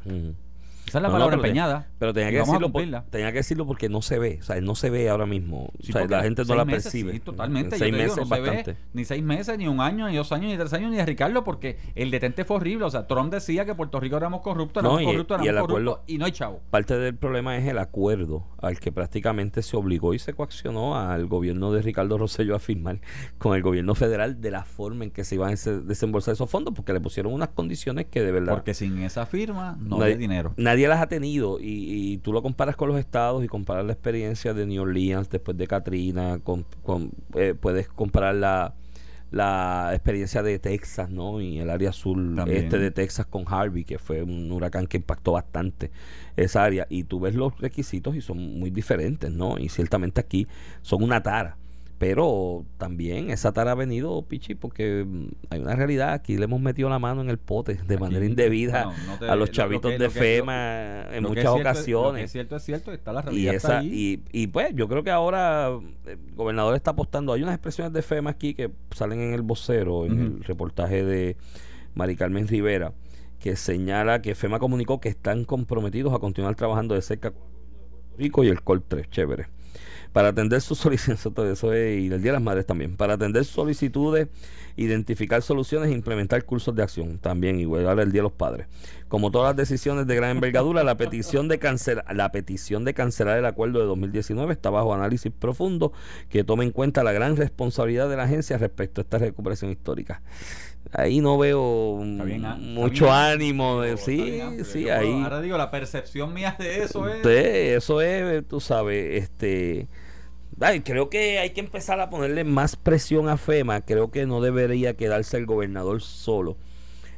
Esa 0.87 0.97
es 0.97 1.01
la 1.03 1.11
palabra 1.11 1.35
empeñada. 1.35 1.87
Pero 1.99 2.13
tenía 2.13 2.31
que, 2.31 2.37
decirlo 2.37 2.71
tenía 3.09 3.31
que 3.31 3.37
decirlo 3.37 3.65
porque 3.65 3.89
no 3.89 4.01
se 4.01 4.19
ve. 4.19 4.39
O 4.41 4.43
sea, 4.43 4.59
no 4.61 4.75
se 4.75 4.89
ve 4.89 5.09
ahora 5.09 5.25
mismo. 5.25 5.71
o 5.77 5.83
sea, 5.83 6.05
la 6.05 6.23
gente 6.23 6.43
no 6.45 6.55
la 6.55 6.65
percibe. 6.65 7.19
totalmente. 7.19 7.77
Seis 7.77 7.93
meses 7.93 8.17
no 8.17 8.25
se 8.25 8.41
ve 8.41 8.75
ni 8.93 9.05
seis 9.05 9.23
meses, 9.23 9.57
ni 9.57 9.67
un 9.67 9.79
año, 9.79 10.07
ni 10.07 10.15
dos 10.15 10.31
años, 10.31 10.51
ni 10.51 10.57
tres 10.57 10.73
años, 10.73 10.91
ni 10.91 10.99
a 10.99 11.05
Ricardo, 11.05 11.43
porque 11.43 11.77
el 11.95 12.11
detente 12.11 12.45
fue 12.45 12.57
horrible. 12.57 12.85
O 12.85 12.89
sea, 12.89 13.07
Trump 13.07 13.31
decía 13.31 13.65
que 13.65 13.75
Puerto 13.75 13.99
Rico 13.99 14.17
éramos 14.17 14.41
corruptos, 14.41 14.83
éramos 14.83 15.03
corruptos, 15.03 15.41
éramos 15.45 15.69
corruptos, 15.69 15.99
y 16.07 16.17
no 16.17 16.25
hay 16.25 16.31
chavo. 16.31 16.61
Parte 16.69 16.97
del 16.97 17.15
problema 17.15 17.57
es 17.57 17.67
el 17.67 17.77
acuerdo 17.77 18.47
al 18.61 18.79
que 18.79 18.91
prácticamente 18.91 19.61
se 19.61 19.77
obligó 19.77 20.13
y 20.13 20.19
se 20.19 20.33
coaccionó 20.33 20.97
al 20.97 21.27
gobierno 21.27 21.71
de 21.71 21.81
Ricardo 21.81 22.17
Rosello 22.17 22.55
a 22.55 22.59
firmar 22.59 22.99
con 23.37 23.55
el 23.55 23.61
gobierno 23.61 23.95
federal 23.95 24.41
de 24.41 24.51
la 24.51 24.63
forma 24.63 25.05
en 25.05 25.11
que 25.11 25.23
se 25.23 25.35
iban 25.35 25.53
a 25.53 25.71
desembolsar 25.81 26.33
esos 26.33 26.49
fondos, 26.49 26.73
porque 26.73 26.93
le 26.93 26.99
pusieron 26.99 27.33
unas 27.33 27.49
condiciones 27.49 28.07
que 28.07 28.21
de 28.21 28.31
verdad. 28.31 28.53
Porque 28.53 28.73
sin 28.73 28.99
esa 29.03 29.25
firma 29.25 29.77
no 29.79 30.01
hay 30.01 30.15
dinero 30.15 30.53
nadie 30.57 30.70
las 30.75 31.01
ha 31.01 31.07
tenido 31.07 31.57
y, 31.59 32.17
tú 32.19 32.33
lo 32.33 32.41
comparas 32.41 32.75
con 32.75 32.89
los 32.89 32.99
estados 32.99 33.43
y 33.43 33.47
comparas 33.47 33.85
la 33.85 33.93
experiencia 33.93 34.53
de 34.53 34.65
New 34.65 34.81
Orleans 34.81 35.29
después 35.29 35.57
de 35.57 35.67
Katrina, 35.67 36.39
con, 36.43 36.65
eh, 37.35 37.55
puedes 37.59 37.87
comparar 37.87 38.35
la, 38.35 38.75
la 39.31 39.91
experiencia 39.93 40.43
de 40.43 40.59
Texas, 40.59 41.09
¿no? 41.09 41.41
Y 41.41 41.59
el 41.59 41.69
área 41.69 41.93
sur 41.93 42.17
este 42.47 42.77
de 42.77 42.91
Texas 42.91 43.25
con 43.25 43.45
Harvey, 43.47 43.85
que 43.85 43.97
fue 43.97 44.21
un 44.21 44.51
huracán 44.51 44.87
que 44.87 44.97
impactó 44.97 45.31
bastante 45.31 45.89
esa 46.35 46.63
área. 46.63 46.85
Y 46.89 47.05
tú 47.05 47.21
ves 47.21 47.33
los 47.33 47.57
requisitos 47.59 48.15
y 48.15 48.21
son 48.21 48.59
muy 48.59 48.69
diferentes, 48.69 49.31
¿no? 49.31 49.57
Y 49.57 49.69
ciertamente 49.69 50.19
aquí 50.19 50.47
son 50.81 51.01
una 51.03 51.23
tara. 51.23 51.57
Pero 52.01 52.65
también 52.79 53.29
esa 53.29 53.51
tara 53.51 53.73
ha 53.73 53.75
venido, 53.75 54.23
Pichi, 54.23 54.55
porque 54.55 55.05
mm, 55.07 55.27
hay 55.51 55.59
una 55.59 55.75
realidad. 55.75 56.13
Aquí 56.13 56.35
le 56.35 56.45
hemos 56.45 56.59
metido 56.59 56.89
la 56.89 56.97
mano 56.97 57.21
en 57.21 57.29
el 57.29 57.37
pote 57.37 57.75
de 57.75 57.97
manera 57.99 58.25
indebida 58.25 58.91
a 59.21 59.35
los 59.35 59.51
chavitos 59.51 59.99
de 59.99 60.09
FEMA 60.09 61.15
en 61.15 61.21
muchas 61.21 61.45
ocasiones. 61.45 62.23
Es, 62.23 62.31
cierto, 62.31 62.55
es 62.55 62.63
cierto, 62.63 62.91
está 62.91 63.13
la 63.13 63.21
realidad. 63.21 63.53
Y, 63.53 63.55
esa, 63.55 63.83
Y, 63.83 64.47
pues 64.47 64.73
yo 64.73 64.87
creo 64.87 65.03
que 65.03 65.11
ahora 65.11 65.67
el 66.07 66.17
gobernador 66.33 66.75
está 66.75 66.89
apostando. 66.89 67.33
Hay 67.33 67.43
unas 67.43 67.53
expresiones 67.53 67.93
de 67.93 68.01
FEMA 68.01 68.31
aquí 68.31 68.55
que 68.55 68.71
salen 68.95 69.21
en 69.21 69.35
el 69.35 69.43
vocero, 69.43 70.07
en 70.07 70.37
el 70.37 70.43
reportaje 70.43 71.05
de 71.05 71.37
Mari 71.93 72.15
Carmen 72.15 72.47
Rivera, 72.47 72.93
que 73.37 73.55
señala 73.55 74.23
que 74.23 74.33
FEMA 74.33 74.57
comunicó 74.57 74.99
que 74.99 75.09
están 75.09 75.45
comprometidos 75.45 76.15
a 76.15 76.17
continuar 76.17 76.55
trabajando 76.55 76.95
de 76.95 77.03
cerca 77.03 77.29
con 77.29 77.43
el 77.43 78.17
Rico 78.17 78.43
y 78.43 78.47
el 78.47 78.63
COL 78.63 78.81
3. 78.81 79.07
Chévere 79.11 79.60
para 80.13 80.29
atender 80.29 80.61
sus 80.61 80.77
solicitudes, 80.77 81.53
eso 81.57 81.73
y 81.73 82.07
el 82.07 82.21
Día 82.21 82.31
de 82.31 82.33
las 82.33 82.41
Madres 82.41 82.65
también, 82.65 82.95
para 82.95 83.13
atender 83.13 83.45
solicitudes, 83.45 84.27
identificar 84.75 85.41
soluciones 85.41 85.89
e 85.89 85.93
implementar 85.93 86.43
cursos 86.43 86.75
de 86.75 86.83
acción 86.83 87.17
también, 87.17 87.59
igual 87.59 87.99
el 87.99 88.11
Día 88.11 88.19
de 88.19 88.23
los 88.23 88.31
Padres. 88.31 88.67
Como 89.07 89.31
todas 89.31 89.49
las 89.49 89.57
decisiones 89.57 90.07
de 90.07 90.15
gran 90.15 90.31
envergadura, 90.31 90.83
la 90.83 90.95
petición 90.95 91.47
de 91.47 91.59
cancelar, 91.59 92.05
la 92.15 92.31
petición 92.31 92.85
de 92.85 92.93
cancelar 92.93 93.37
el 93.37 93.45
acuerdo 93.45 93.79
de 93.79 93.85
2019 93.85 94.53
está 94.53 94.69
bajo 94.69 94.93
análisis 94.93 95.31
profundo 95.31 95.91
que 96.29 96.43
tome 96.43 96.63
en 96.63 96.71
cuenta 96.71 97.03
la 97.03 97.11
gran 97.11 97.35
responsabilidad 97.35 98.09
de 98.09 98.15
la 98.15 98.23
agencia 98.23 98.57
respecto 98.57 99.01
a 99.01 99.03
esta 99.03 99.17
recuperación 99.17 99.71
histórica 99.71 100.21
ahí 100.93 101.21
no 101.21 101.37
veo 101.37 101.99
ah, 102.01 102.57
mucho 102.59 103.11
ánimo 103.11 103.81
de 103.81 103.97
sí, 103.97 104.41
sí, 104.63 104.89
ahí. 104.89 105.21
Ahora 105.23 105.41
digo, 105.41 105.57
la 105.57 105.71
percepción 105.71 106.33
mía 106.33 106.55
de 106.57 106.83
eso 106.83 107.07
es. 107.07 107.25
eso 107.25 108.01
es, 108.01 108.47
tú 108.47 108.59
sabes, 108.59 109.23
este. 109.23 109.87
Ay, 110.61 110.81
creo 110.81 111.09
que 111.09 111.39
hay 111.39 111.51
que 111.51 111.59
empezar 111.59 111.99
a 111.99 112.09
ponerle 112.09 112.43
más 112.43 112.75
presión 112.75 113.29
a 113.29 113.37
FEMA. 113.37 113.81
Creo 113.81 114.11
que 114.11 114.25
no 114.25 114.41
debería 114.41 114.95
quedarse 114.95 115.37
el 115.37 115.45
gobernador 115.45 116.01
solo 116.01 116.55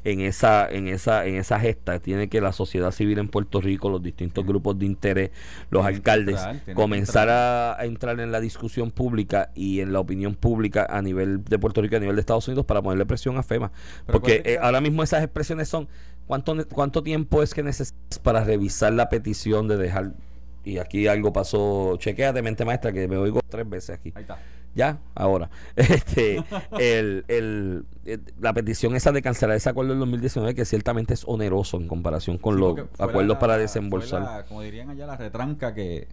en 0.05 0.21
esa, 0.21 0.69
en 0.69 0.87
esa, 0.87 1.25
en 1.25 1.35
esa 1.35 1.59
gesta. 1.59 1.99
Tiene 1.99 2.29
que 2.29 2.41
la 2.41 2.53
sociedad 2.53 2.91
civil 2.91 3.19
en 3.19 3.27
Puerto 3.27 3.61
Rico, 3.61 3.89
los 3.89 4.01
distintos 4.01 4.45
grupos 4.45 4.79
de 4.79 4.85
interés, 4.85 5.31
los 5.69 5.85
alcaldes, 5.85 6.39
comenzar 6.73 7.29
a, 7.29 7.77
entrar 7.81 8.19
en 8.19 8.31
la 8.31 8.39
discusión 8.39 8.91
pública 8.91 9.51
y 9.55 9.81
en 9.81 9.93
la 9.93 9.99
opinión 9.99 10.35
pública 10.35 10.87
a 10.89 11.01
nivel 11.01 11.43
de 11.43 11.59
Puerto 11.59 11.81
Rico, 11.81 11.97
a 11.97 11.99
nivel 11.99 12.15
de 12.15 12.21
Estados 12.21 12.47
Unidos, 12.47 12.65
para 12.65 12.81
ponerle 12.81 13.05
presión 13.05 13.37
a 13.37 13.43
FEMA. 13.43 13.71
Porque 14.05 14.41
eh, 14.45 14.57
ahora 14.61 14.81
mismo 14.81 15.03
esas 15.03 15.23
expresiones 15.23 15.67
son 15.67 15.87
¿cuánto, 16.27 16.67
cuánto 16.69 17.03
tiempo 17.03 17.43
es 17.43 17.53
que 17.53 17.63
necesitas 17.63 18.19
para 18.19 18.43
revisar 18.43 18.93
la 18.93 19.09
petición 19.09 19.67
de 19.67 19.77
dejar 19.77 20.13
y 20.63 20.77
aquí 20.77 21.07
algo 21.07 21.33
pasó, 21.33 21.97
chequea 21.97 22.33
de 22.33 22.41
mente 22.41 22.65
maestra 22.65 22.91
que 22.91 23.07
me 23.07 23.17
oigo 23.17 23.41
tres 23.49 23.69
veces 23.69 23.97
aquí. 23.97 24.11
Ahí 24.15 24.21
está 24.23 24.39
ya, 24.75 24.99
ahora. 25.15 25.49
Este, 25.75 26.43
el, 26.79 27.25
el, 27.27 27.85
eh, 28.05 28.17
la 28.39 28.53
petición 28.53 28.95
esa 28.95 29.11
de 29.11 29.21
cancelar 29.21 29.55
ese 29.55 29.69
acuerdo 29.69 29.91
del 29.91 29.99
2019, 29.99 30.55
que 30.55 30.65
ciertamente 30.65 31.13
es 31.13 31.23
oneroso 31.27 31.77
en 31.77 31.87
comparación 31.87 32.37
con 32.37 32.59
los 32.59 32.79
acuerdos 32.97 33.37
para 33.37 33.57
desembolsar. 33.57 34.45
como 34.45 34.61
dirían 34.61 34.89
allá, 34.89 35.05
la 35.05 35.17
retranca 35.17 35.73
que. 35.73 36.07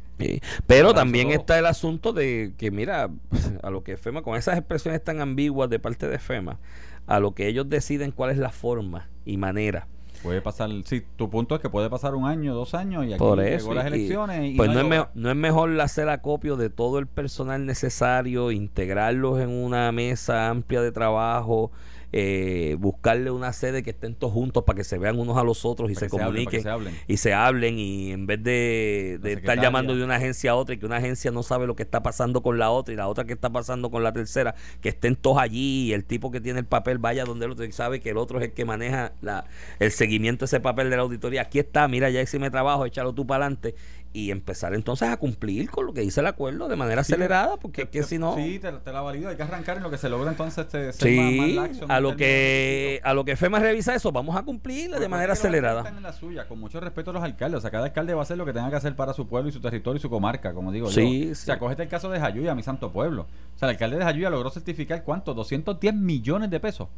Pero 0.67 0.93
también 0.95 1.31
está 1.31 1.59
el 1.59 1.67
asunto 1.67 2.13
de 2.13 2.55
que, 2.59 2.71
mira, 2.71 3.11
a 3.63 3.71
lo 3.71 3.83
que 3.83 3.97
FEMA, 3.97 4.23
con 4.23 4.37
esas 4.37 4.59
expresiones 4.59 5.03
tan 5.03 5.21
ambiguas 5.21 5.71
de 5.71 5.79
parte 5.79 6.09
de 6.09 6.19
FEMA, 6.19 6.59
a 7.07 7.21
lo 7.21 7.35
que 7.35 7.47
ellos 7.49 7.69
deciden 7.69 8.13
cuál 8.13 8.31
es 8.31 8.39
la 8.39 8.51
forma 8.51 9.09
y 9.25 9.37
manera 9.37 9.87
Puede 10.23 10.43
pasar, 10.43 10.71
sí, 10.85 11.03
tu 11.17 11.31
punto 11.31 11.55
es 11.55 11.61
que 11.61 11.71
puede 11.71 11.89
pasar 11.89 12.15
un 12.15 12.27
año, 12.27 12.55
dos 12.55 12.75
años 12.75 13.07
y 13.07 13.13
aquí 13.13 13.19
Por 13.19 13.41
eso, 13.41 13.73
las 13.73 13.87
elecciones. 13.87 14.55
pues 14.57 14.71
no, 14.71 14.81
es 14.81 14.87
mejor, 14.87 15.11
no 15.15 15.31
es 15.31 15.37
mejor 15.37 15.81
hacer 15.81 16.09
acopio 16.09 16.57
de 16.57 16.69
todo 16.69 16.99
el 16.99 17.07
personal 17.07 17.65
necesario, 17.65 18.51
integrarlos 18.51 19.41
en 19.41 19.49
una 19.49 19.91
mesa 19.93 20.49
amplia 20.49 20.83
de 20.83 20.93
trabajo 20.93 21.71
eh, 22.13 22.77
buscarle 22.79 23.31
una 23.31 23.53
sede 23.53 23.83
que 23.83 23.91
estén 23.91 24.15
todos 24.15 24.33
juntos 24.33 24.65
para 24.65 24.77
que 24.77 24.85
se 24.85 24.99
vean 24.99 25.19
unos 25.19 25.37
a 25.37 25.45
los 25.45 25.65
otros 25.65 25.91
y 25.91 25.95
se, 25.95 26.09
comuniquen 26.09 26.65
y 27.07 27.17
se 27.17 27.33
hablen 27.33 27.79
y 27.79 28.13
en 28.13 28.27
vez 28.27 28.43
de, 28.43 29.21
estar 29.23 29.61
llamando 29.61 29.95
de 29.95 30.05
una 30.05 30.17
agencia 30.17 30.53
a 30.53 30.55
otra 30.57 30.75
y 30.75 30.79
que 30.79 30.87
una 30.87 30.97
agencia 30.97 31.31
no 31.31 31.43
sabe 31.43 31.67
lo 31.67 31.77
que 31.77 31.83
está 31.83 32.03
pasando 32.03 32.43
con 32.43 32.59
la 32.59 32.71
otra 32.71 32.95
y 32.95 32.97
la 32.97 33.09
otra 33.09 33.25
que 33.25 33.33
está 33.33 33.51
pasando 33.51 33.91
con 33.91 34.03
la 34.03 34.13
tercera, 34.13 34.55
que 34.81 34.89
estén 34.89 35.17
todos 35.17 35.39
allí 35.39 35.89
y 35.89 35.93
el 35.93 36.05
tipo 36.05 36.31
que 36.31 36.41
tiene 36.41 36.61
el 36.61 36.67
papel 36.67 36.99
vaya 36.99 37.25
donde 37.25 37.47
el 37.47 37.53
otro 37.53 37.65
y 37.65 37.73
sabe 37.73 38.01
que 38.01 38.11
el 38.11 38.17
otro 38.17 38.39
es 38.39 38.45
el 38.45 38.53
que 38.53 38.65
maneja 38.65 39.13
la, 39.21 39.45
el 39.79 39.93
seguimiento 39.93 40.41
de 40.41 40.47
ese 40.47 40.61
papel 40.61 40.91
de 40.91 40.97
la 40.97 41.03
auditoría. 41.03 41.43
Aquí 41.43 41.59
está, 41.59 41.87
mira, 41.89 42.11
ya 42.11 42.21
hice 42.21 42.39
mi 42.39 42.51
trabajo, 42.51 42.87
échalo 42.87 43.13
tú 43.13 43.27
para 43.27 43.45
adelante 43.45 43.75
y 44.13 44.33
empezar 44.33 44.75
entonces 44.75 45.09
a 45.09 45.17
cumplir 45.17 45.71
con 45.71 45.87
lo 45.87 45.93
que 45.93 46.01
dice 46.01 46.21
el 46.21 46.27
acuerdo 46.27 46.69
de 46.69 46.75
manera 46.75 47.03
acelerada, 47.03 47.57
porque 47.59 47.83
es 47.83 47.89
que 47.91 48.03
si 48.03 48.19
no... 48.19 48.35
Sí, 48.35 48.59
te, 48.59 48.73
la 48.93 49.01
valido, 49.03 49.29
hay 49.29 49.37
que 49.37 49.43
arrancar 49.43 49.77
en 49.77 49.85
lo 49.85 49.91
que 49.91 49.99
se 49.99 50.09
logra 50.09 50.31
entonces 50.31 50.67
este, 50.67 50.93
sí, 50.93 51.57
a 51.89 52.01
lo 52.01 52.17
que 52.17 53.01
a 53.05 53.15
lo 53.15 53.25
que 53.25 53.37
FEMA 53.37 53.61
revisa 53.61 53.95
eso, 53.95 54.11
vamos 54.11 54.37
a 54.37 54.43
cumplir 54.43 54.91
de 54.91 55.09
manera 55.09 55.35
acelerada. 55.35 55.89
En 55.89 56.03
la 56.03 56.13
suya, 56.13 56.49
con 56.49 56.59
mucho 56.59 56.81
respeto 56.81 57.11
a 57.11 57.15
los 57.15 57.23
alcaldes, 57.23 57.59
o 57.59 57.61
sea, 57.61 57.71
cada 57.71 57.85
alcalde 57.85 58.15
va 58.15 58.21
a 58.21 58.25
hacer 58.25 58.37
lo 58.37 58.45
que 58.45 58.53
tenga 58.53 58.69
que 58.69 58.77
hacer 58.77 58.97
para 58.97 59.13
su 59.13 59.29
pueblo 59.29 59.49
y 59.49 59.53
su 59.53 59.61
territorio 59.61 59.99
y 59.99 60.01
su 60.01 60.11
comarca, 60.11 60.53
como 60.53 60.73
digo 60.73 60.91
sí, 60.91 61.27
yo. 61.27 61.33
O 61.33 61.35
sea, 61.35 61.59
cógete 61.59 61.85
el 61.85 61.89
caso 61.89 62.11
de 62.11 62.19
Jayuya, 62.19 62.55
mi 62.55 62.65
santo 62.65 62.91
pueblo. 62.91 63.29
O 63.55 63.59
sea, 63.59 63.69
el 63.69 63.75
alcalde 63.75 63.99
de 63.99 64.05
Jayuya 64.05 64.31
logró 64.31 64.51
certificar, 64.51 65.05
¿cuánto? 65.05 65.35
210 65.35 65.95
millones 65.95 66.51
de 66.51 66.59
pesos. 66.59 66.89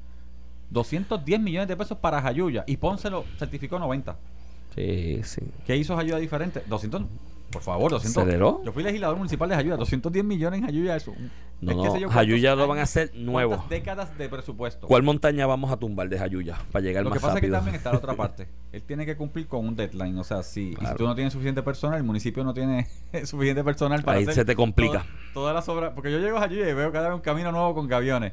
210 0.70 1.40
millones 1.40 1.68
de 1.68 1.76
pesos 1.76 1.98
para 1.98 2.22
Jayuya 2.22 2.64
y 2.66 2.78
Ponce 2.78 3.10
lo 3.10 3.24
certificó 3.38 3.78
90. 3.78 4.16
Sí, 4.74 5.20
sí. 5.24 5.42
¿Qué 5.66 5.76
hizo 5.76 5.96
ayuda 5.96 6.18
diferente? 6.18 6.62
200. 6.66 7.02
Por 7.52 7.62
favor, 7.62 7.90
200. 7.90 8.22
¿Aceleró? 8.22 8.62
Yo 8.64 8.72
fui 8.72 8.82
legislador 8.82 9.18
municipal 9.18 9.48
de 9.48 9.54
Ayuda. 9.54 9.76
210 9.76 10.24
millones 10.24 10.60
en 10.60 10.66
Ayuya, 10.66 10.96
eso. 10.96 11.12
No, 11.60 11.74
no. 11.74 12.10
Jayuya 12.10 12.56
lo 12.56 12.66
van 12.66 12.78
a 12.78 12.82
hacer 12.82 13.12
nuevo. 13.14 13.64
décadas 13.68 14.16
de 14.18 14.28
presupuesto. 14.28 14.88
¿Cuál 14.88 15.02
montaña 15.02 15.46
vamos 15.46 15.70
a 15.70 15.76
tumbar 15.76 16.08
de 16.08 16.18
Jayuya 16.18 16.58
para 16.72 16.82
llegar 16.82 17.04
más 17.04 17.12
rápido? 17.12 17.14
Lo 17.14 17.14
que 17.14 17.20
pasa 17.20 17.38
es 17.38 17.40
que 17.42 17.50
también 17.50 17.76
está 17.76 17.92
la 17.92 17.98
otra 17.98 18.14
parte. 18.16 18.48
Él 18.72 18.82
tiene 18.82 19.06
que 19.06 19.16
cumplir 19.16 19.46
con 19.46 19.66
un 19.66 19.76
deadline. 19.76 20.18
O 20.18 20.24
sea, 20.24 20.42
si, 20.42 20.74
si 20.74 20.94
tú 20.96 21.06
no 21.06 21.14
tienes 21.14 21.32
suficiente 21.32 21.62
personal, 21.62 21.98
el 21.98 22.04
municipio 22.04 22.42
no 22.42 22.54
tiene 22.54 22.88
suficiente 23.24 23.62
personal 23.62 24.02
para 24.02 24.18
Ahí 24.18 24.26
se 24.26 24.44
te 24.44 24.56
complica. 24.56 25.04
Toda, 25.34 25.52
la 25.52 25.62
sobra. 25.62 25.94
Porque 25.94 26.10
yo 26.10 26.18
llego 26.18 26.38
a 26.38 26.44
Ayuya 26.44 26.68
y 26.68 26.74
veo 26.74 26.90
cada 26.90 27.08
vez 27.08 27.16
un 27.16 27.22
camino 27.22 27.52
nuevo 27.52 27.74
con 27.74 27.86
gaviones. 27.86 28.32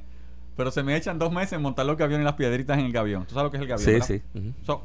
Pero 0.55 0.71
se 0.71 0.81
me 0.81 0.95
echan 0.95 1.19
dos 1.19 1.31
meses 1.31 1.53
en 1.53 1.61
montar 1.61 1.85
los 1.85 1.97
gaviones 1.97 2.23
y 2.23 2.25
las 2.25 2.33
piedritas 2.33 2.79
en 2.79 2.85
el 2.85 2.91
gavión. 2.91 3.25
¿Tú 3.25 3.35
sabes 3.35 3.45
lo 3.45 3.51
que 3.51 3.57
es 3.57 3.61
el 3.61 3.67
gavión? 3.67 4.01
Sí, 4.01 4.21
sí. 4.33 4.75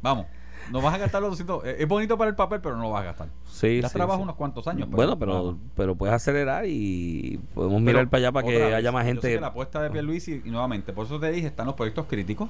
vamos. 0.00 0.26
No 0.70 0.80
vas 0.80 0.94
a 0.94 0.98
gastar 0.98 1.22
los 1.22 1.30
200. 1.30 1.64
Eh, 1.64 1.76
es 1.80 1.88
bonito 1.88 2.18
para 2.18 2.30
el 2.30 2.36
papel, 2.36 2.60
pero 2.60 2.76
no 2.76 2.82
lo 2.82 2.90
vas 2.90 3.02
a 3.02 3.06
gastar. 3.06 3.28
Sí, 3.50 3.80
ya 3.80 3.88
trabajas 3.88 4.22
unos 4.22 4.36
cuantos 4.36 4.66
años. 4.66 4.88
bueno, 4.90 5.18
pero, 5.18 5.56
pero 5.74 5.94
puedes 5.94 6.14
acelerar 6.14 6.64
y 6.66 7.40
podemos 7.54 7.80
mirar 7.80 8.08
para 8.08 8.18
allá 8.18 8.32
para 8.32 8.46
que 8.46 8.74
haya 8.74 8.92
más 8.92 9.04
gente. 9.04 9.32
Yo 9.32 9.40
la 9.40 9.48
apuesta 9.48 9.80
de 9.82 9.90
Pierluisi, 9.90 10.42
y, 10.44 10.48
y 10.48 10.50
nuevamente, 10.50 10.92
por 10.92 11.06
eso 11.06 11.20
te 11.20 11.30
dije, 11.30 11.46
están 11.46 11.66
los 11.66 11.74
proyectos 11.74 12.06
críticos 12.06 12.48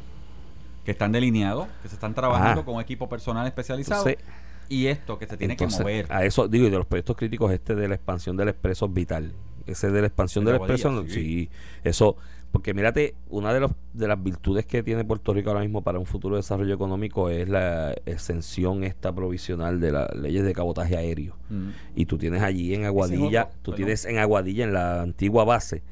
que 0.86 0.92
están 0.92 1.10
delineados, 1.10 1.66
que 1.82 1.88
se 1.88 1.96
están 1.96 2.14
trabajando 2.14 2.64
con 2.64 2.80
equipo 2.80 3.08
personal 3.08 3.44
especializado. 3.46 4.06
y 4.68 4.86
esto 4.86 5.18
que 5.18 5.26
se 5.26 5.36
tiene 5.36 5.56
que 5.56 5.66
mover. 5.66 6.06
A 6.10 6.24
eso 6.24 6.46
digo, 6.46 6.66
y 6.66 6.70
de 6.70 6.78
los 6.78 6.86
proyectos 6.86 7.16
críticos, 7.16 7.52
este 7.52 7.74
de 7.74 7.88
la 7.88 7.96
expansión 7.96 8.36
del 8.36 8.48
expreso 8.48 8.88
vital. 8.88 9.32
Ese 9.66 9.90
de 9.90 10.00
la 10.00 10.06
expansión 10.06 10.44
del 10.44 10.54
expreso, 10.56 11.04
sí, 11.08 11.50
eso 11.82 12.16
porque 12.56 12.72
mírate, 12.72 13.14
una 13.28 13.52
de, 13.52 13.60
los, 13.60 13.72
de 13.92 14.08
las 14.08 14.22
virtudes 14.22 14.64
que 14.64 14.82
tiene 14.82 15.04
Puerto 15.04 15.34
Rico 15.34 15.50
ahora 15.50 15.60
mismo 15.60 15.82
para 15.82 15.98
un 15.98 16.06
futuro 16.06 16.36
desarrollo 16.36 16.72
económico 16.72 17.28
es 17.28 17.50
la 17.50 17.94
exención 18.06 18.82
esta 18.82 19.14
provisional 19.14 19.78
de 19.78 19.92
las 19.92 20.14
leyes 20.16 20.42
de 20.42 20.54
cabotaje 20.54 20.96
aéreo. 20.96 21.36
Mm. 21.50 21.68
Y 21.96 22.06
tú 22.06 22.16
tienes 22.16 22.40
allí 22.40 22.72
en 22.72 22.86
Aguadilla, 22.86 23.50
tú 23.60 23.72
tienes 23.72 24.06
en 24.06 24.16
Aguadilla, 24.16 24.64
en 24.64 24.72
la 24.72 25.02
antigua 25.02 25.44
base, 25.44 25.82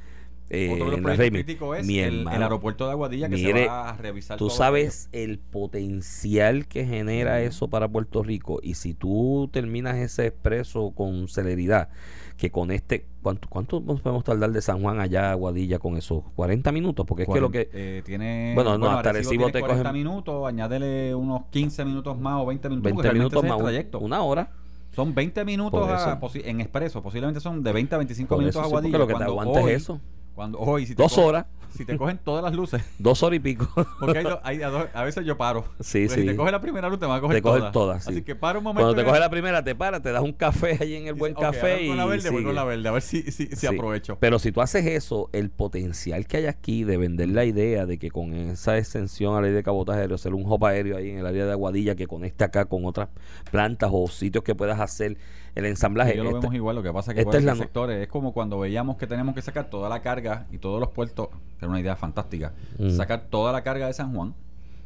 eh, 0.49 0.73
en 0.73 1.03
la 1.03 1.17
crítico 1.17 1.75
es 1.75 1.87
el, 1.87 2.27
aeropuerto 2.29 2.87
de 2.87 2.93
Aguadilla 2.93 3.29
que 3.29 3.37
se 3.37 3.67
va 3.67 3.91
a 3.91 3.97
revisar. 3.99 4.39
Tú 4.39 4.49
sabes 4.49 5.11
el 5.13 5.39
potencial 5.39 6.67
que 6.67 6.87
genera 6.87 7.41
mm. 7.41 7.43
eso 7.43 7.69
para 7.69 7.89
Puerto 7.89 8.23
Rico 8.23 8.61
y 8.63 8.73
si 8.73 8.95
tú 8.95 9.51
terminas 9.53 9.99
ese 9.99 10.29
expreso 10.29 10.93
con 10.97 11.29
celeridad, 11.29 11.91
que 12.37 12.51
con 12.51 12.71
este, 12.71 13.07
¿cuánto, 13.23 13.49
cuánto 13.49 13.81
podemos 13.81 14.25
tardar 14.25 14.51
de 14.51 14.61
San 14.61 14.83
Juan 14.83 15.01
allá 15.01 15.29
a 15.29 15.33
Aguadilla 15.33 15.79
con 15.79 15.97
esos 15.97 16.25
40 16.35 16.73
minutos? 16.73 17.07
Porque 17.07 17.25
es 17.25 17.29
que 17.29 17.41
lo 17.41 17.51
que... 17.51 17.69
Eh, 17.73 18.03
tiene, 18.05 18.53
bueno, 18.55 18.77
no, 18.77 18.91
hasta 18.91 19.13
Recibo 19.13 19.51
te 19.51 19.61
40 19.61 19.93
minutos, 19.93 20.47
añádele 20.47 21.15
unos 21.15 21.43
15 21.51 21.85
minutos 21.85 22.19
más 22.19 22.41
o 22.41 22.47
20 22.47 22.69
minutos. 22.69 22.93
20 22.93 23.13
minutos 23.13 23.45
más, 23.45 23.59
trayecto. 23.59 23.99
una 24.01 24.23
hora. 24.23 24.51
Son 24.93 25.13
20 25.13 25.45
minutos 25.45 25.89
en 26.35 26.61
expreso, 26.61 27.03
posiblemente 27.03 27.41
son 27.41 27.63
de 27.63 27.73
porque 27.73 27.97
a 27.97 27.99
25 27.99 28.37
minutos 28.39 28.63
a 28.63 28.65
Aguadilla. 28.65 28.99
lo 28.99 29.07
que 29.07 29.15
te 29.15 29.25
aguantes 29.25 29.67
eso. 29.67 30.01
Cuando, 30.35 30.59
hoy, 30.59 30.87
si 30.87 30.95
Dos 30.95 31.17
horas 31.19 31.47
si 31.77 31.85
te 31.85 31.97
cogen 31.97 32.19
todas 32.19 32.45
las 32.45 32.55
luces. 32.55 32.83
Dos 32.99 33.23
horas 33.23 33.37
y 33.37 33.41
pico. 33.41 33.69
Porque 33.99 34.25
hay, 34.45 34.63
a, 34.63 35.03
veces 35.03 35.25
yo 35.27 35.37
paro. 35.37 35.65
Sí, 35.81 36.09
sí. 36.09 36.21
Si 36.21 36.27
te 36.27 36.37
coge 36.37 36.53
la 36.53 36.61
primera 36.61 36.89
luz, 36.89 37.01
te 37.01 37.07
va 37.07 37.17
a 37.17 37.21
coger 37.21 37.39
te 37.39 37.43
todas. 37.43 37.73
todas 37.73 38.09
Así 38.09 38.23
que 38.23 38.37
para 38.37 38.59
un 38.59 38.65
momento. 38.65 38.85
Cuando 38.85 39.03
te 39.03 39.05
coge 39.05 39.19
la 39.19 39.29
primera, 39.29 39.65
te 39.65 39.75
para, 39.75 40.01
te 40.01 40.13
das 40.13 40.23
un 40.23 40.33
café 40.33 40.79
ahí 40.81 40.95
en 40.95 41.09
el 41.09 41.15
buen 41.15 41.35
café. 41.35 41.83
y 41.83 41.89
con 41.89 41.97
la 41.97 42.07
verde, 42.07 42.31
voy 42.31 42.45
con 42.45 42.55
la 42.55 42.65
verde, 42.65 42.89
a 42.89 42.93
ver 42.93 43.03
si, 43.03 43.23
si, 43.23 43.47
si 43.47 43.67
aprovecho. 43.67 44.19
Pero 44.21 44.39
si 44.39 44.53
tú 44.53 44.61
haces 44.61 44.87
eso, 44.87 45.31
el 45.33 45.51
potencial 45.51 46.27
que 46.27 46.37
hay 46.37 46.47
aquí 46.47 46.85
de 46.85 46.97
vender 46.97 47.31
la 47.31 47.45
idea 47.45 47.87
de 47.87 47.99
que 47.99 48.11
con 48.11 48.35
esa 48.35 48.79
extensión 48.79 49.33
a 49.33 49.41
la 49.41 49.49
ley 49.49 49.53
de 49.53 49.63
cabotaje 49.65 50.01
aéreo, 50.01 50.15
hacer 50.15 50.35
un 50.35 50.45
hop 50.47 50.65
aéreo 50.67 50.97
ahí 50.97 51.11
en 51.11 51.19
el 51.19 51.27
área 51.27 51.45
de 51.45 51.53
Aguadilla 51.53 51.97
que 51.97 52.07
conecte 52.07 52.45
acá 52.45 52.67
con 52.67 52.85
otras 52.85 53.09
plantas 53.51 53.91
o 53.93 54.07
sitios 54.07 54.45
que 54.45 54.55
puedas 54.55 54.79
hacer 54.79 55.17
el 55.55 55.67
ensamblaje. 55.67 56.17
Yo 56.17 56.25
lo 56.25 56.33
vemos 56.33 56.55
igual, 56.55 56.77
lo 56.77 56.83
que 56.83 56.93
pasa 56.93 57.13
es 57.13 57.25
que 57.25 57.37
es 57.37 57.59
sectores 57.59 58.03
es 58.03 58.09
como 58.09 58.33
cuando 58.33 58.59
veíamos 58.59 58.97
que 58.97 59.07
tenemos 59.07 59.35
que 59.35 59.43
sacar 59.43 59.71
toda 59.71 59.89
la 59.89 60.03
carga 60.03 60.47
y 60.51 60.59
todos 60.59 60.81
los 60.81 60.91
puertos, 60.91 61.29
era 61.59 61.69
una 61.69 61.81
idea 61.81 61.97
fantástica, 61.97 62.53
mm. 62.79 62.91
sacar 62.91 63.27
toda 63.31 63.53
la 63.53 63.63
carga 63.63 63.87
de 63.87 63.93
San 63.93 64.15
Juan, 64.15 64.35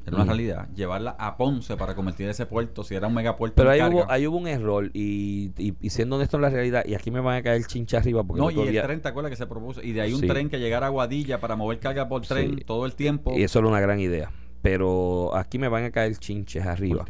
era 0.07 0.17
una 0.17 0.25
mm. 0.25 0.29
realidad, 0.29 0.69
llevarla 0.75 1.17
a 1.19 1.37
Ponce 1.37 1.77
para 1.77 1.95
convertir 1.95 2.29
ese 2.29 2.47
puerto, 2.47 2.83
si 2.83 2.95
era 2.95 3.09
un 3.09 3.15
megapuerto. 3.15 3.57
Pero 3.57 3.71
ahí, 3.71 3.81
hubo, 3.83 4.11
ahí 4.11 4.27
hubo 4.27 4.39
un 4.39 4.47
error 4.47 4.91
y, 4.95 5.53
y, 5.59 5.91
siendo 5.91 6.17
honesto 6.17 6.37
en 6.37 6.43
la 6.43 6.51
realidad, 6.51 6.85
y 6.87 6.95
aquí 6.95 7.11
me 7.11 7.21
van 7.21 7.37
a 7.37 7.43
caer 7.43 7.57
el 7.57 7.67
chincha 7.67 7.99
arriba. 7.99 8.25
Porque 8.25 8.41
no, 8.41 8.51
y 8.51 8.69
el 8.69 8.83
tren, 8.83 9.03
¿te 9.03 9.09
acuerdas 9.09 9.31
que 9.31 9.37
se 9.37 9.47
propuso? 9.47 9.83
Y 9.83 9.93
de 9.93 10.01
ahí 10.01 10.13
un 10.13 10.21
tren 10.23 10.49
que 10.49 10.59
llegara 10.59 10.87
a 10.87 10.91
Guadilla 10.91 11.41
para 11.41 11.57
mover 11.57 11.79
carga 11.79 12.09
por 12.09 12.23
tren 12.23 12.61
todo 12.67 12.87
el 12.87 12.95
tiempo. 12.95 13.35
Y 13.37 13.43
eso 13.43 13.59
era 13.59 13.69
una 13.69 13.81
gran 13.81 14.01
idea. 14.01 14.31
Pero 14.63 15.37
aquí 15.37 15.59
me 15.59 15.69
van 15.69 15.85
a 15.85 15.91
caer 15.91 16.17
chinches 16.17 16.67
arriba. 16.67 17.05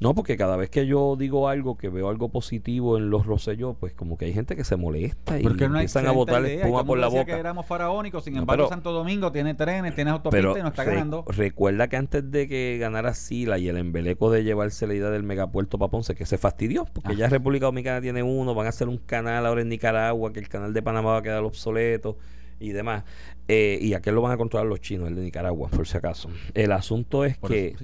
No, 0.00 0.14
porque 0.14 0.36
cada 0.36 0.56
vez 0.56 0.70
que 0.70 0.86
yo 0.86 1.16
digo 1.16 1.48
algo, 1.48 1.76
que 1.76 1.88
veo 1.88 2.08
algo 2.08 2.28
positivo 2.28 2.98
en 2.98 3.10
los 3.10 3.26
Rosselló, 3.26 3.74
pues 3.74 3.94
como 3.94 4.16
que 4.16 4.26
hay 4.26 4.32
gente 4.32 4.54
que 4.54 4.62
se 4.62 4.76
molesta 4.76 5.40
y 5.40 5.44
empiezan 5.44 6.06
a 6.06 6.12
botar 6.12 6.44
espuma 6.44 6.84
por 6.84 6.98
la 6.98 7.08
boca. 7.08 7.24
que 7.24 7.32
éramos 7.32 7.66
faraónicos, 7.66 8.24
sin 8.24 8.36
embargo 8.36 8.68
Santo 8.68 8.92
Domingo 8.92 9.32
tiene 9.32 9.54
trenes, 9.54 9.94
tiene 9.94 10.10
autopistas 10.12 10.58
y 10.58 10.62
no 10.62 10.68
está 10.68 10.84
ganando. 10.84 11.24
Recuerda 11.26 11.88
que 11.88 11.96
antes 11.96 12.30
de 12.30 12.46
que 12.46 12.78
ganara 12.78 13.14
Sila 13.14 13.58
y 13.58 13.68
el 13.68 13.76
embeleco 13.76 14.30
de 14.30 14.44
llevarse 14.44 14.86
la 14.86 14.94
idea 14.94 15.10
del 15.10 15.24
megapuerto 15.24 15.78
para 15.78 15.90
Ponce, 15.90 16.14
que 16.14 16.26
se 16.26 16.38
fastidió, 16.38 16.84
porque 16.92 17.16
ya 17.16 17.28
República 17.28 17.66
Dominicana 17.66 18.00
tiene 18.00 18.22
uno, 18.22 18.54
van 18.54 18.66
a 18.66 18.68
hacer 18.70 18.88
un 18.88 18.98
canal 18.98 19.46
ahora 19.46 19.62
en 19.62 19.68
Nicaragua, 19.68 20.32
que 20.32 20.40
el 20.40 20.48
canal 20.48 20.72
de 20.72 20.82
Panamá 20.82 21.12
va 21.12 21.18
a 21.18 21.22
quedar 21.22 21.42
obsoleto 21.42 22.18
y 22.60 22.70
demás. 22.70 23.04
Eh, 23.48 23.78
y 23.80 23.94
aquel 23.94 24.14
lo 24.14 24.22
van 24.22 24.32
a 24.32 24.36
controlar 24.36 24.66
los 24.66 24.80
chinos, 24.80 25.08
el 25.08 25.16
de 25.16 25.22
Nicaragua, 25.22 25.68
por 25.70 25.88
si 25.88 25.96
acaso. 25.96 26.30
El 26.54 26.72
asunto 26.72 27.24
es 27.24 27.38
que... 27.38 27.74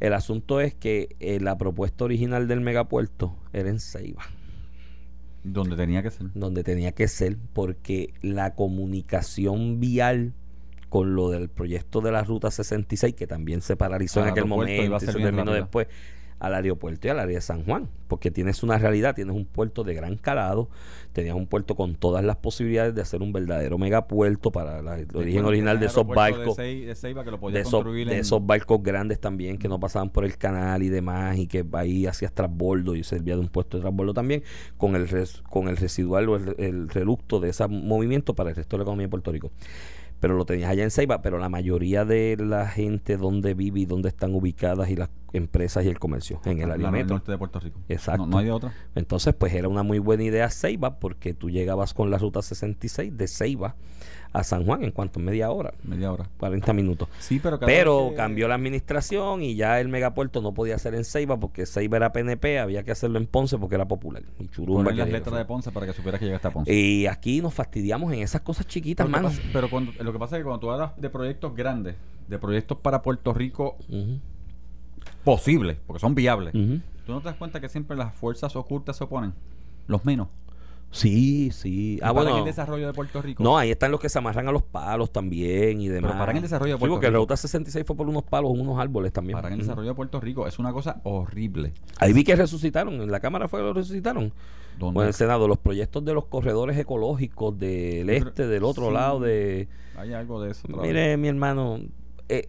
El 0.00 0.14
asunto 0.14 0.60
es 0.60 0.74
que 0.74 1.14
eh, 1.20 1.40
la 1.40 1.58
propuesta 1.58 2.04
original 2.04 2.48
del 2.48 2.60
megapuerto 2.60 3.36
era 3.52 3.68
en 3.68 3.80
Ceiba. 3.80 4.22
Donde 5.44 5.76
tenía 5.76 6.02
que 6.02 6.10
ser. 6.10 6.26
Donde 6.34 6.64
tenía 6.64 6.92
que 6.92 7.06
ser, 7.06 7.36
porque 7.52 8.12
la 8.22 8.54
comunicación 8.54 9.78
vial 9.78 10.32
con 10.88 11.14
lo 11.14 11.30
del 11.30 11.48
proyecto 11.48 12.00
de 12.00 12.12
la 12.12 12.24
Ruta 12.24 12.50
66, 12.50 13.14
que 13.14 13.26
también 13.26 13.60
se 13.60 13.76
paralizó 13.76 14.20
en 14.22 14.28
aquel 14.28 14.46
momento 14.46 14.96
y 14.96 15.00
se 15.00 15.12
terminó 15.12 15.52
después, 15.52 15.86
al 16.40 16.54
aeropuerto 16.54 17.06
y 17.06 17.10
al 17.10 17.20
área 17.20 17.36
de 17.36 17.40
San 17.40 17.64
Juan, 17.64 17.88
porque 18.08 18.30
tienes 18.30 18.62
una 18.62 18.78
realidad, 18.78 19.14
tienes 19.14 19.36
un 19.36 19.44
puerto 19.44 19.84
de 19.84 19.94
gran 19.94 20.16
calado, 20.16 20.70
tenías 21.12 21.36
un 21.36 21.46
puerto 21.46 21.76
con 21.76 21.94
todas 21.94 22.24
las 22.24 22.36
posibilidades 22.36 22.94
de 22.94 23.02
hacer 23.02 23.20
un 23.20 23.32
verdadero 23.32 23.76
megapuerto 23.76 24.50
para 24.50 24.78
el 24.78 25.08
origen 25.14 25.44
original 25.44 25.78
de 25.78 25.86
esos 25.86 26.06
barcos, 26.06 26.56
de, 26.56 26.90
esos, 28.18 28.46
barcos 28.46 28.82
grandes 28.82 29.20
también 29.20 29.58
que 29.58 29.68
no 29.68 29.78
pasaban 29.78 30.08
por 30.08 30.24
el 30.24 30.38
canal 30.38 30.82
y 30.82 30.88
demás 30.88 31.36
y 31.36 31.46
que 31.46 31.64
ahí 31.72 32.06
hacías 32.06 32.32
transbordo 32.32 32.96
y 32.96 33.04
servía 33.04 33.34
de 33.34 33.42
un 33.42 33.48
puesto 33.48 33.76
de 33.76 33.82
transbordo 33.82 34.14
también 34.14 34.42
con 34.78 34.96
el 34.96 35.08
con 35.50 35.68
el 35.68 35.76
residual 35.76 36.28
o 36.30 36.36
el, 36.36 36.54
el 36.58 36.88
reducto 36.88 37.38
de 37.38 37.50
ese 37.50 37.68
movimiento 37.68 38.34
para 38.34 38.50
el 38.50 38.56
resto 38.56 38.76
de 38.76 38.78
la 38.78 38.82
economía 38.84 39.06
de 39.06 39.10
Puerto 39.10 39.30
Rico 39.30 39.50
pero 40.20 40.36
lo 40.36 40.44
tenías 40.44 40.70
allá 40.70 40.84
en 40.84 40.90
Ceiba, 40.90 41.22
pero 41.22 41.38
la 41.38 41.48
mayoría 41.48 42.04
de 42.04 42.36
la 42.38 42.68
gente 42.68 43.16
donde 43.16 43.54
vive 43.54 43.80
y 43.80 43.86
donde 43.86 44.10
están 44.10 44.34
ubicadas 44.34 44.90
y 44.90 44.96
las 44.96 45.08
empresas 45.32 45.84
y 45.84 45.88
el 45.88 45.98
comercio 45.98 46.40
en 46.44 46.60
el 46.60 46.70
área 46.70 46.90
norte 47.04 47.32
de 47.32 47.38
Puerto 47.38 47.58
Rico. 47.60 47.80
Exacto. 47.88 48.26
No, 48.26 48.38
hay 48.38 48.50
otra. 48.50 48.72
Entonces, 48.94 49.34
pues 49.34 49.54
era 49.54 49.68
una 49.68 49.82
muy 49.82 49.98
buena 49.98 50.24
idea 50.24 50.50
Ceiba 50.50 50.98
porque 50.98 51.34
tú 51.34 51.50
llegabas 51.50 51.94
con 51.94 52.10
la 52.10 52.18
ruta 52.18 52.42
66 52.42 53.16
de 53.16 53.28
Ceiba 53.28 53.76
a 54.32 54.44
San 54.44 54.64
Juan 54.64 54.84
en 54.84 54.92
cuanto 54.92 55.18
media 55.18 55.50
hora. 55.50 55.74
Media 55.82 56.12
hora. 56.12 56.28
40 56.38 56.72
minutos. 56.72 57.08
Sí, 57.18 57.40
pero, 57.42 57.58
pero 57.58 58.12
cambió 58.16 58.46
la 58.48 58.54
administración 58.54 59.42
y 59.42 59.56
ya 59.56 59.80
el 59.80 59.88
megapuerto 59.88 60.40
no 60.40 60.54
podía 60.54 60.78
ser 60.78 60.94
en 60.94 61.04
Ceiba 61.04 61.38
porque 61.38 61.66
Ceiba 61.66 61.96
era 61.96 62.12
PNP, 62.12 62.58
había 62.58 62.82
que 62.82 62.92
hacerlo 62.92 63.18
en 63.18 63.26
Ponce 63.26 63.58
porque 63.58 63.74
era 63.74 63.88
popular. 63.88 64.22
Y 64.38 64.94
las 64.94 65.08
letras 65.08 65.36
de 65.36 65.44
Ponce 65.44 65.72
para 65.72 65.86
que 65.86 65.92
supieras 65.92 66.18
que 66.20 66.26
llega 66.26 66.36
hasta 66.36 66.50
Ponce. 66.50 66.72
Y 66.72 67.06
aquí 67.06 67.40
nos 67.40 67.54
fastidiamos 67.54 68.12
en 68.12 68.20
esas 68.20 68.42
cosas 68.42 68.66
chiquitas, 68.66 69.04
hermano. 69.04 69.30
Pero 69.52 69.68
cuando, 69.68 69.92
lo 70.02 70.12
que 70.12 70.18
pasa 70.18 70.36
es 70.36 70.40
que 70.40 70.44
cuando 70.44 70.60
tú 70.60 70.70
hablas 70.70 70.92
de 70.96 71.10
proyectos 71.10 71.54
grandes, 71.54 71.96
de 72.28 72.38
proyectos 72.38 72.78
para 72.78 73.02
Puerto 73.02 73.34
Rico 73.34 73.76
posibles, 75.24 75.78
porque 75.86 76.00
son 76.00 76.14
viables, 76.14 76.52
tú 76.52 77.12
no 77.12 77.20
te 77.20 77.24
das 77.26 77.36
cuenta 77.36 77.60
que 77.60 77.68
siempre 77.68 77.96
las 77.96 78.14
fuerzas 78.14 78.54
ocultas 78.54 78.96
se 78.96 79.04
oponen, 79.04 79.34
los 79.88 80.04
menos. 80.04 80.28
Sí, 80.90 81.50
sí. 81.52 82.00
Ah, 82.02 82.10
bueno. 82.10 82.38
el 82.38 82.44
desarrollo 82.44 82.86
de 82.88 82.92
Puerto 82.92 83.22
Rico? 83.22 83.42
No, 83.42 83.56
ahí 83.56 83.70
están 83.70 83.90
los 83.90 84.00
que 84.00 84.08
se 84.08 84.18
amarran 84.18 84.48
a 84.48 84.52
los 84.52 84.62
palos 84.62 85.12
también 85.12 85.80
y 85.80 85.88
demás. 85.88 86.16
Pero 86.18 86.30
en 86.30 86.36
el 86.36 86.42
desarrollo 86.42 86.74
de 86.74 86.78
Puerto 86.78 86.86
Rico. 86.86 86.94
porque 86.96 87.10
la 87.10 87.18
ruta 87.18 87.36
66 87.36 87.86
fue 87.86 87.96
por 87.96 88.08
unos 88.08 88.24
palos, 88.24 88.50
unos 88.52 88.78
árboles 88.78 89.12
también. 89.12 89.36
Paran 89.36 89.52
el 89.52 89.60
desarrollo 89.60 89.90
de 89.90 89.94
Puerto 89.94 90.20
Rico. 90.20 90.46
Es 90.46 90.58
una 90.58 90.72
cosa 90.72 91.00
horrible. 91.04 91.72
Ahí 91.98 92.12
vi 92.12 92.24
que 92.24 92.34
resucitaron. 92.34 92.94
En 92.94 93.10
la 93.10 93.20
Cámara 93.20 93.46
fue 93.46 93.60
que 93.60 93.64
lo 93.64 93.72
resucitaron. 93.72 94.32
¿Dónde? 94.78 95.00
en 95.00 95.06
el 95.08 95.14
Senado. 95.14 95.46
Los 95.46 95.58
proyectos 95.58 96.04
de 96.04 96.14
los 96.14 96.26
corredores 96.26 96.76
ecológicos 96.76 97.58
del 97.58 98.10
este, 98.10 98.46
del 98.46 98.64
otro 98.64 98.90
lado 98.90 99.20
de... 99.20 99.68
Hay 99.96 100.12
algo 100.12 100.42
de 100.42 100.52
eso. 100.52 100.66
Mire, 100.68 101.16
mi 101.18 101.28
hermano, 101.28 101.80
eh, 102.30 102.48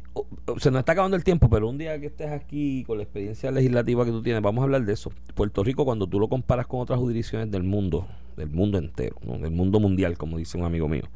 se 0.60 0.70
nos 0.70 0.80
está 0.82 0.92
acabando 0.92 1.18
el 1.18 1.24
tiempo, 1.24 1.50
pero 1.50 1.68
un 1.68 1.80
día 1.80 2.00
que 2.00 2.06
estés 2.06 2.30
aquí 2.30 2.84
con 2.86 2.98
la 2.98 3.04
experiencia 3.04 3.50
legislativa 3.50 4.06
que 4.06 4.12
tú 4.12 4.22
tienes, 4.22 4.44
vamos 4.44 4.62
a 4.62 4.66
hablar 4.66 4.86
de 4.86 4.94
eso. 4.94 5.12
Puerto 5.34 5.64
Rico, 5.64 5.86
cuando 5.86 6.06
tú 6.06 6.20
lo 6.20 6.30
comparas 6.30 6.68
con 6.68 6.82
otras 6.82 7.00
jurisdicciones 7.00 7.50
del 7.50 7.64
mundo, 7.64 8.08
del 8.38 8.50
mundo 8.50 8.78
entero, 8.78 9.16
del 9.24 9.50
mundo 9.50 9.80
mundial, 9.80 10.20
como 10.20 10.38
dice 10.38 10.56
un 10.58 10.66
amigo 10.66 10.88
mío, 10.88 11.10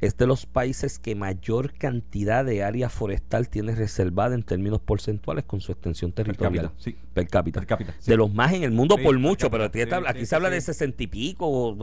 es 0.00 0.16
de 0.16 0.26
los 0.26 0.46
países 0.46 0.98
que 0.98 1.14
mayor 1.14 1.74
cantidad 1.74 2.44
de 2.44 2.64
área 2.64 2.88
forestal 2.88 3.48
tiene 3.48 3.72
reservada 3.72 4.34
en 4.34 4.42
términos 4.42 4.80
porcentuales 4.80 5.44
con 5.44 5.60
su 5.60 5.70
extensión 5.70 6.10
territorial. 6.10 6.72
Per 7.12 7.28
cápita. 7.28 7.60
Per 7.60 7.66
cápita. 7.66 7.94
De 8.06 8.16
los 8.16 8.32
más 8.32 8.52
en 8.52 8.62
el 8.62 8.70
mundo 8.70 8.96
por 8.96 9.18
mucho, 9.18 9.50
pero 9.50 9.64
aquí, 9.64 10.26
se 10.26 10.34
habla 10.34 10.50
de 10.50 10.60
sesenta 10.60 11.02
y 11.02 11.06
pico, 11.06 11.76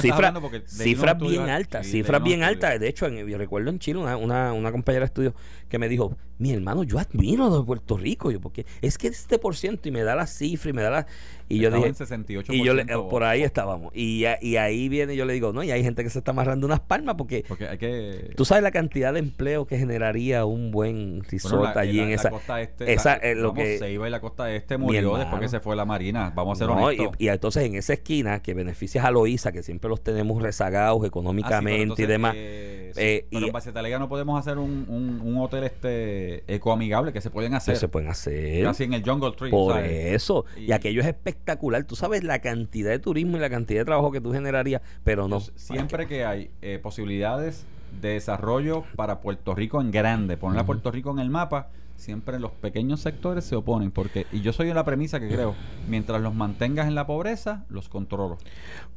cifras 0.00 1.18
bien 1.18 1.48
altas, 1.48 1.86
cifras 1.86 2.22
bien 2.22 2.42
altas. 2.42 2.80
De 2.80 2.88
hecho, 2.88 3.06
en, 3.06 3.26
yo 3.26 3.38
recuerdo 3.38 3.70
en 3.70 3.78
Chile 3.78 3.98
una, 3.98 4.16
una, 4.16 4.52
una 4.52 4.72
compañera 4.72 5.00
de 5.00 5.06
estudio 5.06 5.34
que 5.68 5.78
me 5.78 5.88
dijo, 5.88 6.16
mi 6.42 6.52
hermano, 6.52 6.82
yo 6.82 6.98
admiro 6.98 7.56
de 7.56 7.64
Puerto 7.64 7.96
Rico, 7.96 8.32
yo, 8.32 8.40
porque 8.40 8.66
es 8.80 8.98
que 8.98 9.06
este 9.06 9.38
por 9.38 9.54
ciento 9.54 9.88
y 9.88 9.92
me 9.92 10.02
da 10.02 10.16
la 10.16 10.26
cifra 10.26 10.70
y 10.70 10.72
me 10.72 10.82
da 10.82 10.90
la... 10.90 11.06
Y 11.48 11.60
yo 11.60 11.70
dije, 11.70 11.92
y 12.48 12.64
yo 12.64 12.74
le, 12.74 12.84
por 12.84 13.24
ahí 13.24 13.42
estábamos. 13.42 13.92
Y, 13.94 14.24
y 14.40 14.56
ahí 14.56 14.88
viene, 14.88 15.14
yo 15.14 15.24
le 15.24 15.34
digo, 15.34 15.52
no, 15.52 15.62
y 15.62 15.70
hay 15.70 15.84
gente 15.84 16.02
que 16.02 16.10
se 16.10 16.18
está 16.18 16.32
amarrando 16.32 16.66
unas 16.66 16.80
palmas 16.80 17.14
porque, 17.16 17.44
porque 17.46 17.68
hay 17.68 17.78
que... 17.78 18.32
tú 18.36 18.44
sabes 18.44 18.64
la 18.64 18.72
cantidad 18.72 19.12
de 19.12 19.20
empleo 19.20 19.66
que 19.66 19.78
generaría 19.78 20.44
un 20.44 20.72
buen 20.72 21.22
resort 21.30 21.76
allí 21.76 22.00
en, 22.00 22.10
esa... 22.10 22.30
este, 22.60 22.92
esa 22.92 23.14
eh, 23.14 23.34
lo 23.36 23.54
que 23.54 23.78
se 23.78 23.92
iba 23.92 24.08
y 24.08 24.10
la 24.10 24.20
costa 24.20 24.50
este 24.52 24.78
murió 24.78 25.16
después 25.18 25.40
que 25.42 25.48
se 25.48 25.60
fue 25.60 25.76
la 25.76 25.84
marina, 25.84 26.32
vamos 26.34 26.58
a 26.58 26.64
ser 26.64 26.70
honestos. 26.70 27.14
Y, 27.18 27.28
entonces 27.28 27.64
en 27.64 27.76
esa 27.76 27.92
esquina 27.92 28.42
que 28.42 28.54
beneficias 28.54 29.04
a 29.04 29.12
Loíza, 29.12 29.52
que 29.52 29.62
siempre 29.62 29.88
los 29.88 30.02
tenemos 30.02 30.42
rezagados 30.42 31.04
económicamente 31.04 32.02
ah, 32.02 32.04
y 32.04 32.06
demás. 32.06 32.34
Eh, 32.36 32.81
pero 32.94 33.46
en 33.46 34.00
no 34.00 34.08
podemos 34.08 34.38
hacer 34.38 34.58
un, 34.58 34.86
un, 34.88 35.20
un 35.20 35.38
hotel 35.38 35.64
este 35.64 36.44
ecoamigable 36.52 37.12
que 37.12 37.20
se 37.20 37.30
pueden 37.30 37.54
hacer. 37.54 37.76
se 37.76 37.88
pueden 37.88 38.08
hacer. 38.08 38.66
Así 38.66 38.84
en 38.84 38.94
el 38.94 39.02
Jungle 39.04 39.32
Tree. 39.32 39.50
Por 39.50 39.78
eso. 39.78 40.44
Y, 40.56 40.72
aquello 40.72 41.00
es 41.00 41.06
espectacular. 41.06 41.84
Tú 41.84 41.96
sabes 41.96 42.24
la 42.24 42.40
cantidad 42.40 42.90
de 42.90 42.98
turismo 42.98 43.36
y 43.36 43.40
la 43.40 43.50
cantidad 43.50 43.80
de 43.80 43.84
trabajo 43.84 44.10
que 44.12 44.20
tú 44.20 44.32
generarías, 44.32 44.82
pero 45.04 45.28
no. 45.28 45.40
Siempre 45.40 46.06
que 46.06 46.24
hay 46.24 46.50
eh, 46.62 46.78
posibilidades 46.82 47.66
de 48.00 48.10
desarrollo 48.10 48.84
para 48.96 49.20
Puerto 49.20 49.54
Rico 49.54 49.80
en 49.80 49.90
grande, 49.90 50.36
poner 50.36 50.60
a 50.60 50.66
Puerto 50.66 50.90
Rico 50.90 51.10
en 51.10 51.18
el 51.18 51.30
mapa, 51.30 51.68
siempre 52.02 52.40
los 52.40 52.50
pequeños 52.50 53.00
sectores 53.00 53.44
se 53.44 53.54
oponen 53.54 53.92
porque 53.92 54.26
y 54.32 54.40
yo 54.40 54.52
soy 54.52 54.66
de 54.66 54.74
la 54.74 54.84
premisa 54.84 55.20
que 55.20 55.28
creo 55.28 55.54
mientras 55.88 56.20
los 56.20 56.34
mantengas 56.34 56.88
en 56.88 56.96
la 56.96 57.06
pobreza 57.06 57.64
los 57.68 57.88
controlo. 57.88 58.38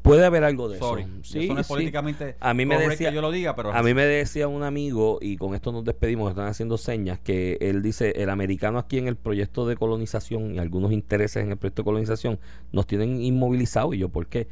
Puede 0.01 0.25
haber 0.25 0.43
algo 0.43 0.69
de 0.69 0.77
eso. 0.77 0.97
Sí, 1.21 1.45
eso 1.45 1.59
es 1.59 1.67
políticamente 1.67 2.35
a 2.39 2.53
mí 2.53 2.65
me 2.65 2.77
decía 2.77 3.11
yo 3.11 3.21
lo 3.21 3.31
diga 3.31 3.55
pero 3.55 3.73
a 3.73 3.83
mí 3.83 3.93
me 3.93 4.05
decía 4.05 4.47
un 4.47 4.63
amigo 4.63 5.19
y 5.21 5.37
con 5.37 5.53
esto 5.53 5.71
nos 5.71 5.83
despedimos 5.83 6.31
están 6.31 6.47
haciendo 6.47 6.77
señas 6.77 7.19
que 7.19 7.57
él 7.61 7.83
dice 7.83 8.13
el 8.15 8.29
americano 8.29 8.79
aquí 8.79 8.97
en 8.97 9.07
el 9.07 9.15
proyecto 9.15 9.67
de 9.67 9.75
colonización 9.75 10.55
y 10.55 10.59
algunos 10.59 10.91
intereses 10.91 11.43
en 11.43 11.51
el 11.51 11.57
proyecto 11.57 11.83
de 11.83 11.85
colonización 11.85 12.39
nos 12.71 12.87
tienen 12.87 13.21
inmovilizados 13.21 13.93
y 13.93 13.99
yo 13.99 14.09
¿por 14.09 14.25
qué? 14.27 14.47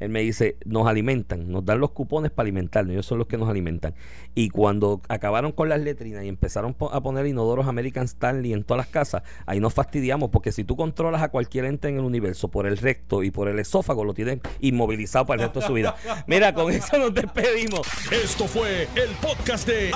Él 0.00 0.10
me 0.10 0.20
dice, 0.20 0.56
nos 0.64 0.86
alimentan, 0.86 1.50
nos 1.50 1.64
dan 1.64 1.80
los 1.80 1.90
cupones 1.90 2.30
para 2.30 2.44
alimentarnos, 2.44 2.92
ellos 2.92 3.06
son 3.06 3.18
los 3.18 3.26
que 3.26 3.38
nos 3.38 3.48
alimentan. 3.48 3.94
Y 4.34 4.50
cuando 4.50 5.00
acabaron 5.08 5.52
con 5.52 5.68
las 5.68 5.80
letrinas 5.80 6.24
y 6.24 6.28
empezaron 6.28 6.76
a 6.90 7.00
poner 7.00 7.26
inodoros 7.26 7.66
American 7.66 8.04
Stanley 8.04 8.52
en 8.52 8.64
todas 8.64 8.78
las 8.78 8.88
casas, 8.88 9.22
ahí 9.46 9.60
nos 9.60 9.72
fastidiamos, 9.74 10.30
porque 10.30 10.52
si 10.52 10.64
tú 10.64 10.76
controlas 10.76 11.22
a 11.22 11.30
cualquier 11.30 11.64
ente 11.64 11.88
en 11.88 11.96
el 11.96 12.04
universo 12.04 12.48
por 12.48 12.66
el 12.66 12.76
recto 12.76 13.22
y 13.22 13.30
por 13.30 13.48
el 13.48 13.58
esófago, 13.58 14.04
lo 14.04 14.14
tienen 14.14 14.40
inmovilizado 14.60 15.26
para 15.26 15.42
el 15.42 15.48
resto 15.48 15.60
de 15.60 15.66
su 15.66 15.72
vida. 15.72 15.96
Mira, 16.26 16.52
con 16.52 16.72
eso 16.72 16.98
nos 16.98 17.14
despedimos. 17.14 17.86
Esto 18.12 18.46
fue 18.46 18.88
el 18.94 19.10
podcast 19.22 19.66
de 19.66 19.90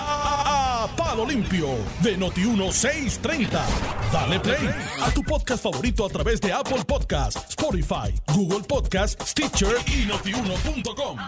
Palo 0.97 1.27
Limpio 1.27 1.69
de 2.03 2.19
Noti1630. 2.19 3.49
Dale 4.13 4.41
play 4.41 4.71
a 5.03 5.11
tu 5.11 5.23
podcast 5.23 5.63
favorito 5.63 6.07
a 6.07 6.09
través 6.09 6.41
de 6.41 6.53
Apple 6.53 6.85
Podcasts, 6.87 7.51
Spotify, 7.51 8.15
Google 8.35 8.65
Podcasts, 8.67 9.31
Stitcher 9.31 9.77
y 9.91 10.07
notiuno.com. 10.07 11.19